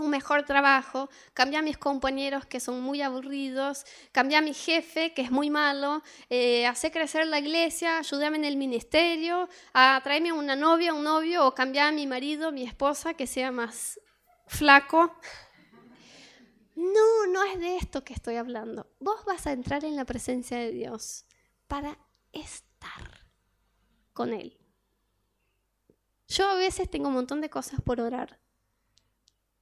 un 0.00 0.10
mejor 0.10 0.44
trabajo, 0.44 1.08
cambia 1.34 1.60
a 1.60 1.62
mis 1.62 1.78
compañeros 1.78 2.46
que 2.46 2.60
son 2.60 2.80
muy 2.80 3.02
aburridos, 3.02 3.84
cambia 4.12 4.38
a 4.38 4.42
mi 4.42 4.54
jefe 4.54 5.12
que 5.14 5.22
es 5.22 5.30
muy 5.30 5.50
malo, 5.50 6.02
eh, 6.28 6.66
hacer 6.66 6.90
crecer 6.90 7.26
la 7.26 7.38
iglesia, 7.38 7.98
ayúdame 7.98 8.38
en 8.38 8.44
el 8.44 8.56
ministerio, 8.56 9.48
a 9.74 10.02
una 10.34 10.56
novia, 10.56 10.94
un 10.94 11.04
novio 11.04 11.46
o 11.46 11.54
cambiar 11.54 11.88
a 11.88 11.92
mi 11.92 12.06
marido, 12.06 12.52
mi 12.52 12.64
esposa 12.64 13.14
que 13.14 13.26
sea 13.26 13.52
más 13.52 14.00
flaco. 14.46 15.14
No, 16.74 17.26
no 17.28 17.44
es 17.44 17.60
de 17.60 17.76
esto 17.76 18.02
que 18.04 18.14
estoy 18.14 18.36
hablando. 18.36 18.90
Vos 19.00 19.24
vas 19.26 19.46
a 19.46 19.52
entrar 19.52 19.84
en 19.84 19.96
la 19.96 20.06
presencia 20.06 20.56
de 20.56 20.72
Dios 20.72 21.26
para 21.66 21.98
estar 22.32 23.26
con 24.14 24.32
Él. 24.32 24.56
Yo 26.28 26.48
a 26.48 26.54
veces 26.54 26.90
tengo 26.90 27.08
un 27.08 27.14
montón 27.14 27.40
de 27.40 27.50
cosas 27.50 27.80
por 27.82 28.00
orar 28.00 28.39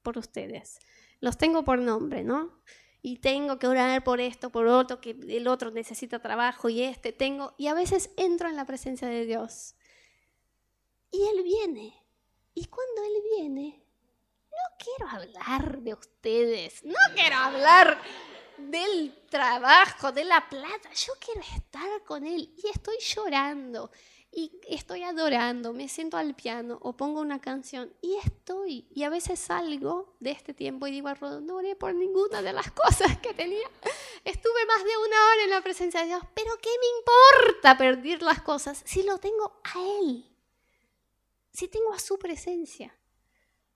por 0.01 0.17
ustedes. 0.17 0.79
Los 1.19 1.37
tengo 1.37 1.63
por 1.63 1.79
nombre, 1.79 2.23
¿no? 2.23 2.61
Y 3.01 3.17
tengo 3.17 3.59
que 3.59 3.67
orar 3.67 4.03
por 4.03 4.19
esto, 4.19 4.49
por 4.49 4.67
otro, 4.67 4.99
que 4.99 5.11
el 5.11 5.47
otro 5.47 5.71
necesita 5.71 6.21
trabajo 6.21 6.69
y 6.69 6.83
este 6.83 7.13
tengo. 7.13 7.53
Y 7.57 7.67
a 7.67 7.73
veces 7.73 8.11
entro 8.17 8.49
en 8.49 8.55
la 8.55 8.65
presencia 8.65 9.07
de 9.07 9.25
Dios. 9.25 9.75
Y 11.11 11.21
Él 11.27 11.43
viene. 11.43 12.05
Y 12.53 12.65
cuando 12.65 13.03
Él 13.03 13.23
viene, 13.37 13.83
no 14.51 14.77
quiero 14.77 15.09
hablar 15.09 15.79
de 15.79 15.93
ustedes, 15.93 16.83
no 16.83 16.95
quiero 17.15 17.35
hablar 17.37 17.97
del 18.57 19.15
trabajo, 19.29 20.11
de 20.11 20.25
la 20.25 20.47
plata, 20.49 20.91
yo 20.93 21.13
quiero 21.19 21.41
estar 21.55 22.03
con 22.03 22.25
Él 22.25 22.53
y 22.57 22.67
estoy 22.67 22.97
llorando 22.99 23.91
y 24.31 24.51
estoy 24.67 25.03
adorando, 25.03 25.73
me 25.73 25.87
siento 25.87 26.17
al 26.17 26.35
piano 26.35 26.77
o 26.81 26.93
pongo 26.95 27.19
una 27.19 27.39
canción 27.39 27.91
y 28.01 28.15
estoy, 28.17 28.87
y 28.91 29.03
a 29.03 29.09
veces 29.09 29.39
salgo 29.39 30.15
de 30.19 30.31
este 30.31 30.53
tiempo 30.53 30.85
y 30.85 30.91
digo, 30.91 31.09
no 31.41 31.55
oré 31.55 31.75
por 31.75 31.95
ninguna 31.95 32.41
de 32.41 32.53
las 32.53 32.71
cosas 32.71 33.17
que 33.19 33.33
tenía, 33.33 33.67
estuve 34.23 34.65
más 34.67 34.83
de 34.83 34.97
una 34.97 35.25
hora 35.25 35.43
en 35.45 35.49
la 35.49 35.61
presencia 35.61 36.01
de 36.01 36.07
Dios, 36.07 36.23
pero 36.35 36.51
¿qué 36.61 36.69
me 36.69 36.99
importa 36.99 37.77
perder 37.77 38.21
las 38.21 38.41
cosas 38.41 38.81
si 38.85 39.03
lo 39.03 39.17
tengo 39.17 39.59
a 39.63 39.79
Él? 40.01 40.25
Si 41.51 41.67
tengo 41.67 41.91
a 41.91 41.99
su 41.99 42.19
presencia 42.19 42.95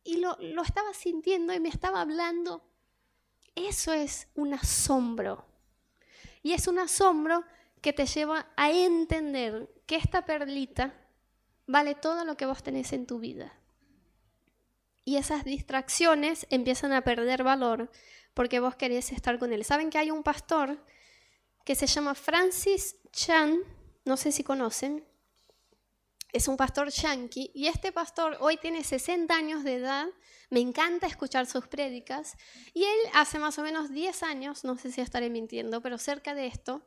y 0.03 0.17
lo, 0.17 0.37
lo 0.39 0.61
estaba 0.61 0.93
sintiendo 0.93 1.53
y 1.53 1.59
me 1.59 1.69
estaba 1.69 2.01
hablando. 2.01 2.63
Eso 3.55 3.93
es 3.93 4.27
un 4.35 4.53
asombro. 4.53 5.45
Y 6.43 6.53
es 6.53 6.67
un 6.67 6.77
asombro 6.77 7.43
que 7.83 7.93
te 7.93 8.07
lleva 8.07 8.47
a 8.55 8.71
entender 8.71 9.69
que 9.85 9.97
esta 9.97 10.25
perlita 10.25 10.95
vale 11.67 11.93
todo 11.93 12.23
lo 12.23 12.37
que 12.37 12.45
vos 12.45 12.63
tenés 12.63 12.93
en 12.93 13.05
tu 13.05 13.19
vida. 13.19 13.53
Y 15.03 15.17
esas 15.17 15.43
distracciones 15.43 16.47
empiezan 16.49 16.93
a 16.93 17.01
perder 17.01 17.43
valor 17.43 17.91
porque 18.33 18.61
vos 18.61 18.77
querés 18.77 19.11
estar 19.11 19.37
con 19.37 19.51
él. 19.51 19.65
¿Saben 19.65 19.89
que 19.89 19.97
hay 19.97 20.11
un 20.11 20.23
pastor 20.23 20.81
que 21.65 21.75
se 21.75 21.85
llama 21.85 22.15
Francis 22.15 22.95
Chan? 23.11 23.59
No 24.05 24.15
sé 24.15 24.31
si 24.31 24.43
conocen 24.43 25.05
es 26.33 26.47
un 26.47 26.57
pastor 26.57 26.89
yankee 26.89 27.51
y 27.53 27.67
este 27.67 27.91
pastor 27.91 28.37
hoy 28.41 28.57
tiene 28.57 28.83
60 28.83 29.33
años 29.33 29.63
de 29.63 29.75
edad, 29.75 30.07
me 30.49 30.59
encanta 30.59 31.05
escuchar 31.05 31.45
sus 31.45 31.67
prédicas 31.67 32.35
y 32.73 32.83
él 32.83 32.97
hace 33.13 33.37
más 33.37 33.59
o 33.59 33.61
menos 33.61 33.91
10 33.91 34.23
años, 34.23 34.63
no 34.63 34.75
sé 34.75 34.91
si 34.91 34.99
estaré 34.99 35.29
mintiendo, 35.29 35.79
pero 35.81 35.99
cerca 35.99 36.33
de 36.33 36.47
esto, 36.47 36.85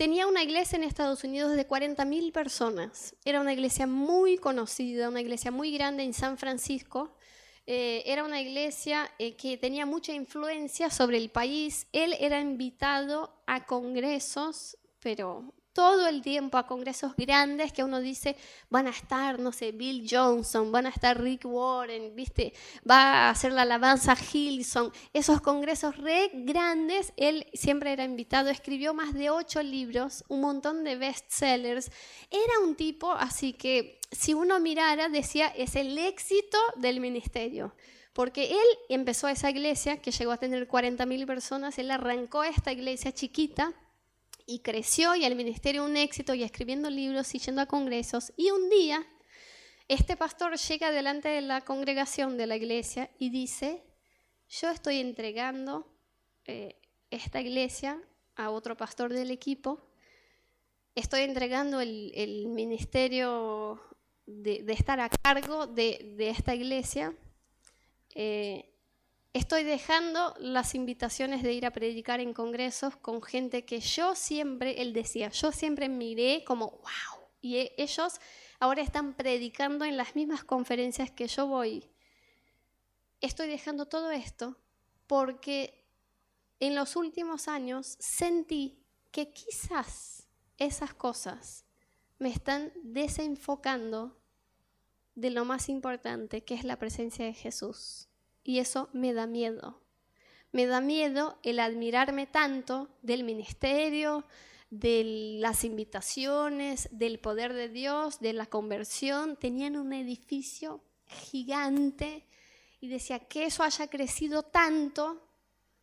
tenía 0.00 0.26
una 0.26 0.42
iglesia 0.42 0.76
en 0.78 0.84
Estados 0.84 1.24
Unidos 1.24 1.54
de 1.54 1.68
40.000 1.68 2.32
personas. 2.32 3.14
Era 3.22 3.38
una 3.38 3.52
iglesia 3.52 3.86
muy 3.86 4.38
conocida, 4.38 5.10
una 5.10 5.20
iglesia 5.20 5.50
muy 5.50 5.72
grande 5.72 6.04
en 6.04 6.14
San 6.14 6.38
Francisco. 6.38 7.18
Eh, 7.66 8.02
era 8.06 8.24
una 8.24 8.40
iglesia 8.40 9.10
eh, 9.18 9.36
que 9.36 9.58
tenía 9.58 9.84
mucha 9.84 10.14
influencia 10.14 10.88
sobre 10.88 11.18
el 11.18 11.28
país. 11.28 11.86
Él 11.92 12.16
era 12.18 12.40
invitado 12.40 13.42
a 13.46 13.66
congresos, 13.66 14.78
pero 15.00 15.52
todo 15.72 16.08
el 16.08 16.22
tiempo 16.22 16.58
a 16.58 16.66
congresos 16.66 17.14
grandes 17.16 17.72
que 17.72 17.84
uno 17.84 18.00
dice 18.00 18.36
van 18.68 18.86
a 18.86 18.90
estar, 18.90 19.38
no 19.38 19.52
sé, 19.52 19.72
Bill 19.72 20.06
Johnson, 20.10 20.72
van 20.72 20.86
a 20.86 20.90
estar 20.90 21.20
Rick 21.20 21.44
Warren, 21.44 22.14
¿viste? 22.14 22.52
Va 22.88 23.28
a 23.28 23.30
hacer 23.30 23.52
la 23.52 23.62
alabanza 23.62 24.14
Hilson. 24.14 24.92
Esos 25.12 25.40
congresos 25.40 25.96
re 25.96 26.30
grandes, 26.34 27.12
él 27.16 27.46
siempre 27.52 27.92
era 27.92 28.04
invitado, 28.04 28.50
escribió 28.50 28.94
más 28.94 29.14
de 29.14 29.30
ocho 29.30 29.62
libros, 29.62 30.24
un 30.28 30.40
montón 30.40 30.84
de 30.84 30.96
bestsellers. 30.96 31.90
Era 32.30 32.60
un 32.64 32.74
tipo, 32.74 33.12
así 33.12 33.52
que 33.52 34.00
si 34.10 34.34
uno 34.34 34.60
mirara, 34.60 35.08
decía, 35.08 35.48
es 35.48 35.76
el 35.76 35.96
éxito 35.98 36.58
del 36.76 37.00
ministerio. 37.00 37.74
Porque 38.12 38.50
él 38.50 38.78
empezó 38.88 39.28
esa 39.28 39.50
iglesia 39.50 39.98
que 39.98 40.10
llegó 40.10 40.32
a 40.32 40.36
tener 40.36 40.68
40.000 40.68 41.26
personas, 41.26 41.78
él 41.78 41.90
arrancó 41.90 42.42
esta 42.42 42.72
iglesia 42.72 43.12
chiquita, 43.12 43.72
y 44.50 44.58
creció 44.58 45.14
y 45.14 45.24
el 45.24 45.36
ministerio 45.36 45.84
un 45.84 45.96
éxito 45.96 46.34
y 46.34 46.42
escribiendo 46.42 46.90
libros 46.90 47.34
y 47.34 47.38
yendo 47.38 47.62
a 47.62 47.66
congresos. 47.66 48.32
Y 48.36 48.50
un 48.50 48.68
día 48.68 49.06
este 49.86 50.16
pastor 50.16 50.56
llega 50.56 50.90
delante 50.90 51.28
de 51.28 51.40
la 51.40 51.62
congregación 51.62 52.36
de 52.36 52.46
la 52.46 52.56
iglesia 52.56 53.10
y 53.18 53.30
dice, 53.30 53.82
yo 54.48 54.70
estoy 54.70 55.00
entregando 55.00 55.86
eh, 56.46 56.80
esta 57.10 57.40
iglesia 57.40 58.00
a 58.36 58.50
otro 58.50 58.76
pastor 58.76 59.12
del 59.12 59.32
equipo, 59.32 59.80
estoy 60.94 61.22
entregando 61.22 61.80
el, 61.80 62.46
ministerio 62.48 63.80
de, 64.26 64.64
estar 64.68 65.00
a 65.00 65.08
cargo 65.08 65.66
de, 65.66 66.16
esta 66.18 66.54
iglesia. 66.54 67.12
Eh, 68.14 68.72
Estoy 69.32 69.62
dejando 69.62 70.34
las 70.40 70.74
invitaciones 70.74 71.44
de 71.44 71.52
ir 71.52 71.64
a 71.64 71.70
predicar 71.70 72.18
en 72.18 72.34
congresos 72.34 72.96
con 72.96 73.22
gente 73.22 73.64
que 73.64 73.78
yo 73.78 74.16
siempre, 74.16 74.82
él 74.82 74.92
decía, 74.92 75.30
yo 75.30 75.52
siempre 75.52 75.88
miré 75.88 76.42
como, 76.44 76.70
wow, 76.70 77.28
y 77.40 77.58
e, 77.58 77.74
ellos 77.78 78.20
ahora 78.58 78.82
están 78.82 79.14
predicando 79.14 79.84
en 79.84 79.96
las 79.96 80.16
mismas 80.16 80.42
conferencias 80.42 81.12
que 81.12 81.28
yo 81.28 81.46
voy. 81.46 81.88
Estoy 83.20 83.46
dejando 83.46 83.86
todo 83.86 84.10
esto 84.10 84.56
porque 85.06 85.86
en 86.58 86.74
los 86.74 86.96
últimos 86.96 87.46
años 87.46 87.96
sentí 88.00 88.84
que 89.12 89.30
quizás 89.30 90.26
esas 90.58 90.92
cosas 90.92 91.64
me 92.18 92.30
están 92.30 92.72
desenfocando 92.82 94.20
de 95.14 95.30
lo 95.30 95.44
más 95.44 95.68
importante, 95.68 96.42
que 96.42 96.54
es 96.54 96.64
la 96.64 96.80
presencia 96.80 97.24
de 97.24 97.34
Jesús 97.34 98.09
y 98.44 98.58
eso 98.58 98.88
me 98.92 99.12
da 99.12 99.26
miedo. 99.26 99.80
Me 100.52 100.66
da 100.66 100.80
miedo 100.80 101.38
el 101.42 101.60
admirarme 101.60 102.26
tanto 102.26 102.88
del 103.02 103.24
ministerio, 103.24 104.24
de 104.70 105.38
las 105.40 105.64
invitaciones, 105.64 106.88
del 106.92 107.18
poder 107.18 107.52
de 107.52 107.68
Dios, 107.68 108.20
de 108.20 108.32
la 108.32 108.46
conversión. 108.46 109.36
Tenían 109.36 109.76
un 109.76 109.92
edificio 109.92 110.82
gigante 111.06 112.26
y 112.80 112.88
decía 112.88 113.18
que 113.18 113.44
eso 113.44 113.62
haya 113.62 113.88
crecido 113.88 114.42
tanto, 114.42 115.26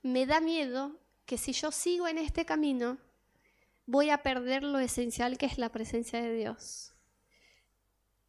me 0.01 0.26
da 0.26 0.39
miedo 0.39 0.99
que 1.26 1.38
si 1.38 1.51
yo 1.51 1.72
sigo 1.72 2.08
en 2.08 2.18
este 2.18 2.45
camino, 2.45 2.97
voy 3.86 4.10
a 4.10 4.24
perder 4.24 4.64
lo 4.64 4.80
esencial 4.80 5.38
que 5.38 5.45
es 5.45 5.58
la 5.58 5.72
presencia 5.72 6.22
de 6.22 6.34
Dios. 6.34 6.93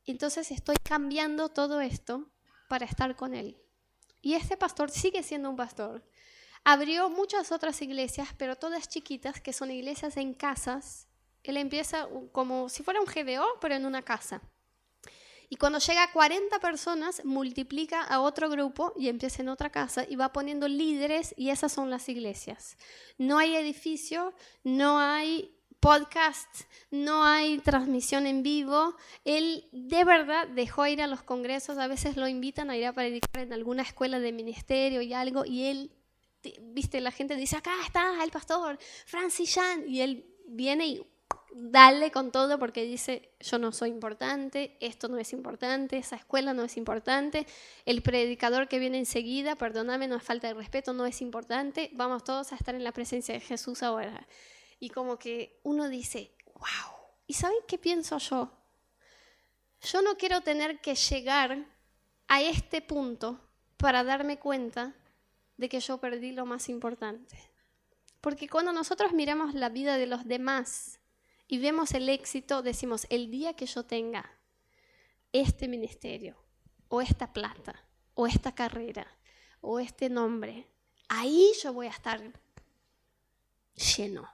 Entonces 0.04 0.50
estoy 0.50 0.76
cambiando 0.82 1.48
todo 1.48 1.80
esto 1.80 2.28
para 2.68 2.86
estar 2.86 3.14
con 3.16 3.34
Él. 3.34 3.56
Y 4.20 4.34
este 4.34 4.56
pastor 4.56 4.90
sigue 4.90 5.22
siendo 5.22 5.50
un 5.50 5.56
pastor. 5.56 6.04
Abrió 6.64 7.08
muchas 7.08 7.52
otras 7.52 7.80
iglesias, 7.82 8.28
pero 8.36 8.56
todas 8.56 8.88
chiquitas, 8.88 9.40
que 9.40 9.52
son 9.52 9.70
iglesias 9.70 10.16
en 10.16 10.34
casas. 10.34 11.06
Él 11.42 11.56
empieza 11.56 12.08
como 12.32 12.68
si 12.68 12.82
fuera 12.82 13.00
un 13.00 13.06
GDO, 13.06 13.46
pero 13.60 13.74
en 13.74 13.86
una 13.86 14.02
casa. 14.02 14.42
Y 15.50 15.56
cuando 15.56 15.78
llega 15.78 16.02
a 16.02 16.12
40 16.12 16.58
personas, 16.58 17.24
multiplica 17.24 18.02
a 18.02 18.20
otro 18.20 18.50
grupo 18.50 18.92
y 18.96 19.08
empieza 19.08 19.40
en 19.40 19.48
otra 19.48 19.70
casa 19.70 20.04
y 20.06 20.16
va 20.16 20.32
poniendo 20.32 20.68
líderes 20.68 21.34
y 21.38 21.50
esas 21.50 21.72
son 21.72 21.88
las 21.88 22.08
iglesias. 22.08 22.76
No 23.16 23.38
hay 23.38 23.56
edificio, 23.56 24.34
no 24.62 24.98
hay 24.98 25.57
podcast, 25.80 26.48
no 26.90 27.24
hay 27.24 27.58
transmisión 27.58 28.26
en 28.26 28.42
vivo. 28.42 28.96
Él 29.24 29.68
de 29.72 30.04
verdad 30.04 30.48
dejó 30.48 30.86
ir 30.86 31.02
a 31.02 31.06
los 31.06 31.22
congresos, 31.22 31.78
a 31.78 31.86
veces 31.86 32.16
lo 32.16 32.28
invitan 32.28 32.70
a 32.70 32.76
ir 32.76 32.86
a 32.86 32.92
predicar 32.92 33.42
en 33.42 33.52
alguna 33.52 33.82
escuela 33.82 34.18
de 34.18 34.32
ministerio 34.32 35.02
y 35.02 35.12
algo, 35.12 35.44
y 35.44 35.64
él, 35.64 35.92
viste, 36.62 37.00
la 37.00 37.12
gente 37.12 37.36
dice, 37.36 37.56
acá 37.56 37.72
está 37.84 38.22
el 38.22 38.30
pastor 38.30 38.78
Francis 39.06 39.54
Jan, 39.54 39.88
y 39.88 40.00
él 40.00 40.26
viene 40.46 40.86
y 40.86 41.06
dale 41.54 42.10
con 42.10 42.30
todo 42.30 42.58
porque 42.58 42.84
dice, 42.84 43.30
yo 43.40 43.58
no 43.58 43.72
soy 43.72 43.90
importante, 43.90 44.76
esto 44.80 45.08
no 45.08 45.18
es 45.18 45.32
importante, 45.32 45.96
esa 45.96 46.16
escuela 46.16 46.52
no 46.54 46.64
es 46.64 46.76
importante, 46.76 47.46
el 47.84 48.02
predicador 48.02 48.68
que 48.68 48.78
viene 48.78 48.98
enseguida, 48.98 49.56
perdóname, 49.56 50.08
no 50.08 50.16
es 50.16 50.22
falta 50.22 50.48
de 50.48 50.54
respeto, 50.54 50.92
no 50.92 51.06
es 51.06 51.22
importante, 51.22 51.90
vamos 51.94 52.24
todos 52.24 52.52
a 52.52 52.56
estar 52.56 52.74
en 52.74 52.84
la 52.84 52.92
presencia 52.92 53.34
de 53.34 53.40
Jesús 53.40 53.82
ahora. 53.82 54.26
Y 54.78 54.90
como 54.90 55.18
que 55.18 55.60
uno 55.64 55.88
dice, 55.88 56.36
wow, 56.54 56.94
¿y 57.26 57.34
saben 57.34 57.58
qué 57.66 57.78
pienso 57.78 58.18
yo? 58.18 58.52
Yo 59.80 60.02
no 60.02 60.16
quiero 60.16 60.40
tener 60.40 60.80
que 60.80 60.94
llegar 60.94 61.66
a 62.26 62.42
este 62.42 62.80
punto 62.80 63.40
para 63.76 64.04
darme 64.04 64.38
cuenta 64.38 64.94
de 65.56 65.68
que 65.68 65.80
yo 65.80 65.98
perdí 65.98 66.32
lo 66.32 66.46
más 66.46 66.68
importante. 66.68 67.38
Porque 68.20 68.48
cuando 68.48 68.72
nosotros 68.72 69.12
miramos 69.12 69.54
la 69.54 69.68
vida 69.68 69.96
de 69.96 70.06
los 70.06 70.26
demás 70.26 71.00
y 71.46 71.58
vemos 71.58 71.92
el 71.92 72.08
éxito, 72.08 72.62
decimos, 72.62 73.06
el 73.10 73.30
día 73.30 73.54
que 73.54 73.66
yo 73.66 73.84
tenga 73.84 74.30
este 75.32 75.68
ministerio, 75.68 76.36
o 76.88 77.00
esta 77.00 77.32
plata, 77.32 77.84
o 78.14 78.26
esta 78.26 78.54
carrera, 78.54 79.06
o 79.60 79.78
este 79.78 80.08
nombre, 80.08 80.66
ahí 81.08 81.52
yo 81.62 81.72
voy 81.72 81.86
a 81.86 81.90
estar 81.90 82.20
lleno. 83.74 84.28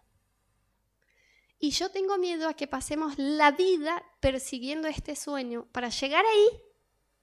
Y 1.65 1.71
yo 1.71 1.89
tengo 1.91 2.19
miedo 2.19 2.47
a 2.47 2.53
que 2.53 2.67
pasemos 2.67 3.15
la 3.17 3.51
vida 3.51 4.05
persiguiendo 4.21 4.87
este 4.87 5.17
sueño 5.17 5.67
para 5.73 5.89
llegar 5.89 6.23
ahí 6.23 6.61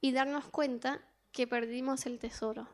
y 0.01 0.13
darnos 0.13 0.49
cuenta 0.49 1.07
que 1.31 1.45
perdimos 1.45 2.07
el 2.07 2.17
tesoro. 2.17 2.67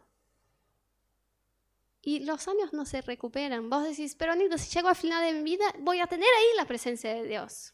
Y 2.01 2.19
los 2.19 2.47
años 2.47 2.71
no 2.71 2.85
se 2.85 3.01
recuperan. 3.01 3.69
Vos 3.69 3.83
decís, 3.83 4.15
pero 4.15 4.31
Anita, 4.31 4.57
si 4.57 4.73
llego 4.73 4.87
al 4.87 4.95
final 4.95 5.21
de 5.25 5.33
mi 5.33 5.43
vida, 5.43 5.65
voy 5.79 5.99
a 5.99 6.07
tener 6.07 6.29
ahí 6.37 6.55
la 6.55 6.63
presencia 6.63 7.13
de 7.13 7.27
Dios. 7.27 7.73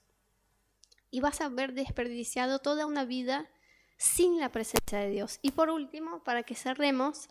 Y 1.12 1.20
vas 1.20 1.40
a 1.42 1.46
haber 1.46 1.74
desperdiciado 1.74 2.58
toda 2.58 2.88
una 2.88 3.06
vida 3.06 3.48
sin 3.98 4.40
la 4.40 4.52
presencia 4.52 4.98
de 4.98 5.12
Dios. 5.12 5.38
Y 5.44 5.52
por 5.52 5.70
último, 5.70 6.24
para 6.24 6.42
que 6.42 6.56
cerremos, 6.56 7.30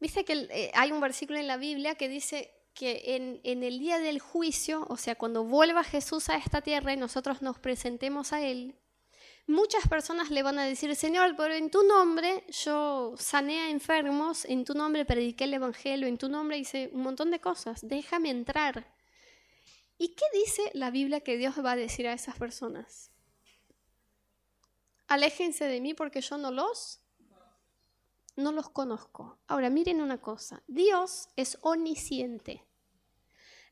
viste 0.00 0.24
que 0.24 0.48
eh, 0.50 0.70
hay 0.72 0.92
un 0.92 1.00
versículo 1.02 1.38
en 1.38 1.46
la 1.46 1.58
Biblia 1.58 1.94
que 1.94 2.08
dice 2.08 2.57
que 2.78 3.16
en, 3.16 3.40
en, 3.42 3.64
el 3.64 3.80
día 3.80 3.98
del 3.98 4.20
juicio, 4.20 4.86
o 4.88 4.96
sea, 4.96 5.16
cuando 5.16 5.42
vuelva 5.42 5.82
Jesús 5.82 6.28
a 6.28 6.36
esta 6.36 6.60
tierra 6.60 6.92
y 6.92 6.96
nosotros 6.96 7.42
nos 7.42 7.58
presentemos 7.58 8.32
a 8.32 8.40
Él, 8.40 8.76
muchas 9.48 9.88
personas 9.88 10.30
le 10.30 10.44
van 10.44 10.60
a 10.60 10.64
decir, 10.64 10.94
Señor, 10.94 11.34
pero 11.36 11.54
en 11.54 11.72
tu 11.72 11.82
nombre 11.82 12.44
yo 12.48 13.14
sané 13.18 13.62
a 13.62 13.70
enfermos, 13.70 14.44
en 14.44 14.64
tu 14.64 14.74
nombre 14.74 15.04
prediqué 15.04 15.44
el 15.44 15.54
Evangelio, 15.54 16.06
en 16.06 16.18
tu 16.18 16.28
nombre 16.28 16.56
hice 16.56 16.88
un 16.92 17.02
montón 17.02 17.32
de 17.32 17.40
cosas, 17.40 17.80
déjame 17.82 18.30
entrar. 18.30 18.94
¿Y 19.98 20.14
qué 20.14 20.26
dice 20.32 20.70
la 20.72 20.92
Biblia 20.92 21.20
que 21.20 21.36
Dios 21.36 21.56
va 21.64 21.72
a 21.72 21.76
decir 21.76 22.06
a 22.06 22.12
esas 22.12 22.38
personas? 22.38 23.10
Aléjense 25.08 25.64
de 25.64 25.80
mí 25.80 25.94
porque 25.94 26.20
yo 26.20 26.38
no 26.38 26.52
los 26.52 27.00
no 28.36 28.52
los 28.52 28.70
conozco. 28.70 29.40
Ahora 29.48 29.68
miren 29.68 30.00
una 30.00 30.20
cosa, 30.20 30.62
Dios 30.68 31.28
es 31.34 31.58
omnisciente. 31.62 32.67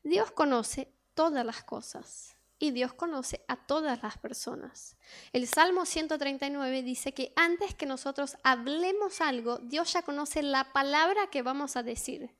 Dios 0.03 0.31
conoce 0.31 0.91
todas 1.13 1.45
las 1.45 1.63
cosas 1.63 2.37
y 2.59 2.71
Dios 2.71 2.93
conoce 2.93 3.43
a 3.47 3.55
todas 3.55 4.01
las 4.01 4.17
personas. 4.17 4.95
El 5.31 5.47
Salmo 5.47 5.85
139 5.85 6.81
dice 6.81 7.13
que 7.13 7.31
antes 7.35 7.75
que 7.75 7.85
nosotros 7.85 8.37
hablemos 8.43 9.21
algo, 9.21 9.59
Dios 9.59 9.93
ya 9.93 10.01
conoce 10.01 10.41
la 10.41 10.71
palabra 10.73 11.27
que 11.29 11.43
vamos 11.43 11.75
a 11.75 11.83
decir, 11.83 12.31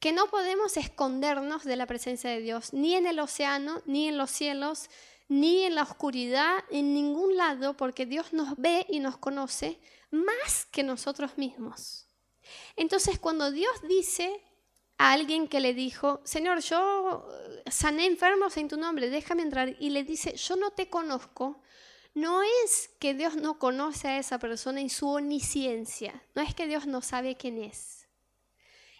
que 0.00 0.12
no 0.12 0.26
podemos 0.28 0.76
escondernos 0.76 1.64
de 1.64 1.76
la 1.76 1.86
presencia 1.86 2.30
de 2.30 2.40
Dios, 2.40 2.72
ni 2.72 2.94
en 2.94 3.06
el 3.06 3.20
océano, 3.20 3.82
ni 3.86 4.08
en 4.08 4.18
los 4.18 4.30
cielos, 4.30 4.90
ni 5.28 5.62
en 5.62 5.76
la 5.76 5.84
oscuridad, 5.84 6.64
en 6.70 6.92
ningún 6.92 7.36
lado, 7.36 7.76
porque 7.76 8.06
Dios 8.06 8.32
nos 8.32 8.56
ve 8.56 8.86
y 8.88 8.98
nos 8.98 9.18
conoce 9.18 9.78
más 10.10 10.66
que 10.66 10.82
nosotros 10.82 11.38
mismos. 11.38 12.08
Entonces, 12.74 13.20
cuando 13.20 13.52
Dios 13.52 13.72
dice 13.88 14.42
a 15.00 15.12
alguien 15.12 15.48
que 15.48 15.60
le 15.60 15.72
dijo, 15.72 16.20
Señor, 16.24 16.60
yo 16.60 17.26
eh, 17.64 17.70
sané 17.70 18.04
enfermos 18.04 18.58
en 18.58 18.68
tu 18.68 18.76
nombre, 18.76 19.08
déjame 19.08 19.40
entrar. 19.40 19.74
Y 19.80 19.88
le 19.88 20.04
dice, 20.04 20.36
yo 20.36 20.56
no 20.56 20.72
te 20.72 20.90
conozco. 20.90 21.62
No 22.12 22.42
es 22.42 22.90
que 22.98 23.14
Dios 23.14 23.34
no 23.36 23.58
conoce 23.58 24.08
a 24.08 24.18
esa 24.18 24.38
persona 24.38 24.82
en 24.82 24.90
su 24.90 25.08
omnisciencia. 25.08 26.22
No 26.34 26.42
es 26.42 26.54
que 26.54 26.66
Dios 26.66 26.86
no 26.86 27.00
sabe 27.00 27.34
quién 27.38 27.56
es. 27.56 28.08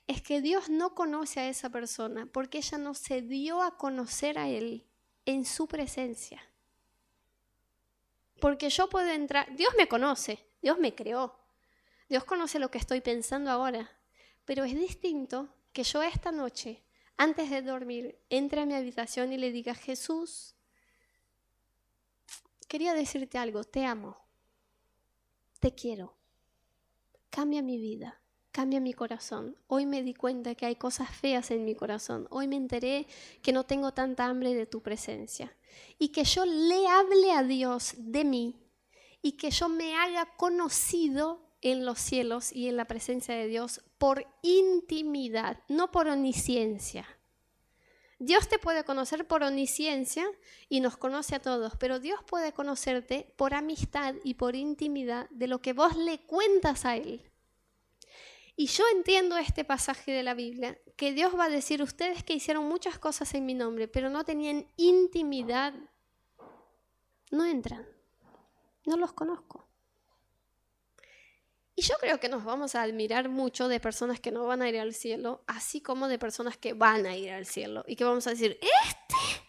Es 0.06 0.22
que 0.22 0.40
Dios 0.40 0.70
no 0.70 0.94
conoce 0.94 1.40
a 1.40 1.50
esa 1.50 1.68
persona 1.68 2.26
porque 2.32 2.58
ella 2.58 2.78
no 2.78 2.94
se 2.94 3.20
dio 3.20 3.62
a 3.62 3.76
conocer 3.76 4.38
a 4.38 4.48
Él 4.48 4.86
en 5.26 5.44
su 5.44 5.68
presencia. 5.68 6.42
Porque 8.40 8.70
yo 8.70 8.88
puedo 8.88 9.10
entrar, 9.10 9.54
Dios 9.54 9.74
me 9.76 9.86
conoce, 9.86 10.46
Dios 10.62 10.78
me 10.78 10.94
creó, 10.94 11.38
Dios 12.08 12.24
conoce 12.24 12.58
lo 12.58 12.70
que 12.70 12.78
estoy 12.78 13.02
pensando 13.02 13.50
ahora, 13.50 13.90
pero 14.46 14.64
es 14.64 14.74
distinto 14.74 15.50
que 15.72 15.82
yo 15.84 16.02
esta 16.02 16.32
noche, 16.32 16.84
antes 17.16 17.50
de 17.50 17.62
dormir, 17.62 18.18
entre 18.28 18.62
a 18.62 18.66
mi 18.66 18.74
habitación 18.74 19.32
y 19.32 19.38
le 19.38 19.52
diga, 19.52 19.74
Jesús, 19.74 20.54
quería 22.68 22.94
decirte 22.94 23.38
algo, 23.38 23.64
te 23.64 23.84
amo, 23.84 24.16
te 25.58 25.74
quiero, 25.74 26.16
cambia 27.28 27.62
mi 27.62 27.78
vida, 27.78 28.20
cambia 28.52 28.80
mi 28.80 28.92
corazón. 28.92 29.56
Hoy 29.66 29.86
me 29.86 30.02
di 30.02 30.14
cuenta 30.14 30.54
que 30.54 30.66
hay 30.66 30.76
cosas 30.76 31.10
feas 31.10 31.50
en 31.50 31.64
mi 31.64 31.74
corazón, 31.74 32.26
hoy 32.30 32.48
me 32.48 32.56
enteré 32.56 33.06
que 33.42 33.52
no 33.52 33.64
tengo 33.64 33.92
tanta 33.92 34.26
hambre 34.26 34.54
de 34.54 34.66
tu 34.66 34.82
presencia 34.82 35.56
y 35.98 36.08
que 36.08 36.24
yo 36.24 36.44
le 36.44 36.86
hable 36.88 37.32
a 37.32 37.42
Dios 37.42 37.94
de 37.96 38.24
mí 38.24 38.56
y 39.22 39.32
que 39.32 39.50
yo 39.50 39.68
me 39.68 39.94
haga 39.96 40.36
conocido 40.36 41.50
en 41.60 41.84
los 41.84 42.00
cielos 42.00 42.52
y 42.52 42.68
en 42.68 42.76
la 42.76 42.86
presencia 42.86 43.34
de 43.34 43.46
Dios 43.46 43.82
por 44.00 44.26
intimidad, 44.40 45.62
no 45.68 45.90
por 45.90 46.08
omnisciencia. 46.08 47.06
Dios 48.18 48.48
te 48.48 48.58
puede 48.58 48.82
conocer 48.82 49.26
por 49.26 49.42
omnisciencia 49.42 50.26
y 50.70 50.80
nos 50.80 50.96
conoce 50.96 51.34
a 51.34 51.42
todos, 51.42 51.74
pero 51.78 52.00
Dios 52.00 52.18
puede 52.24 52.54
conocerte 52.54 53.34
por 53.36 53.52
amistad 53.52 54.14
y 54.24 54.34
por 54.34 54.56
intimidad 54.56 55.28
de 55.28 55.48
lo 55.48 55.60
que 55.60 55.74
vos 55.74 55.96
le 55.96 56.18
cuentas 56.20 56.86
a 56.86 56.96
Él. 56.96 57.30
Y 58.56 58.68
yo 58.68 58.84
entiendo 58.94 59.36
este 59.36 59.66
pasaje 59.66 60.12
de 60.12 60.22
la 60.22 60.32
Biblia, 60.32 60.78
que 60.96 61.12
Dios 61.12 61.38
va 61.38 61.44
a 61.44 61.50
decir, 61.50 61.82
ustedes 61.82 62.24
que 62.24 62.32
hicieron 62.32 62.64
muchas 62.64 62.98
cosas 62.98 63.34
en 63.34 63.44
mi 63.44 63.52
nombre, 63.52 63.86
pero 63.86 64.08
no 64.08 64.24
tenían 64.24 64.66
intimidad, 64.78 65.74
no 67.30 67.44
entran, 67.44 67.86
no 68.86 68.96
los 68.96 69.12
conozco. 69.12 69.69
Y 71.74 71.82
yo 71.82 71.94
creo 72.00 72.20
que 72.20 72.28
nos 72.28 72.44
vamos 72.44 72.74
a 72.74 72.82
admirar 72.82 73.28
mucho 73.28 73.68
de 73.68 73.80
personas 73.80 74.20
que 74.20 74.30
no 74.30 74.44
van 74.46 74.62
a 74.62 74.68
ir 74.68 74.78
al 74.78 74.94
cielo, 74.94 75.42
así 75.46 75.80
como 75.80 76.08
de 76.08 76.18
personas 76.18 76.56
que 76.56 76.72
van 76.72 77.06
a 77.06 77.16
ir 77.16 77.30
al 77.30 77.46
cielo 77.46 77.84
y 77.86 77.96
que 77.96 78.04
vamos 78.04 78.26
a 78.26 78.30
decir, 78.30 78.58
este, 78.60 79.46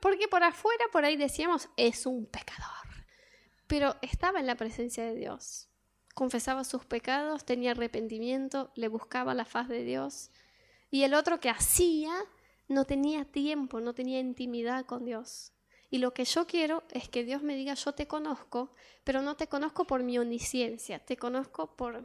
porque 0.00 0.28
por 0.28 0.42
afuera, 0.42 0.84
por 0.90 1.04
ahí 1.04 1.16
decíamos, 1.16 1.68
es 1.76 2.06
un 2.06 2.26
pecador, 2.26 3.04
pero 3.66 3.96
estaba 4.02 4.40
en 4.40 4.46
la 4.46 4.56
presencia 4.56 5.04
de 5.04 5.14
Dios, 5.14 5.68
confesaba 6.14 6.64
sus 6.64 6.84
pecados, 6.84 7.44
tenía 7.44 7.72
arrepentimiento, 7.72 8.72
le 8.74 8.88
buscaba 8.88 9.34
la 9.34 9.44
faz 9.44 9.68
de 9.68 9.84
Dios, 9.84 10.30
y 10.90 11.04
el 11.04 11.14
otro 11.14 11.38
que 11.38 11.50
hacía 11.50 12.12
no 12.66 12.84
tenía 12.84 13.24
tiempo, 13.24 13.80
no 13.80 13.94
tenía 13.94 14.20
intimidad 14.20 14.84
con 14.84 15.04
Dios. 15.04 15.52
Y 15.90 15.98
lo 15.98 16.12
que 16.12 16.24
yo 16.24 16.46
quiero 16.46 16.84
es 16.90 17.08
que 17.08 17.24
Dios 17.24 17.42
me 17.42 17.56
diga, 17.56 17.74
yo 17.74 17.92
te 17.92 18.06
conozco, 18.06 18.74
pero 19.04 19.22
no 19.22 19.36
te 19.36 19.46
conozco 19.46 19.86
por 19.86 20.02
mi 20.02 20.18
omnisciencia, 20.18 20.98
te 20.98 21.16
conozco 21.16 21.76
por, 21.76 22.04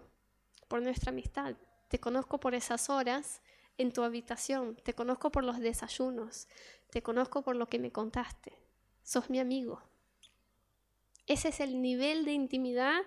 por 0.67 0.81
nuestra 0.81 1.11
amistad, 1.11 1.55
te 1.89 1.99
conozco 1.99 2.39
por 2.39 2.55
esas 2.55 2.89
horas 2.89 3.41
en 3.77 3.91
tu 3.91 4.03
habitación, 4.03 4.75
te 4.83 4.93
conozco 4.93 5.31
por 5.31 5.43
los 5.43 5.59
desayunos, 5.59 6.47
te 6.91 7.01
conozco 7.01 7.41
por 7.41 7.55
lo 7.55 7.67
que 7.67 7.79
me 7.79 7.91
contaste, 7.91 8.57
sos 9.03 9.29
mi 9.29 9.39
amigo. 9.39 9.81
Ese 11.27 11.49
es 11.49 11.59
el 11.59 11.81
nivel 11.81 12.25
de 12.25 12.33
intimidad 12.33 13.01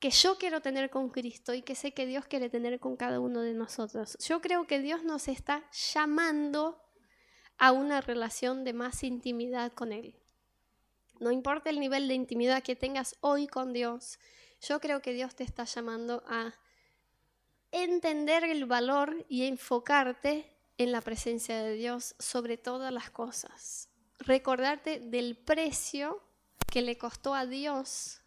que 0.00 0.10
yo 0.10 0.36
quiero 0.36 0.60
tener 0.60 0.90
con 0.90 1.10
Cristo 1.10 1.54
y 1.54 1.62
que 1.62 1.74
sé 1.74 1.92
que 1.92 2.06
Dios 2.06 2.26
quiere 2.26 2.50
tener 2.50 2.78
con 2.78 2.96
cada 2.96 3.20
uno 3.20 3.40
de 3.40 3.54
nosotros. 3.54 4.18
Yo 4.26 4.40
creo 4.40 4.66
que 4.66 4.80
Dios 4.80 5.02
nos 5.02 5.28
está 5.28 5.64
llamando 5.94 6.83
a 7.58 7.72
una 7.72 8.00
relación 8.00 8.64
de 8.64 8.72
más 8.72 9.02
intimidad 9.02 9.72
con 9.72 9.92
Él. 9.92 10.14
No 11.20 11.30
importa 11.30 11.70
el 11.70 11.80
nivel 11.80 12.08
de 12.08 12.14
intimidad 12.14 12.62
que 12.62 12.76
tengas 12.76 13.16
hoy 13.20 13.46
con 13.46 13.72
Dios, 13.72 14.18
yo 14.60 14.80
creo 14.80 15.00
que 15.02 15.12
Dios 15.12 15.34
te 15.34 15.44
está 15.44 15.64
llamando 15.64 16.24
a 16.26 16.54
entender 17.70 18.44
el 18.44 18.64
valor 18.66 19.24
y 19.28 19.46
enfocarte 19.46 20.50
en 20.78 20.92
la 20.92 21.00
presencia 21.00 21.62
de 21.62 21.74
Dios 21.74 22.14
sobre 22.18 22.56
todas 22.56 22.92
las 22.92 23.10
cosas. 23.10 23.88
Recordarte 24.18 25.00
del 25.00 25.36
precio 25.36 26.22
que 26.70 26.82
le 26.82 26.96
costó 26.96 27.34
a 27.34 27.46
Dios 27.46 28.20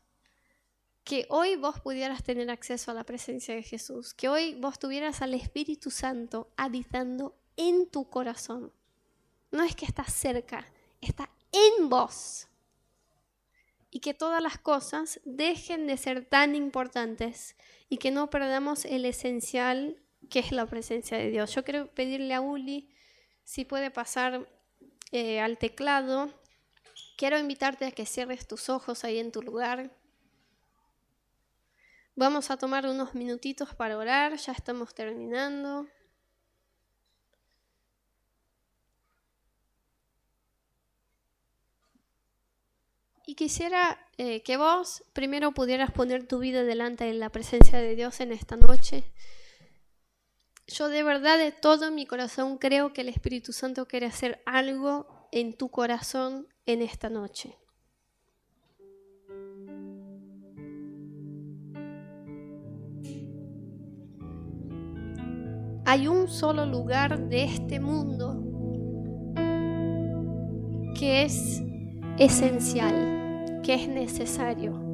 que 1.04 1.26
hoy 1.30 1.56
vos 1.56 1.80
pudieras 1.80 2.22
tener 2.22 2.50
acceso 2.50 2.92
a 2.92 2.94
la 2.94 3.06
presencia 3.06 3.56
de 3.56 3.64
Jesús, 3.64 4.14
que 4.14 4.28
hoy 4.28 4.56
vos 4.56 4.78
tuvieras 4.78 5.22
al 5.22 5.34
Espíritu 5.34 5.90
Santo 5.90 6.52
habitando 6.58 7.34
en 7.56 7.90
tu 7.90 8.10
corazón. 8.10 8.74
No 9.52 9.64
es 9.64 9.76
que 9.76 9.86
estás 9.86 10.14
cerca, 10.14 10.66
está 11.02 11.30
en 11.52 11.90
vos. 11.90 12.48
Y 13.90 14.00
que 14.00 14.14
todas 14.14 14.42
las 14.44 14.58
cosas 14.58 15.20
dejen 15.24 15.88
de 15.88 15.98
ser 15.98 16.26
tan 16.26 16.56
importantes 16.56 17.56
y 17.90 17.98
que 17.98 18.12
no 18.12 18.30
perdamos 18.30 18.86
el 18.86 19.06
esencial 19.06 20.02
que 20.30 20.40
es 20.40 20.52
la 20.52 20.66
presencia 20.66 21.18
de 21.18 21.30
Dios. 21.30 21.54
Yo 21.56 21.64
quiero 21.64 21.88
pedirle 21.94 22.34
a 22.34 22.42
Uli 22.42 22.90
si 23.44 23.64
puede 23.64 23.92
pasar 23.92 24.48
eh, 25.12 25.40
al 25.40 25.58
teclado. 25.58 26.30
Quiero 27.18 27.40
invitarte 27.40 27.86
a 27.86 27.92
que 27.92 28.06
cierres 28.06 28.48
tus 28.48 28.70
ojos 28.70 29.04
ahí 29.04 29.20
en 29.20 29.32
tu 29.32 29.42
lugar. 29.42 29.92
Vamos 32.16 32.50
a 32.50 32.58
tomar 32.58 32.88
unos 32.88 33.14
minutitos 33.14 33.76
para 33.76 33.98
orar, 33.98 34.36
ya 34.38 34.52
estamos 34.52 34.94
terminando. 34.94 35.88
Y 43.28 43.36
quisiera 43.48 43.98
eh, 44.18 44.42
que 44.44 44.58
vos 44.58 45.06
primero 45.14 45.54
pudieras 45.54 45.90
poner 45.92 46.28
tu 46.28 46.38
vida 46.38 46.66
delante 46.66 47.06
de 47.06 47.14
la 47.14 47.30
presencia 47.30 47.80
de 47.80 47.96
Dios 47.96 48.20
en 48.20 48.34
esta 48.34 48.58
noche. 48.58 49.06
Yo 50.68 50.90
de 50.90 51.02
verdad, 51.02 51.38
de 51.38 51.54
todo 51.54 51.90
mi 51.90 52.06
corazón, 52.06 52.58
creo 52.58 52.92
que 52.92 53.00
el 53.00 53.08
Espíritu 53.08 53.54
Santo 53.54 53.88
quiere 53.88 54.06
hacer 54.06 54.42
algo 54.46 55.30
en 55.32 55.56
tu 55.56 55.70
corazón 55.70 56.50
en 56.66 56.82
esta 56.82 57.10
noche. 57.10 57.58
Hay 65.86 66.10
un 66.10 66.28
solo 66.28 66.66
lugar 66.66 67.30
de 67.30 67.46
este 67.46 67.80
mundo 67.80 68.44
que 71.00 71.24
es 71.24 71.62
esencial 72.18 73.17
que 73.64 73.76
es 73.76 73.88
necesario. 73.88 74.88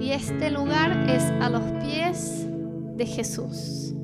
Y 0.00 0.10
este 0.10 0.50
lugar 0.50 1.08
es 1.08 1.22
a 1.40 1.48
los 1.48 1.62
pies 1.82 2.46
de 2.96 3.06
Jesús. 3.06 3.94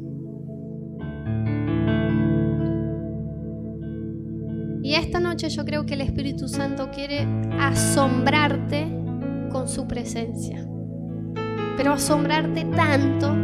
Y 4.82 4.94
esta 4.94 5.20
noche 5.20 5.48
yo 5.48 5.64
creo 5.64 5.86
que 5.86 5.94
el 5.94 6.00
Espíritu 6.00 6.48
Santo 6.48 6.90
quiere 6.90 7.26
asombrarte 7.60 8.86
con 9.50 9.68
su 9.68 9.86
presencia. 9.86 10.66
Pero 11.76 11.92
asombrarte 11.92 12.64
tanto 12.64 13.34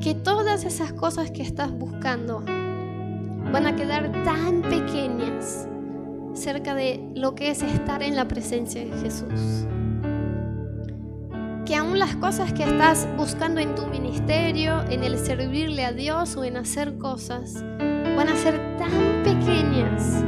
que 0.00 0.14
todas 0.14 0.64
esas 0.64 0.92
cosas 0.92 1.30
que 1.30 1.42
estás 1.42 1.72
buscando 1.72 2.40
van 2.40 3.66
a 3.66 3.76
quedar 3.76 4.12
tan 4.24 4.62
pequeñas 4.62 5.68
cerca 6.38 6.74
de 6.74 7.00
lo 7.14 7.34
que 7.34 7.50
es 7.50 7.62
estar 7.62 8.02
en 8.02 8.16
la 8.16 8.28
presencia 8.28 8.84
de 8.84 8.92
Jesús. 9.00 9.66
Que 11.66 11.76
aún 11.76 11.98
las 11.98 12.16
cosas 12.16 12.52
que 12.52 12.62
estás 12.62 13.06
buscando 13.16 13.60
en 13.60 13.74
tu 13.74 13.86
ministerio, 13.88 14.82
en 14.88 15.04
el 15.04 15.18
servirle 15.18 15.84
a 15.84 15.92
Dios 15.92 16.36
o 16.36 16.44
en 16.44 16.56
hacer 16.56 16.96
cosas, 16.96 17.62
van 18.16 18.28
a 18.28 18.36
ser 18.36 18.78
tan 18.78 18.90
pequeñas 19.22 20.24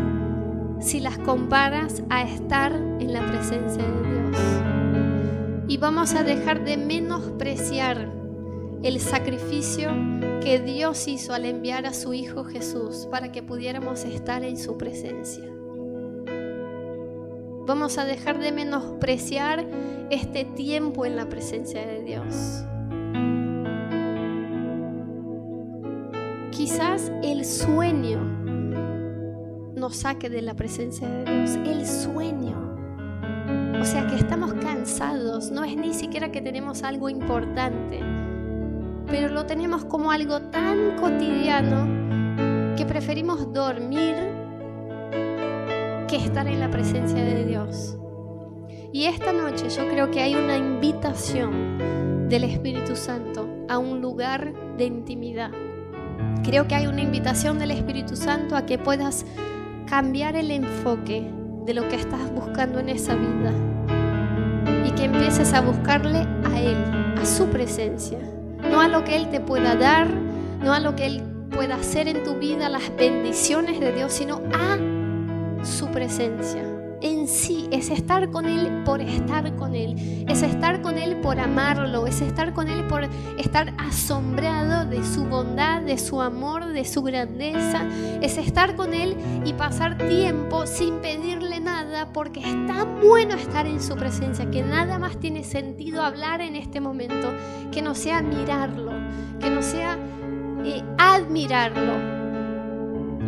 si 0.80 1.00
las 1.00 1.18
comparas 1.18 2.02
a 2.10 2.22
estar 2.22 2.72
en 2.72 3.12
la 3.12 3.24
presencia 3.26 3.82
de 3.82 4.10
Dios. 4.10 4.38
Y 5.68 5.76
vamos 5.76 6.14
a 6.14 6.24
dejar 6.24 6.64
de 6.64 6.76
menospreciar 6.76 8.12
el 8.82 8.98
sacrificio 9.00 9.90
que 10.42 10.58
Dios 10.58 11.06
hizo 11.06 11.34
al 11.34 11.44
enviar 11.44 11.86
a 11.86 11.94
su 11.94 12.14
Hijo 12.14 12.44
Jesús 12.44 13.06
para 13.10 13.30
que 13.30 13.42
pudiéramos 13.42 14.04
estar 14.04 14.42
en 14.42 14.56
su 14.56 14.78
presencia. 14.78 15.59
Vamos 17.70 17.98
a 17.98 18.04
dejar 18.04 18.40
de 18.40 18.50
menospreciar 18.50 19.64
este 20.10 20.44
tiempo 20.44 21.06
en 21.06 21.14
la 21.14 21.28
presencia 21.28 21.86
de 21.86 22.02
Dios. 22.02 22.64
Quizás 26.50 27.12
el 27.22 27.44
sueño 27.44 28.18
nos 29.76 29.94
saque 29.94 30.28
de 30.28 30.42
la 30.42 30.54
presencia 30.54 31.08
de 31.08 31.24
Dios. 31.24 31.50
El 31.64 31.86
sueño. 31.86 32.76
O 33.80 33.84
sea 33.84 34.04
que 34.08 34.16
estamos 34.16 34.52
cansados. 34.54 35.52
No 35.52 35.62
es 35.62 35.76
ni 35.76 35.94
siquiera 35.94 36.32
que 36.32 36.42
tenemos 36.42 36.82
algo 36.82 37.08
importante. 37.08 38.00
Pero 39.06 39.28
lo 39.28 39.46
tenemos 39.46 39.84
como 39.84 40.10
algo 40.10 40.40
tan 40.40 40.96
cotidiano 40.96 42.74
que 42.76 42.84
preferimos 42.84 43.52
dormir 43.52 44.29
que 46.10 46.16
estar 46.16 46.48
en 46.48 46.58
la 46.58 46.68
presencia 46.68 47.22
de 47.22 47.44
Dios. 47.44 47.96
Y 48.92 49.04
esta 49.04 49.32
noche 49.32 49.68
yo 49.68 49.88
creo 49.88 50.10
que 50.10 50.20
hay 50.20 50.34
una 50.34 50.56
invitación 50.56 51.78
del 52.28 52.42
Espíritu 52.42 52.96
Santo 52.96 53.48
a 53.68 53.78
un 53.78 54.00
lugar 54.00 54.52
de 54.76 54.86
intimidad. 54.86 55.52
Creo 56.42 56.66
que 56.66 56.74
hay 56.74 56.88
una 56.88 57.00
invitación 57.00 57.60
del 57.60 57.70
Espíritu 57.70 58.16
Santo 58.16 58.56
a 58.56 58.66
que 58.66 58.76
puedas 58.76 59.24
cambiar 59.86 60.34
el 60.34 60.50
enfoque 60.50 61.30
de 61.64 61.74
lo 61.74 61.88
que 61.88 61.94
estás 61.94 62.34
buscando 62.34 62.80
en 62.80 62.88
esa 62.88 63.14
vida 63.14 63.52
y 64.84 64.90
que 64.90 65.04
empieces 65.04 65.52
a 65.52 65.60
buscarle 65.60 66.26
a 66.52 66.60
Él, 66.60 66.76
a 67.20 67.24
su 67.24 67.46
presencia, 67.46 68.18
no 68.68 68.80
a 68.80 68.88
lo 68.88 69.04
que 69.04 69.14
Él 69.14 69.30
te 69.30 69.38
pueda 69.38 69.76
dar, 69.76 70.08
no 70.60 70.72
a 70.72 70.80
lo 70.80 70.96
que 70.96 71.06
Él 71.06 71.22
pueda 71.52 71.76
hacer 71.76 72.08
en 72.08 72.24
tu 72.24 72.34
vida, 72.34 72.68
las 72.68 72.96
bendiciones 72.96 73.78
de 73.78 73.92
Dios, 73.92 74.12
sino 74.12 74.40
a 74.52 74.89
su 75.62 75.88
presencia. 75.88 76.80
En 77.02 77.28
sí 77.28 77.66
es 77.72 77.88
estar 77.88 78.30
con 78.30 78.44
Él 78.44 78.82
por 78.84 79.00
estar 79.00 79.56
con 79.56 79.74
Él, 79.74 80.24
es 80.28 80.42
estar 80.42 80.82
con 80.82 80.98
Él 80.98 81.16
por 81.16 81.40
amarlo, 81.40 82.06
es 82.06 82.20
estar 82.20 82.52
con 82.52 82.68
Él 82.68 82.86
por 82.88 83.08
estar 83.38 83.72
asombrado 83.78 84.84
de 84.84 85.02
su 85.02 85.24
bondad, 85.24 85.80
de 85.80 85.96
su 85.96 86.20
amor, 86.20 86.66
de 86.66 86.84
su 86.84 87.02
grandeza, 87.02 87.88
es 88.20 88.36
estar 88.36 88.76
con 88.76 88.92
Él 88.92 89.16
y 89.46 89.54
pasar 89.54 89.96
tiempo 89.96 90.66
sin 90.66 90.96
pedirle 90.96 91.58
nada 91.60 92.12
porque 92.12 92.40
es 92.40 92.66
tan 92.66 93.00
bueno 93.00 93.34
estar 93.34 93.66
en 93.66 93.80
su 93.80 93.96
presencia 93.96 94.50
que 94.50 94.62
nada 94.62 94.98
más 94.98 95.18
tiene 95.18 95.42
sentido 95.42 96.02
hablar 96.02 96.42
en 96.42 96.54
este 96.54 96.80
momento 96.80 97.32
que 97.72 97.80
no 97.80 97.94
sea 97.94 98.20
mirarlo, 98.20 98.92
que 99.40 99.48
no 99.48 99.62
sea 99.62 99.96
eh, 100.64 100.82
admirarlo, 100.98 102.19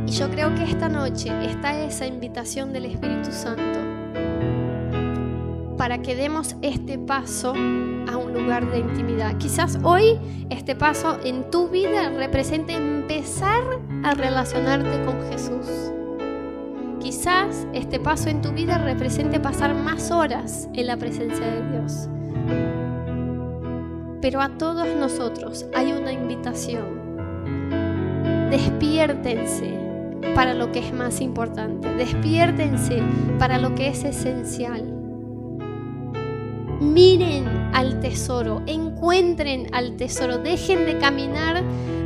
y 0.06 0.10
yo 0.10 0.28
creo 0.30 0.54
que 0.54 0.64
esta 0.64 0.88
noche 0.88 1.30
está 1.44 1.80
esa 1.80 2.06
invitación 2.06 2.72
del 2.72 2.86
Espíritu 2.86 3.30
Santo 3.30 3.80
para 5.76 5.98
que 5.98 6.14
demos 6.14 6.54
este 6.62 6.98
paso 6.98 7.54
a 7.54 8.16
un 8.16 8.32
lugar 8.34 8.70
de 8.70 8.78
intimidad. 8.78 9.36
Quizás 9.38 9.78
hoy 9.82 10.18
este 10.50 10.76
paso 10.76 11.18
en 11.24 11.50
tu 11.50 11.68
vida 11.68 12.08
represente 12.10 12.74
empezar 12.74 13.62
a 14.04 14.14
relacionarte 14.14 15.04
con 15.04 15.20
Jesús. 15.30 15.92
Quizás 17.00 17.66
este 17.72 17.98
paso 17.98 18.28
en 18.28 18.42
tu 18.42 18.52
vida 18.52 18.78
represente 18.78 19.40
pasar 19.40 19.74
más 19.74 20.12
horas 20.12 20.68
en 20.72 20.86
la 20.86 20.96
presencia 20.96 21.44
de 21.44 21.70
Dios. 21.72 22.08
Pero 24.20 24.40
a 24.40 24.50
todos 24.50 24.86
nosotros 24.96 25.66
hay 25.74 25.90
una 25.92 26.12
invitación. 26.12 27.02
Despiértense 28.50 29.81
para 30.34 30.54
lo 30.54 30.72
que 30.72 30.80
es 30.80 30.92
más 30.92 31.20
importante. 31.20 31.88
Despiértense 31.94 33.02
para 33.38 33.58
lo 33.58 33.74
que 33.74 33.88
es 33.88 34.04
esencial. 34.04 34.84
Miren 36.80 37.46
al 37.72 38.00
tesoro, 38.00 38.62
encuentren 38.66 39.68
al 39.72 39.96
tesoro, 39.96 40.38
dejen 40.38 40.84
de 40.84 40.98
caminar 40.98 41.62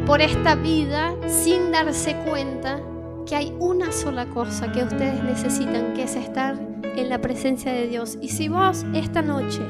por 0.07 0.21
esta 0.21 0.55
vida 0.55 1.14
sin 1.27 1.73
darse 1.73 2.17
cuenta 2.29 2.81
que 3.27 3.35
hay 3.35 3.53
una 3.59 3.91
sola 3.91 4.27
cosa 4.27 4.71
que 4.71 4.85
ustedes 4.85 5.23
necesitan, 5.25 5.95
que 5.95 6.05
es 6.05 6.14
estar 6.14 6.57
en 6.97 7.09
la 7.09 7.21
presencia 7.21 7.73
de 7.73 7.89
Dios. 7.89 8.19
Y 8.21 8.29
si 8.29 8.49
vos 8.49 8.85
esta 8.95 9.23
noche 9.23 9.62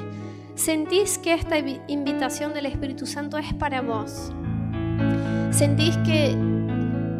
sentís 0.54 1.18
que 1.18 1.34
esta 1.34 1.56
invitación 1.58 2.52
del 2.52 2.66
Espíritu 2.66 3.06
Santo 3.06 3.38
es 3.38 3.54
para 3.54 3.80
vos, 3.80 4.32
sentís 5.50 5.96
que 5.98 6.36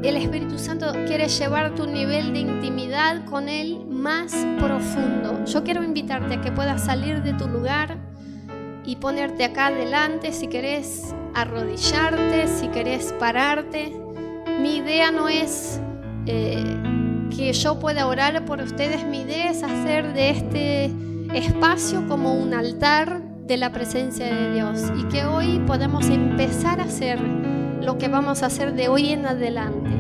el 0.03 0.17
Espíritu 0.17 0.59
Santo 0.59 0.93
quiere 1.07 1.29
llevar 1.29 1.75
tu 1.75 1.87
nivel 1.87 2.33
de 2.33 2.41
intimidad 2.41 3.25
con 3.25 3.49
Él 3.49 3.85
más 3.89 4.35
profundo. 4.59 5.45
Yo 5.47 5.65
quiero 5.65 5.83
invitarte 5.83 6.35
a 6.35 6.41
que 6.41 6.53
puedas 6.53 6.85
salir 6.85 7.23
de 7.23 7.33
tu 7.33 7.49
lugar 7.49 7.99
y 8.85 8.97
ponerte 8.97 9.45
acá 9.45 9.67
adelante 9.67 10.33
si 10.33 10.47
querés 10.47 11.15
arrodillarte, 11.35 12.47
si 12.47 12.69
querés 12.69 13.13
pararte. 13.19 13.93
Mi 14.61 14.77
idea 14.77 15.11
no 15.11 15.29
es 15.29 15.81
eh, 16.27 16.65
que 17.37 17.53
yo 17.53 17.79
pueda 17.79 18.07
orar 18.07 18.45
por 18.45 18.61
ustedes, 18.61 19.05
mi 19.05 19.23
idea 19.23 19.51
es 19.51 19.63
hacer 19.63 20.13
de 20.13 20.31
este 20.31 20.93
espacio 21.35 22.07
como 22.07 22.35
un 22.35 22.55
altar 22.55 23.23
de 23.47 23.57
la 23.57 23.71
presencia 23.71 24.27
de 24.27 24.55
Dios 24.55 24.93
y 24.99 25.05
que 25.05 25.25
hoy 25.25 25.61
podamos 25.67 26.09
empezar 26.09 26.81
a 26.81 26.85
hacer 26.85 27.19
lo 27.81 27.99
que 27.99 28.09
vamos 28.09 28.43
a 28.43 28.47
hacer 28.47 28.75
de 28.75 28.89
hoy 28.89 29.11
en 29.11 29.27
adelante, 29.27 29.91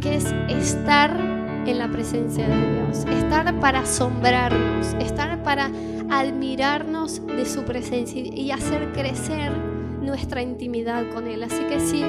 que 0.00 0.16
es 0.16 0.26
estar 0.48 1.18
en 1.66 1.78
la 1.78 1.90
presencia 1.90 2.48
de 2.48 2.74
Dios, 2.74 3.04
estar 3.04 3.58
para 3.60 3.80
asombrarnos, 3.80 4.94
estar 4.94 5.42
para 5.42 5.70
admirarnos 6.10 7.26
de 7.26 7.44
su 7.46 7.64
presencia 7.64 8.22
y 8.22 8.50
hacer 8.50 8.92
crecer 8.92 9.52
nuestra 10.00 10.42
intimidad 10.42 11.08
con 11.12 11.26
Él. 11.26 11.42
Así 11.42 11.62
que 11.64 11.80
si, 11.80 12.02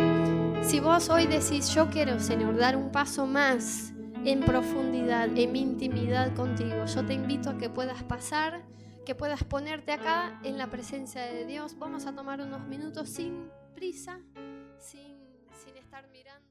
si 0.61 0.79
vos 0.79 1.09
hoy 1.09 1.27
decís, 1.27 1.73
yo 1.73 1.89
quiero, 1.89 2.19
Señor, 2.19 2.57
dar 2.57 2.77
un 2.77 2.91
paso 2.91 3.27
más 3.27 3.93
en 4.23 4.41
profundidad, 4.41 5.29
en 5.35 5.51
mi 5.51 5.61
intimidad 5.61 6.33
contigo, 6.35 6.85
yo 6.85 7.05
te 7.05 7.13
invito 7.13 7.49
a 7.49 7.57
que 7.57 7.69
puedas 7.69 8.03
pasar, 8.03 8.63
que 9.05 9.15
puedas 9.15 9.43
ponerte 9.43 9.91
acá 9.91 10.39
en 10.43 10.57
la 10.57 10.67
presencia 10.67 11.21
de 11.23 11.45
Dios. 11.45 11.77
Vamos 11.77 12.05
a 12.05 12.13
tomar 12.13 12.39
unos 12.41 12.67
minutos 12.67 13.09
sin 13.09 13.49
prisa, 13.75 14.19
sin, 14.81 15.47
sin 15.63 15.77
estar 15.77 16.07
mirando. 16.07 16.50